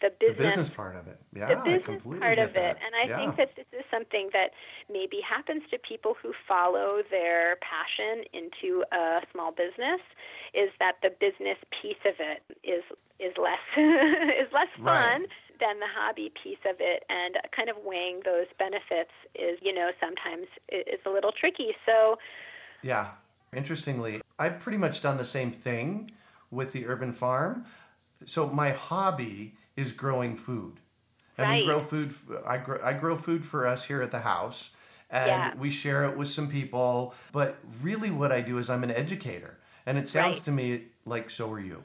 the 0.00 0.10
The 0.20 0.28
business 0.28 0.44
business 0.44 0.70
part 0.70 0.94
of 0.94 1.08
it. 1.08 1.18
Yeah, 1.32 1.48
the 1.48 1.56
business 1.56 1.84
completely 1.84 2.20
part 2.20 2.38
of 2.38 2.54
it. 2.54 2.76
And 2.84 2.92
I 2.94 3.08
yeah. 3.08 3.16
think 3.16 3.36
that 3.40 3.56
this 3.56 3.66
is 3.72 3.84
something 3.90 4.28
that 4.32 4.52
maybe 4.92 5.18
happens 5.24 5.62
to 5.70 5.78
people 5.78 6.14
who 6.22 6.32
follow 6.46 7.00
their 7.10 7.56
passion 7.64 8.24
into 8.36 8.84
a 8.92 9.24
small 9.32 9.52
business 9.52 10.02
is 10.52 10.68
that 10.78 10.96
the 11.02 11.10
business 11.18 11.56
piece 11.80 12.02
of 12.04 12.16
it 12.20 12.44
is 12.62 12.84
is 13.20 13.32
less 13.38 13.58
is 13.76 14.52
less 14.52 14.68
fun 14.76 14.84
Right. 14.84 15.26
than 15.58 15.80
the 15.80 15.86
hobby 15.96 16.30
piece 16.42 16.58
of 16.68 16.76
it 16.80 17.04
and 17.08 17.36
kind 17.56 17.68
of 17.70 17.76
weighing 17.84 18.20
those 18.24 18.46
benefits 18.58 19.10
is 19.34 19.58
you 19.62 19.72
know 19.72 19.90
sometimes 20.00 20.46
i- 20.72 20.84
is 20.86 21.00
a 21.06 21.10
little 21.10 21.32
tricky. 21.32 21.74
So 21.86 22.18
Yeah. 22.82 23.08
Interestingly, 23.54 24.20
I've 24.38 24.58
pretty 24.60 24.76
much 24.76 25.00
done 25.00 25.16
the 25.16 25.24
same 25.24 25.50
thing 25.50 26.10
with 26.50 26.72
the 26.72 26.86
urban 26.86 27.12
farm. 27.12 27.64
So 28.24 28.48
my 28.48 28.70
hobby 28.70 29.54
is 29.76 29.92
growing 29.92 30.36
food. 30.36 30.80
And 31.38 31.48
we 31.50 31.64
grow 31.64 31.80
food 31.80 32.14
I 32.46 32.58
grow, 32.58 32.78
I 32.82 32.92
grow 32.92 33.16
food 33.16 33.44
for 33.46 33.66
us 33.66 33.84
here 33.84 34.02
at 34.02 34.10
the 34.10 34.20
house 34.20 34.70
and 35.10 35.28
Yeah. 35.28 35.54
we 35.56 35.70
share 35.70 36.04
it 36.04 36.16
with 36.16 36.28
some 36.28 36.48
people, 36.48 37.14
but 37.32 37.56
really 37.82 38.10
what 38.10 38.32
I 38.32 38.40
do 38.40 38.58
is 38.58 38.68
I'm 38.68 38.82
an 38.84 38.90
educator. 38.90 39.58
And 39.86 39.96
it 39.96 40.08
sounds 40.08 40.38
Right. 40.38 40.44
to 40.44 40.50
me 40.52 40.86
like 41.04 41.30
so 41.30 41.50
are 41.52 41.60
you. 41.60 41.84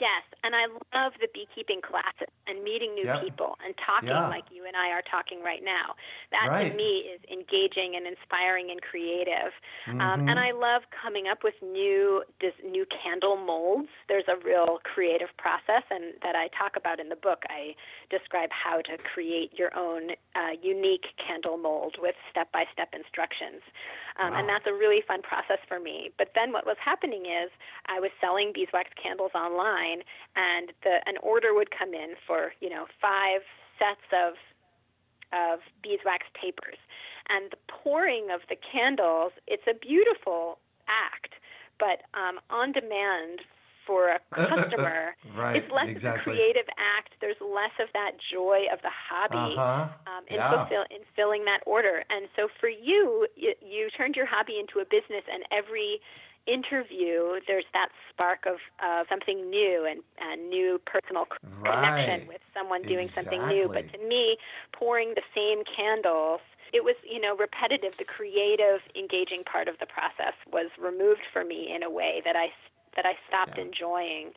Yes, 0.00 0.22
and 0.44 0.54
I 0.56 0.66
love 0.96 1.12
the 1.20 1.28
beekeeping 1.32 1.80
classes 1.82 2.28
and 2.46 2.62
meeting 2.64 2.94
new 2.94 3.04
Yep. 3.04 3.20
people 3.22 3.58
and 3.64 3.76
talking 3.78 4.08
Yeah. 4.08 4.28
like 4.28 4.44
you 4.50 4.64
and 4.66 4.76
I 4.76 4.90
are 4.90 5.02
talking 5.02 5.42
right 5.42 5.62
now. 5.62 5.94
That 6.30 6.48
Right. 6.48 6.70
to 6.70 6.74
me 6.76 6.98
is 7.00 7.20
engaging 7.30 7.96
and 7.96 8.06
inspiring 8.06 8.70
and 8.70 8.80
creative. 8.82 9.52
Um, 9.86 9.98
Mm-hmm. 10.00 10.28
and 10.28 10.38
I 10.40 10.50
love 10.52 10.82
coming 10.90 11.28
up 11.28 11.42
with 11.44 11.60
new 11.62 12.24
dis- 12.38 12.54
new 12.64 12.86
candle 12.86 13.36
molds. 13.36 13.88
There's 14.08 14.28
a 14.28 14.36
real 14.36 14.80
creative 14.84 15.34
process, 15.36 15.82
and 15.90 16.14
that 16.22 16.34
I 16.36 16.48
talk 16.48 16.76
about 16.76 17.00
in 17.00 17.08
the 17.08 17.16
book. 17.16 17.44
I 17.50 17.74
describe 18.08 18.50
how 18.52 18.80
to 18.82 18.96
create 18.98 19.58
your 19.58 19.74
own 19.76 20.12
uh, 20.34 20.50
unique 20.62 21.06
candle 21.16 21.56
mold 21.56 21.96
with 21.98 22.14
step 22.30 22.50
by 22.52 22.66
step 22.72 22.94
instructions. 22.94 23.62
Um, 24.16 24.32
And 24.34 24.48
that's 24.48 24.66
a 24.66 24.72
really 24.72 25.00
fun 25.02 25.22
process 25.22 25.58
for 25.66 25.78
me. 25.80 26.10
But 26.18 26.32
then 26.34 26.52
what 26.52 26.66
was 26.66 26.76
happening 26.78 27.26
is 27.26 27.50
I 27.86 28.00
was 28.00 28.10
selling 28.20 28.52
beeswax 28.52 28.90
candles 28.94 29.32
online, 29.34 30.02
and 30.36 30.72
the 30.82 30.98
an 31.06 31.16
order 31.22 31.54
would 31.54 31.70
come 31.70 31.94
in 31.94 32.14
for 32.26 32.52
you 32.60 32.70
know 32.70 32.86
five 33.00 33.42
sets 33.78 34.06
of 34.12 34.34
of 35.32 35.60
beeswax 35.82 36.26
tapers, 36.40 36.78
and 37.28 37.50
the 37.52 37.58
pouring 37.68 38.28
of 38.32 38.40
the 38.48 38.56
candles. 38.56 39.32
It's 39.46 39.66
a 39.68 39.74
beautiful 39.74 40.58
act, 40.88 41.34
but 41.78 42.02
um, 42.18 42.40
on 42.50 42.72
demand 42.72 43.40
for 43.86 44.08
a 44.10 44.18
customer. 44.34 45.14
right, 45.36 45.56
it's 45.56 45.72
less 45.72 45.88
exactly. 45.88 46.32
of 46.32 46.36
a 46.36 46.40
creative 46.42 46.68
act. 46.98 47.14
There's 47.20 47.40
less 47.40 47.72
of 47.80 47.88
that 47.94 48.12
joy 48.30 48.66
of 48.72 48.82
the 48.82 48.90
hobby 48.90 49.54
Uh-huh. 49.56 49.88
um, 50.06 50.24
in, 50.28 50.36
Yeah. 50.36 50.50
fulfill, 50.50 50.84
in 50.90 51.02
filling 51.16 51.44
that 51.46 51.60
order. 51.66 52.04
And 52.10 52.28
so 52.36 52.48
for 52.60 52.68
you, 52.68 53.26
you, 53.36 53.54
you 53.62 53.88
turned 53.96 54.16
your 54.16 54.26
hobby 54.26 54.58
into 54.60 54.80
a 54.80 54.84
business, 54.84 55.24
and 55.32 55.44
every 55.50 56.00
interview, 56.50 57.40
there's 57.46 57.64
that 57.72 57.88
spark 58.10 58.44
of 58.46 58.56
uh, 58.82 59.04
something 59.08 59.48
new 59.50 59.86
and, 59.88 60.02
a 60.20 60.36
new 60.36 60.80
personal 60.86 61.26
Right. 61.62 61.76
connection 61.76 62.28
with 62.28 62.40
someone 62.54 62.84
doing 62.84 63.08
something 63.14 63.46
new. 63.46 63.68
But 63.72 63.86
to 63.92 63.98
me, 64.06 64.36
pouring 64.72 65.14
the 65.14 65.22
same 65.34 65.62
candles, 65.64 66.40
it 66.72 66.84
was, 66.84 66.96
you 67.08 67.20
know, 67.20 67.36
repetitive. 67.36 67.92
The 67.98 68.04
creative, 68.04 68.80
engaging 68.96 69.44
part 69.44 69.68
of 69.68 69.78
the 69.78 69.86
process 69.86 70.34
was 70.52 70.70
removed 70.80 71.26
for 71.32 71.44
me 71.44 71.72
in 71.74 71.82
a 71.82 71.90
way 71.90 72.22
that 72.24 72.36
I 72.36 72.48
that 72.96 73.06
I 73.06 73.14
stopped 73.28 73.56
Yeah. 73.56 73.64
enjoying. 73.64 74.32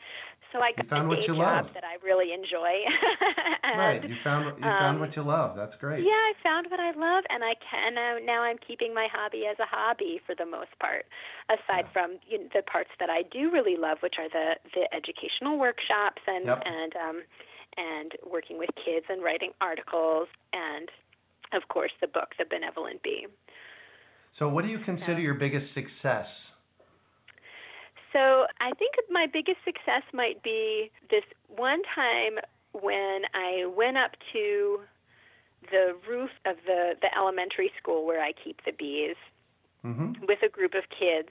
So 0.54 0.60
I 0.60 0.72
got 0.72 0.86
found 0.86 1.06
a 1.08 1.10
what 1.10 1.28
you 1.28 1.34
job 1.34 1.66
love. 1.66 1.74
that 1.74 1.84
I 1.84 1.98
really 2.06 2.32
enjoy. 2.32 2.86
and, 3.64 3.80
right. 3.80 4.08
You 4.08 4.16
found 4.16 4.46
you 4.58 4.62
found 4.64 4.96
um, 4.96 5.00
what 5.00 5.16
you 5.16 5.24
love. 5.24 5.58
That's 5.58 5.76
great. 5.76 6.06
yeah, 6.06 6.12
I 6.12 6.34
found 6.44 6.68
what 6.70 6.80
I 6.80 6.92
love, 6.92 7.24
and 7.32 7.44
I 7.44 7.56
can 7.70 7.98
uh, 7.98 8.20
now. 8.24 8.44
I'm 8.44 8.60
keeping 8.60 8.94
my 8.94 9.08
hobby 9.12 9.46
as 9.50 9.58
a 9.60 9.66
hobby 9.66 10.22
for 10.26 10.36
the 10.36 10.46
most 10.46 10.78
part, 10.80 11.06
aside 11.50 11.86
Yeah. 11.86 11.92
from 11.92 12.20
you 12.30 12.38
know, 12.38 12.50
the 12.54 12.62
parts 12.62 12.92
that 13.00 13.10
I 13.10 13.24
do 13.24 13.50
really 13.52 13.76
love, 13.78 13.98
which 14.04 14.16
are 14.20 14.30
the 14.30 14.56
the 14.76 14.94
educational 14.96 15.58
workshops 15.58 16.22
and 16.28 16.46
Yep. 16.46 16.64
and 16.66 16.94
um, 16.96 17.22
and 17.76 18.12
working 18.30 18.60
with 18.60 18.70
kids 18.86 19.08
and 19.10 19.24
writing 19.24 19.52
articles, 19.60 20.28
and 20.54 20.90
of 21.52 21.68
course 21.68 21.92
the 22.00 22.08
book, 22.08 22.36
The 22.38 22.46
Benevolent 22.46 23.02
Bee. 23.02 23.26
So, 24.30 24.48
what 24.50 24.66
do 24.66 24.72
you 24.72 24.78
consider 24.80 25.20
your 25.20 25.34
biggest 25.36 25.74
success? 25.74 26.58
So 28.14 28.46
I 28.62 28.72
think 28.78 28.94
my 29.10 29.28
biggest 29.32 29.58
success 29.66 30.04
might 30.14 30.42
be 30.44 30.92
this 31.10 31.24
one 31.48 31.82
time 31.96 32.40
when 32.72 33.22
I 33.34 33.66
went 33.66 33.98
up 33.98 34.12
to 34.34 34.80
the 35.72 35.96
roof 36.08 36.30
of 36.46 36.58
the, 36.66 36.94
the 37.02 37.16
elementary 37.18 37.72
school 37.82 38.06
where 38.06 38.22
I 38.22 38.34
keep 38.44 38.64
the 38.66 38.72
bees 38.72 39.16
Mm-hmm. 39.86 40.26
with 40.30 40.40
a 40.42 40.48
group 40.48 40.76
of 40.76 40.84
kids 40.98 41.28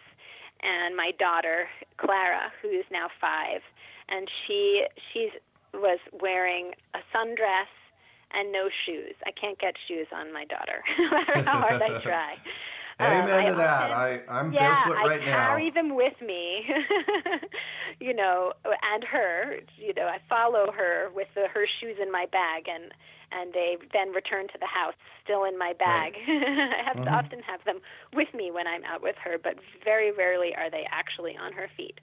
and 0.62 0.94
my 0.94 1.12
daughter 1.18 1.68
Clara, 1.96 2.52
who 2.60 2.68
is 2.68 2.84
now 2.92 3.08
five, 3.18 3.62
and 4.10 4.28
she 4.46 4.84
she's 5.10 5.30
was 5.72 5.98
wearing 6.12 6.72
a 6.92 6.98
sundress 7.16 7.72
and 8.32 8.52
no 8.52 8.68
shoes. 8.84 9.14
I 9.24 9.30
can't 9.32 9.58
get 9.58 9.74
shoes 9.88 10.06
on 10.14 10.34
my 10.34 10.44
daughter, 10.44 10.84
no 10.98 11.10
matter 11.10 11.42
how 11.48 11.60
hard 11.60 11.80
I 11.80 11.98
try. 12.04 12.34
Um, 13.00 13.06
Amen 13.08 13.44
I 13.46 13.48
to 13.50 13.54
that. 13.56 13.90
often- 13.90 14.28
I 14.28 14.38
I'm 14.40 14.52
yeah, 14.52 14.74
barefoot 14.84 14.94
right 14.96 15.22
I 15.22 15.24
now. 15.24 15.46
carry 15.48 15.70
them 15.70 15.94
with 15.96 16.20
me, 16.20 16.64
you 18.00 18.14
know, 18.14 18.52
and 18.64 19.04
her. 19.04 19.56
You 19.76 19.94
know, 19.94 20.06
I 20.06 20.18
follow 20.28 20.72
her 20.72 21.08
with 21.14 21.28
the, 21.34 21.48
her 21.52 21.66
shoes 21.80 21.96
in 22.00 22.10
my 22.12 22.26
bag, 22.30 22.68
and 22.68 22.92
and 23.32 23.54
they 23.54 23.78
then 23.92 24.12
return 24.12 24.46
to 24.48 24.58
the 24.60 24.66
house 24.66 24.94
still 25.24 25.44
in 25.44 25.58
my 25.58 25.72
bag. 25.72 26.14
I 26.28 26.82
have 26.84 26.96
to 27.04 27.10
Mhm. 27.10 27.12
often 27.18 27.40
have 27.42 27.64
them 27.64 27.80
with 28.12 28.28
me 28.34 28.50
when 28.50 28.66
I'm 28.66 28.84
out 28.84 29.02
with 29.02 29.16
her, 29.24 29.38
but 29.42 29.56
very 29.82 30.10
rarely 30.12 30.54
are 30.54 30.68
they 30.70 30.86
actually 30.90 31.36
on 31.36 31.52
her 31.54 31.68
feet. 31.76 31.98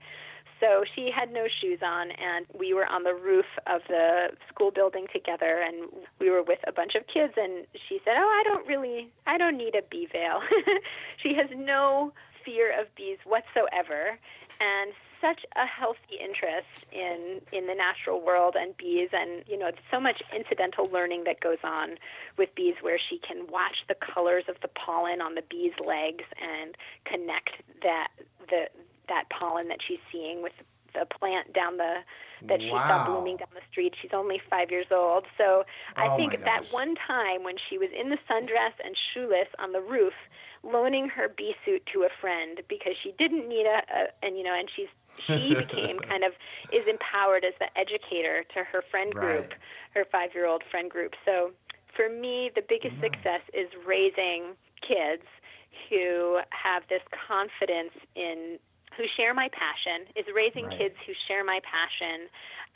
So 0.60 0.84
she 0.96 1.10
had 1.10 1.32
no 1.32 1.48
shoes 1.62 1.80
on, 1.84 2.12
and 2.12 2.46
we 2.58 2.74
were 2.74 2.86
on 2.86 3.04
the 3.04 3.14
roof 3.14 3.46
of 3.66 3.82
the 3.88 4.30
school 4.50 4.72
building 4.72 5.08
together, 5.14 5.64
and 5.66 5.90
we 6.20 6.30
were 6.30 6.44
with 6.44 6.60
a 6.68 6.72
bunch 6.72 6.96
of 6.96 7.08
kids. 7.08 7.34
And 7.38 7.66
she 7.88 8.00
said, 8.04 8.16
"Oh, 8.18 8.28
I 8.28 8.44
don't 8.44 8.68
really, 8.68 9.10
I 9.26 9.38
don't 9.38 9.58
need 9.58 9.76
a 9.76 9.82
bee 9.90 10.08
veil." 10.12 10.42
she 11.24 11.34
has 11.36 11.48
no 11.56 12.12
fear 12.44 12.78
of 12.80 12.94
bees 12.96 13.18
whatsoever, 13.26 14.20
and 14.60 14.92
such 15.22 15.46
a 15.56 15.66
healthy 15.66 16.16
interest 16.20 16.68
in 16.92 17.42
in 17.52 17.66
the 17.66 17.76
natural 17.76 18.22
world 18.22 18.56
and 18.58 18.76
bees, 18.78 19.10
and 19.14 19.44
you 19.48 19.58
know, 19.58 19.72
so 19.92 20.00
much 20.00 20.22
incidental 20.36 20.90
learning 20.92 21.24
that 21.26 21.40
goes 21.40 21.60
on 21.64 21.96
with 22.38 22.54
bees, 22.56 22.76
where 22.82 23.00
she 23.00 23.20
can 23.20 23.48
watch 23.48 23.86
the 23.88 23.96
colors 23.96 24.44
of 24.50 24.56
the 24.62 24.70
pollen 24.70 25.22
on 25.22 25.36
the 25.36 25.44
bees' 25.50 25.74
legs 25.86 26.26
and 26.42 26.76
connect 27.06 27.64
that 27.82 28.10
the 28.50 28.68
that 29.10 29.26
pollen 29.30 29.68
that 29.70 29.80
she's 29.86 30.00
seeing 30.12 30.42
with 30.44 30.54
the 30.94 31.06
plant 31.06 31.54
down 31.54 31.78
the 31.78 32.02
that 32.50 32.62
she 32.70 32.82
saw 32.88 32.98
blooming 32.98 33.38
down 33.38 33.50
the 33.54 33.62
street. 33.70 33.94
She's 34.02 34.12
only 34.14 34.42
five 34.50 34.72
years 34.72 34.88
old. 34.92 35.26
So 35.38 35.64
I 35.98 36.10
Oh, 36.10 36.16
think 36.16 36.34
that 36.46 36.72
one 36.72 36.96
time 36.96 37.44
when 37.44 37.56
she 37.70 37.78
was 37.78 37.90
in 37.94 38.10
the 38.10 38.18
sundress 38.30 38.74
and 38.84 38.96
shoeless 39.14 39.48
on 39.60 39.72
the 39.72 39.82
roof, 39.82 40.14
loaning 40.64 41.08
her 41.10 41.30
bee 41.30 41.56
suit 41.66 41.86
to 41.94 42.04
a 42.04 42.10
friend 42.22 42.62
because 42.68 42.94
she 43.04 43.14
didn't 43.20 43.48
need 43.48 43.66
a, 43.68 43.82
a 43.94 44.02
and 44.26 44.38
you 44.38 44.44
know, 44.44 44.56
and 44.58 44.70
she's 44.76 44.90
she 45.36 45.54
became 45.56 46.00
kind 46.00 46.24
of 46.24 46.34
is 46.72 46.86
empowered 46.90 47.44
as 47.46 47.54
the 47.60 47.68
educator 47.78 48.44
to 48.54 48.64
her 48.64 48.82
friend 48.90 49.14
group, 49.16 49.48
Right. 49.48 49.58
her 49.94 50.06
five 50.12 50.32
year 50.34 50.48
old 50.48 50.64
friend 50.72 50.90
group. 50.90 51.14
So 51.26 51.52
for 51.96 52.10
me, 52.10 52.52
the 52.56 52.64
biggest 52.68 52.96
Nice. 53.02 53.02
success 53.02 53.42
is 53.54 53.68
raising 53.86 54.56
kids 54.82 55.24
who 55.90 56.40
have 56.52 56.84
this 56.90 57.02
confidence 57.28 57.94
in 58.16 58.58
who 59.00 59.08
share 59.16 59.34
my 59.34 59.48
passion 59.56 60.12
is 60.20 60.28
raising 60.36 60.68
Right. 60.68 60.76
kids 60.78 60.96
who 61.08 61.16
share 61.32 61.48
my 61.48 61.64
passion 61.64 62.28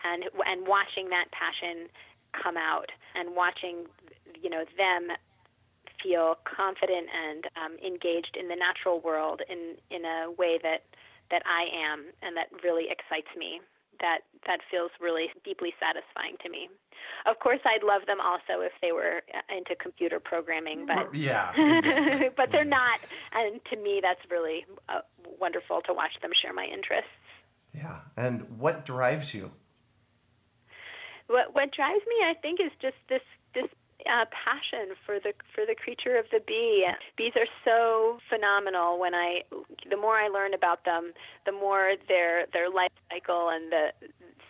and 0.07 0.23
and 0.47 0.63
watching 0.63 1.11
that 1.11 1.27
passion 1.35 1.91
come 2.31 2.55
out 2.55 2.87
and 3.13 3.35
watching 3.35 3.83
you 4.39 4.49
know 4.49 4.63
them 4.79 5.11
feel 6.01 6.39
confident 6.47 7.07
and 7.11 7.43
um, 7.59 7.73
engaged 7.83 8.35
in 8.39 8.47
the 8.47 8.55
natural 8.55 9.03
world 9.03 9.41
in 9.51 9.75
in 9.91 10.05
a 10.07 10.31
way 10.31 10.57
that 10.63 10.87
that 11.29 11.43
I 11.43 11.67
am 11.75 12.07
and 12.23 12.37
that 12.39 12.47
really 12.63 12.87
excites 12.87 13.29
me 13.35 13.59
that 14.03 14.27
that 14.45 14.59
feels 14.69 14.91
really 14.99 15.31
deeply 15.47 15.71
satisfying 15.79 16.35
to 16.43 16.49
me 16.51 16.67
of 17.25 17.39
course 17.39 17.59
I'd 17.65 17.83
love 17.83 18.05
them 18.05 18.19
also 18.19 18.61
if 18.61 18.73
they 18.81 18.91
were 18.91 19.21
uh, 19.33 19.55
into 19.55 19.75
computer 19.75 20.19
programming 20.19 20.85
but 20.85 21.13
yeah. 21.15 21.53
Exactly. 21.55 22.29
but 22.37 22.51
they're 22.51 22.65
not. 22.65 22.99
And 23.33 23.59
to 23.71 23.77
me, 23.77 23.99
that's 24.01 24.19
really 24.29 24.65
uh, 24.89 24.99
wonderful 25.39 25.81
to 25.81 25.93
watch 25.93 26.11
them 26.21 26.31
share 26.41 26.53
my 26.53 26.65
interests. 26.65 27.09
Yeah. 27.73 27.99
And 28.17 28.59
what 28.59 28.85
drives 28.85 29.33
you? 29.33 29.51
What 31.27 31.55
what 31.55 31.71
drives 31.71 32.03
me, 32.07 32.15
I 32.25 32.33
think, 32.41 32.59
is 32.59 32.71
just 32.81 32.97
this 33.09 33.21
uh, 34.05 34.25
passion 34.31 34.95
for 35.05 35.19
the 35.19 35.33
for 35.53 35.65
the 35.65 35.75
creature 35.75 36.17
of 36.17 36.25
the 36.31 36.39
bee. 36.45 36.87
Bees 37.17 37.33
are 37.35 37.49
so 37.63 38.19
phenomenal. 38.29 38.99
When 38.99 39.13
I 39.13 39.41
the 39.89 39.97
more 39.97 40.17
I 40.17 40.27
learn 40.27 40.53
about 40.53 40.85
them, 40.85 41.13
the 41.45 41.51
more 41.51 41.93
their 42.07 42.45
their 42.53 42.69
life 42.69 42.91
cycle 43.11 43.49
and 43.49 43.71
the 43.71 43.87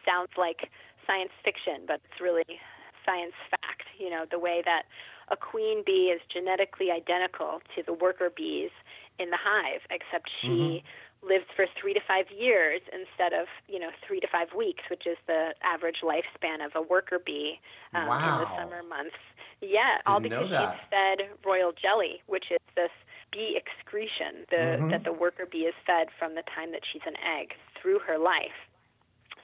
sounds 0.05 0.31
like 0.37 0.69
science 1.07 1.31
fiction, 1.43 1.85
but 1.87 2.01
it's 2.05 2.21
really 2.21 2.59
science 3.05 3.35
fact. 3.49 3.83
You 3.97 4.09
know, 4.09 4.25
the 4.29 4.39
way 4.39 4.61
that 4.65 4.83
a 5.29 5.37
queen 5.37 5.83
bee 5.85 6.11
is 6.13 6.21
genetically 6.31 6.91
identical 6.91 7.61
to 7.75 7.83
the 7.85 7.93
worker 7.93 8.31
bees 8.35 8.71
in 9.19 9.29
the 9.29 9.37
hive, 9.39 9.81
except 9.89 10.29
she 10.41 10.83
lives 11.27 11.45
for 11.55 11.65
three 11.79 11.93
to 11.93 11.99
five 12.07 12.25
years 12.31 12.81
instead 12.91 13.33
of 13.33 13.47
you 13.67 13.79
know 13.79 13.89
three 14.05 14.19
to 14.19 14.27
five 14.27 14.53
weeks, 14.55 14.83
which 14.89 15.07
is 15.07 15.17
the 15.27 15.53
average 15.63 16.01
lifespan 16.03 16.65
of 16.65 16.71
a 16.75 16.81
worker 16.81 17.19
bee 17.23 17.59
um, 17.95 18.07
in 18.07 18.39
the 18.39 18.47
summer 18.57 18.83
months. 18.83 19.15
Yeah, 19.61 19.99
all 20.05 20.19
Didn't 20.19 20.39
know 20.39 20.47
because 20.47 20.69
she's 20.71 20.89
fed 20.89 21.29
royal 21.45 21.71
jelly, 21.71 22.21
which 22.27 22.51
is 22.51 22.59
this 22.75 22.91
bee 23.31 23.55
excretion 23.57 24.45
the, 24.49 24.77
Mhm. 24.79 24.89
that 24.91 25.03
the 25.03 25.13
worker 25.13 25.45
bee 25.45 25.65
is 25.65 25.75
fed 25.85 26.09
from 26.11 26.35
the 26.35 26.43
time 26.43 26.71
that 26.71 26.85
she's 26.85 27.01
an 27.05 27.17
egg 27.17 27.55
through 27.75 27.99
her 27.99 28.17
life. 28.17 28.67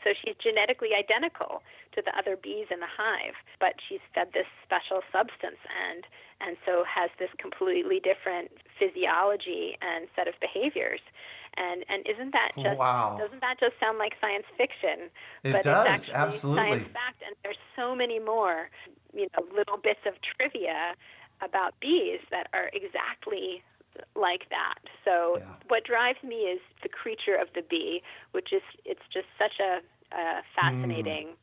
So 0.03 0.13
she's 0.13 0.35
genetically 0.35 0.93
identical 0.95 1.61
to 1.93 2.01
the 2.01 2.15
other 2.17 2.37
bees 2.37 2.67
in 2.71 2.79
the 2.79 2.87
hive, 2.87 3.35
but 3.59 3.75
she's 3.87 3.99
fed 4.13 4.31
this 4.33 4.47
special 4.63 5.01
substance 5.11 5.59
and 5.87 6.05
and 6.41 6.55
so 6.65 6.85
has 6.85 7.09
this 7.19 7.29
completely 7.37 7.99
different 7.99 8.49
physiology 8.77 9.77
and 9.81 10.07
set 10.15 10.25
of 10.27 10.39
behaviors. 10.39 11.01
And 11.57 11.83
and 11.89 12.05
isn't 12.07 12.31
that 12.31 12.51
oh, 12.57 12.63
just 12.63 12.77
Wow. 12.77 13.17
doesn't 13.19 13.41
that 13.41 13.59
just 13.59 13.73
sound 13.79 13.97
like 13.97 14.13
science 14.21 14.45
fiction? 14.57 15.09
It 15.43 15.53
but 15.53 15.63
does, 15.63 15.85
it's 15.85 16.09
actually 16.09 16.13
absolutely. 16.15 16.69
science 16.69 16.87
fact 16.93 17.23
and 17.25 17.35
there's 17.43 17.61
so 17.75 17.95
many 17.95 18.19
more, 18.19 18.69
you 19.13 19.27
know, 19.33 19.45
little 19.55 19.77
bits 19.77 20.01
of 20.05 20.13
trivia 20.21 20.95
about 21.41 21.73
bees 21.79 22.19
that 22.31 22.47
are 22.53 22.69
exactly 22.73 23.63
like 24.15 24.47
that. 24.49 24.79
So 25.03 25.37
Yeah. 25.39 25.45
what 25.67 25.83
drives 25.83 26.21
me 26.23 26.47
is 26.53 26.61
the 26.83 26.89
creature 26.89 27.35
of 27.35 27.47
the 27.55 27.61
bee, 27.61 28.01
which 28.31 28.53
is 28.53 28.61
it's 28.85 29.05
just 29.11 29.27
such 29.37 29.59
a, 29.59 29.81
a 30.15 30.43
fascinating. 30.55 31.29
Mm. 31.29 31.35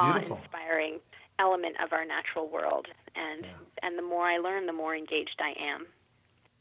Beautiful. 0.00 0.38
awe-inspiring 0.38 1.00
element 1.38 1.76
of 1.84 1.92
our 1.92 2.04
natural 2.04 2.48
world. 2.48 2.86
And 3.14 3.44
Yeah. 3.44 3.50
and 3.82 3.98
the 3.98 4.02
more 4.02 4.26
I 4.26 4.38
learn, 4.38 4.64
the 4.66 4.72
more 4.72 4.96
engaged 4.96 5.38
I 5.38 5.52
am. 5.60 5.86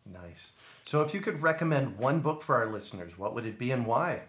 Nice. 0.06 0.52
So, 0.92 1.02
if 1.02 1.14
you 1.14 1.22
could 1.22 1.42
recommend 1.42 1.98
one 1.98 2.20
book 2.20 2.42
for 2.42 2.58
our 2.58 2.70
listeners, 2.70 3.18
what 3.18 3.34
would 3.34 3.46
it 3.46 3.58
be 3.58 3.72
and 3.72 3.86
why? 3.86 4.24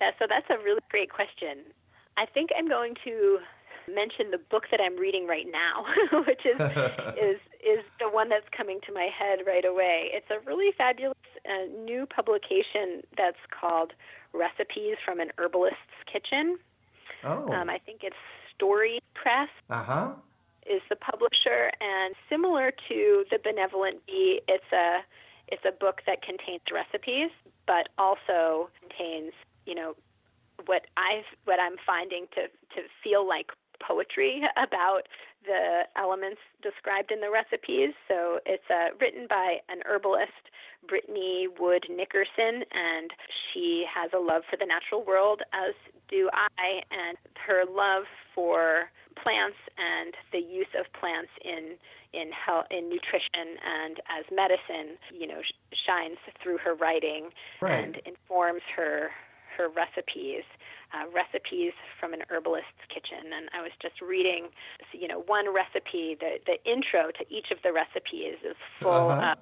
Yeah, 0.00 0.10
so 0.18 0.26
that's 0.28 0.50
a 0.50 0.60
really 0.60 0.80
great 0.90 1.08
question. 1.08 1.70
I 2.16 2.26
think 2.26 2.50
I'm 2.58 2.68
going 2.68 2.96
to 3.04 3.38
mention 3.86 4.32
the 4.32 4.38
book 4.50 4.64
that 4.72 4.80
I'm 4.80 4.96
reading 4.96 5.28
right 5.28 5.46
now, 5.48 5.84
which 6.26 6.44
is 6.44 6.60
is 7.14 7.38
is 7.62 7.84
the 8.00 8.10
one 8.10 8.28
that's 8.28 8.48
coming 8.56 8.80
to 8.88 8.92
my 8.92 9.06
head 9.16 9.46
right 9.46 9.64
away. 9.64 10.10
It's 10.12 10.26
a 10.32 10.44
really 10.44 10.72
fabulous 10.76 11.14
uh, 11.48 11.66
new 11.84 12.04
publication 12.04 13.02
that's 13.16 13.38
called 13.56 13.92
Recipes 14.32 14.96
from 15.04 15.20
an 15.20 15.30
Herbalist's 15.38 16.02
Kitchen. 16.12 16.58
Oh. 17.22 17.52
Um, 17.52 17.70
I 17.70 17.78
think 17.78 18.00
it's 18.02 18.16
Storey 18.52 18.98
Press. 19.14 19.48
Uh 19.70 19.84
huh. 19.84 20.12
Is 20.64 20.82
the 20.88 20.96
publisher 20.96 21.70
and 21.80 22.14
similar 22.28 22.72
to 22.88 23.24
the 23.30 23.38
Benevolent 23.42 24.06
Bee, 24.06 24.40
it's 24.48 24.72
a 24.72 25.00
it's 25.48 25.64
a 25.66 25.72
book 25.72 26.02
that 26.06 26.22
contains 26.22 26.62
recipes, 26.72 27.30
but 27.66 27.88
also 27.98 28.70
contains 28.80 29.32
you 29.66 29.74
know 29.74 29.94
what 30.66 30.86
I've 30.96 31.26
what 31.44 31.58
I'm 31.60 31.76
finding 31.84 32.26
to 32.34 32.42
to 32.76 32.88
feel 33.02 33.26
like 33.26 33.50
poetry 33.80 34.42
about 34.56 35.02
the 35.44 35.82
elements 35.96 36.38
described 36.62 37.10
in 37.10 37.20
the 37.20 37.30
recipes. 37.30 37.94
So 38.06 38.38
it's 38.46 38.68
uh, 38.70 38.94
written 39.00 39.26
by 39.28 39.58
an 39.68 39.82
herbalist, 39.84 40.50
Brittany 40.88 41.48
Wood 41.58 41.86
Nickerson, 41.90 42.62
and 42.70 43.10
she 43.52 43.84
has 43.92 44.10
a 44.14 44.18
love 44.18 44.42
for 44.48 44.56
the 44.56 44.66
natural 44.66 45.04
world, 45.04 45.42
as 45.52 45.74
do 46.08 46.30
I, 46.32 46.82
and 46.90 47.18
her 47.46 47.64
love 47.68 48.04
for 48.34 48.90
plants 49.22 49.56
and 49.78 50.14
the 50.32 50.38
use 50.38 50.70
of 50.78 50.90
plants 50.92 51.30
in 51.44 51.78
in 52.12 52.28
health, 52.30 52.66
in 52.70 52.90
nutrition 52.90 53.56
and 53.64 53.96
as 54.04 54.24
medicine, 54.28 55.00
you 55.08 55.26
know, 55.26 55.40
sh- 55.40 55.78
shines 55.86 56.18
through 56.42 56.58
her 56.58 56.74
writing 56.74 57.30
right. 57.62 57.84
and 57.84 57.96
informs 58.04 58.60
her 58.76 59.10
her 59.56 59.68
recipes 59.68 60.44
uh, 60.92 61.08
recipes 61.08 61.72
from 61.98 62.12
an 62.12 62.20
herbalist's 62.28 62.84
kitchen, 62.92 63.32
and 63.32 63.48
I 63.56 63.62
was 63.62 63.72
just 63.80 64.00
reading, 64.00 64.48
you 64.92 65.08
know, 65.08 65.24
one 65.26 65.52
recipe. 65.52 66.16
The 66.18 66.36
the 66.44 66.60
intro 66.68 67.10
to 67.16 67.24
each 67.32 67.50
of 67.50 67.58
the 67.64 67.72
recipes 67.72 68.36
is 68.44 68.56
full 68.80 69.08
uh-huh. 69.08 69.32
of 69.32 69.38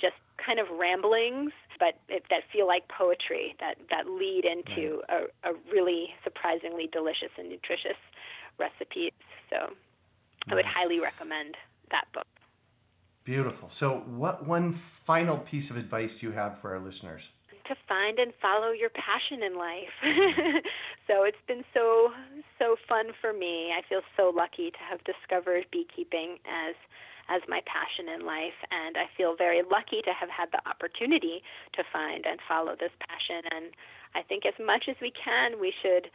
just 0.00 0.16
kind 0.40 0.58
of 0.58 0.66
ramblings, 0.72 1.52
but 1.78 2.00
it, 2.08 2.24
that 2.30 2.48
feel 2.52 2.66
like 2.66 2.88
poetry 2.88 3.54
that 3.60 3.76
that 3.90 4.08
lead 4.08 4.44
into 4.44 5.02
right. 5.08 5.28
a, 5.44 5.50
a 5.50 5.52
really 5.70 6.16
surprisingly 6.24 6.88
delicious 6.90 7.32
and 7.36 7.48
nutritious 7.48 8.00
recipes. 8.58 9.12
So, 9.50 9.56
nice. 9.58 9.70
I 10.48 10.54
would 10.54 10.64
highly 10.64 11.00
recommend 11.00 11.56
that 11.90 12.04
book. 12.12 12.26
Beautiful. 13.24 13.68
So, 13.68 14.04
what 14.06 14.46
one 14.46 14.72
final 14.72 15.38
piece 15.38 15.70
of 15.70 15.76
advice 15.76 16.20
do 16.20 16.26
you 16.26 16.32
have 16.32 16.58
for 16.58 16.74
our 16.74 16.80
listeners? 16.80 17.30
to 17.68 17.74
find 17.88 18.18
and 18.18 18.32
follow 18.40 18.70
your 18.70 18.90
passion 18.90 19.42
in 19.42 19.58
life. 19.58 19.94
so 21.06 21.24
it's 21.24 21.42
been 21.46 21.64
so 21.74 22.10
so 22.58 22.76
fun 22.88 23.06
for 23.20 23.32
me. 23.32 23.72
I 23.76 23.82
feel 23.88 24.02
so 24.16 24.32
lucky 24.34 24.70
to 24.70 24.78
have 24.88 25.02
discovered 25.04 25.66
beekeeping 25.72 26.38
as 26.46 26.74
as 27.28 27.42
my 27.48 27.60
passion 27.66 28.06
in 28.06 28.24
life 28.24 28.54
and 28.70 28.96
I 28.96 29.10
feel 29.16 29.34
very 29.34 29.62
lucky 29.66 29.98
to 30.06 30.12
have 30.14 30.30
had 30.30 30.46
the 30.54 30.62
opportunity 30.62 31.42
to 31.74 31.82
find 31.92 32.24
and 32.24 32.38
follow 32.46 32.76
this 32.78 32.94
passion 33.02 33.42
and 33.50 33.74
I 34.14 34.22
think 34.22 34.46
as 34.46 34.54
much 34.62 34.86
as 34.88 34.94
we 35.02 35.10
can 35.10 35.58
we 35.58 35.74
should 35.82 36.06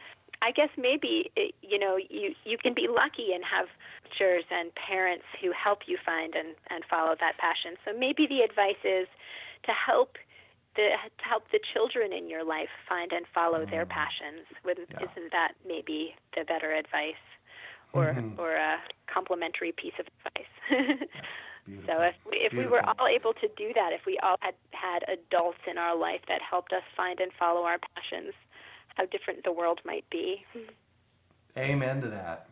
I 0.42 0.50
guess 0.50 0.68
maybe 0.76 1.30
you 1.62 1.78
know 1.78 1.96
you 1.96 2.34
you 2.44 2.58
can 2.58 2.74
be 2.74 2.88
lucky 2.88 3.32
and 3.32 3.44
have 3.44 3.66
teachers 4.12 4.44
and 4.50 4.74
parents 4.74 5.24
who 5.40 5.52
help 5.52 5.80
you 5.86 5.98
find 6.04 6.34
and 6.34 6.54
and 6.70 6.84
follow 6.90 7.14
that 7.20 7.38
passion. 7.38 7.76
So 7.84 7.96
maybe 7.96 8.26
the 8.26 8.40
advice 8.40 8.82
is 8.84 9.06
to 9.64 9.72
help 9.72 10.18
the, 10.76 10.88
to 11.18 11.24
help 11.24 11.44
the 11.52 11.60
children 11.72 12.12
in 12.12 12.28
your 12.28 12.44
life 12.44 12.70
find 12.88 13.12
and 13.12 13.26
follow 13.34 13.64
mm. 13.64 13.70
their 13.70 13.86
passions. 13.86 14.46
Yeah. 14.66 15.06
Isn't 15.06 15.32
that 15.32 15.52
maybe 15.66 16.14
the 16.36 16.44
better 16.44 16.72
advice, 16.72 17.22
or 17.92 18.06
mm-hmm. 18.06 18.40
or 18.40 18.56
a 18.56 18.78
complementary 19.12 19.72
piece 19.72 19.94
of 19.98 20.06
advice? 20.06 20.98
so 21.86 22.02
if 22.02 22.14
we, 22.28 22.36
if 22.38 22.52
we 22.52 22.66
were 22.66 22.82
all 22.88 23.06
able 23.06 23.32
to 23.34 23.48
do 23.56 23.72
that, 23.74 23.92
if 23.92 24.06
we 24.06 24.18
all 24.22 24.36
had 24.40 24.54
had 24.70 25.04
adults 25.08 25.62
in 25.70 25.78
our 25.78 25.96
life 25.96 26.20
that 26.28 26.40
helped 26.42 26.72
us 26.72 26.82
find 26.96 27.20
and 27.20 27.30
follow 27.38 27.62
our 27.62 27.78
passions, 27.94 28.34
how 28.96 29.06
different 29.06 29.44
the 29.44 29.52
world 29.52 29.80
might 29.84 30.08
be. 30.10 30.44
Amen 31.56 32.00
to 32.00 32.08
that. 32.08 32.46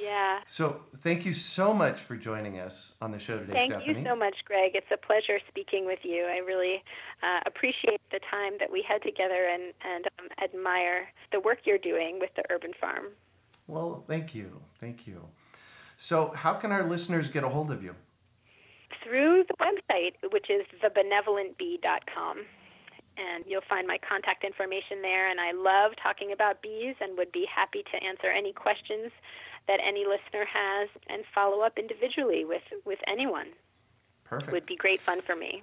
Yeah. 0.00 0.40
So 0.46 0.82
thank 0.98 1.24
you 1.24 1.32
so 1.32 1.74
much 1.74 2.00
for 2.00 2.16
joining 2.16 2.60
us 2.60 2.94
on 3.00 3.10
the 3.10 3.18
show 3.18 3.38
today, 3.38 3.52
thank 3.52 3.72
Stephanie. 3.72 3.98
you 3.98 4.04
so 4.04 4.14
much, 4.14 4.36
Greg. 4.44 4.72
It's 4.74 4.90
a 4.92 4.96
pleasure 4.96 5.38
speaking 5.48 5.84
with 5.84 6.00
you. 6.02 6.24
I 6.24 6.38
really 6.38 6.82
uh, 7.22 7.40
appreciate 7.46 8.00
the 8.12 8.20
time 8.30 8.54
that 8.60 8.70
we 8.70 8.84
had 8.86 9.02
together 9.02 9.48
and, 9.52 9.72
and 9.84 10.06
um, 10.18 10.28
admire 10.42 11.08
the 11.32 11.40
work 11.40 11.58
you're 11.64 11.78
doing 11.78 12.18
with 12.20 12.30
the 12.36 12.44
Urban 12.50 12.72
Farm. 12.80 13.06
Well, 13.66 14.04
thank 14.06 14.34
you. 14.34 14.60
Thank 14.78 15.06
you. 15.06 15.26
So, 15.96 16.32
how 16.34 16.54
can 16.54 16.72
our 16.72 16.82
listeners 16.82 17.28
get 17.28 17.44
a 17.44 17.48
hold 17.48 17.70
of 17.70 17.82
you? 17.82 17.94
Through 19.04 19.44
the 19.48 19.54
website, 19.60 20.14
which 20.32 20.48
is 20.50 20.66
thebenevolentbee.com 20.82 22.46
and 23.20 23.44
you'll 23.46 23.66
find 23.68 23.86
my 23.86 23.98
contact 23.98 24.44
information 24.44 25.02
there. 25.02 25.30
And 25.30 25.40
I 25.40 25.52
love 25.52 25.92
talking 26.02 26.32
about 26.32 26.62
bees 26.62 26.96
and 27.00 27.16
would 27.18 27.32
be 27.32 27.46
happy 27.52 27.84
to 27.92 28.04
answer 28.04 28.28
any 28.28 28.52
questions 28.52 29.12
that 29.68 29.80
any 29.86 30.04
listener 30.04 30.46
has 30.46 30.88
and 31.08 31.22
follow 31.34 31.60
up 31.60 31.78
individually 31.78 32.44
with, 32.44 32.62
with 32.84 32.98
anyone. 33.06 33.48
Perfect. 34.24 34.48
It 34.48 34.54
would 34.54 34.66
be 34.66 34.76
great 34.76 35.00
fun 35.00 35.20
for 35.22 35.36
me. 35.36 35.62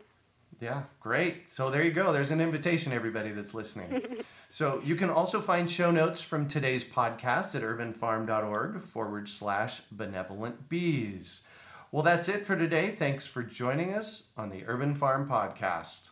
Yeah, 0.60 0.84
great. 1.00 1.52
So 1.52 1.70
there 1.70 1.84
you 1.84 1.92
go. 1.92 2.12
There's 2.12 2.32
an 2.32 2.42
invitation, 2.42 2.92
everybody 2.92 3.32
that's 3.32 3.54
listening. 3.54 4.24
so 4.50 4.82
you 4.84 4.96
can 4.96 5.10
also 5.10 5.40
find 5.40 5.70
show 5.70 5.92
notes 5.92 6.22
from 6.22 6.48
today's 6.48 6.84
podcast 6.84 7.54
at 7.56 7.62
urbanfarm.org 7.62 8.82
forward 8.82 9.30
slash 9.30 9.82
benevolent 9.92 10.68
bees. 10.68 11.44
Well, 11.92 12.04
that's 12.04 12.28
it 12.28 12.46
for 12.46 12.58
today. 12.58 12.90
Thanks 12.90 13.28
for 13.28 13.44
joining 13.44 13.94
us 13.94 14.30
on 14.36 14.50
the 14.50 14.64
Urban 14.68 14.96
Farm 14.96 15.30
Podcast. 15.30 16.10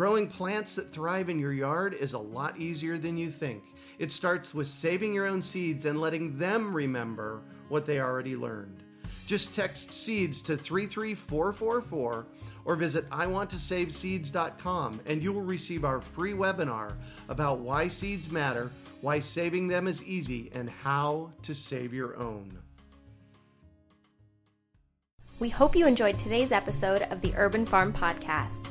Growing 0.00 0.28
plants 0.28 0.76
that 0.76 0.90
thrive 0.90 1.28
in 1.28 1.38
your 1.38 1.52
yard 1.52 1.92
is 1.92 2.14
a 2.14 2.18
lot 2.18 2.58
easier 2.58 2.96
than 2.96 3.18
you 3.18 3.30
think. 3.30 3.62
It 3.98 4.10
starts 4.10 4.54
with 4.54 4.66
saving 4.66 5.12
your 5.12 5.26
own 5.26 5.42
seeds 5.42 5.84
and 5.84 6.00
letting 6.00 6.38
them 6.38 6.74
remember 6.74 7.42
what 7.68 7.84
they 7.84 8.00
already 8.00 8.34
learned. 8.34 8.82
Just 9.26 9.54
text 9.54 9.92
seeds 9.92 10.40
to 10.44 10.56
33444 10.56 12.26
or 12.64 12.76
visit 12.76 13.10
iwanttosaveseeds.com 13.10 15.00
and 15.04 15.22
you 15.22 15.34
will 15.34 15.42
receive 15.42 15.84
our 15.84 16.00
free 16.00 16.32
webinar 16.32 16.94
about 17.28 17.58
why 17.58 17.86
seeds 17.86 18.30
matter, 18.30 18.70
why 19.02 19.20
saving 19.20 19.68
them 19.68 19.86
is 19.86 20.02
easy, 20.06 20.50
and 20.54 20.70
how 20.70 21.30
to 21.42 21.54
save 21.54 21.92
your 21.92 22.16
own. 22.16 22.58
We 25.40 25.50
hope 25.50 25.76
you 25.76 25.86
enjoyed 25.86 26.18
today's 26.18 26.52
episode 26.52 27.02
of 27.10 27.20
the 27.20 27.34
Urban 27.36 27.66
Farm 27.66 27.92
Podcast. 27.92 28.70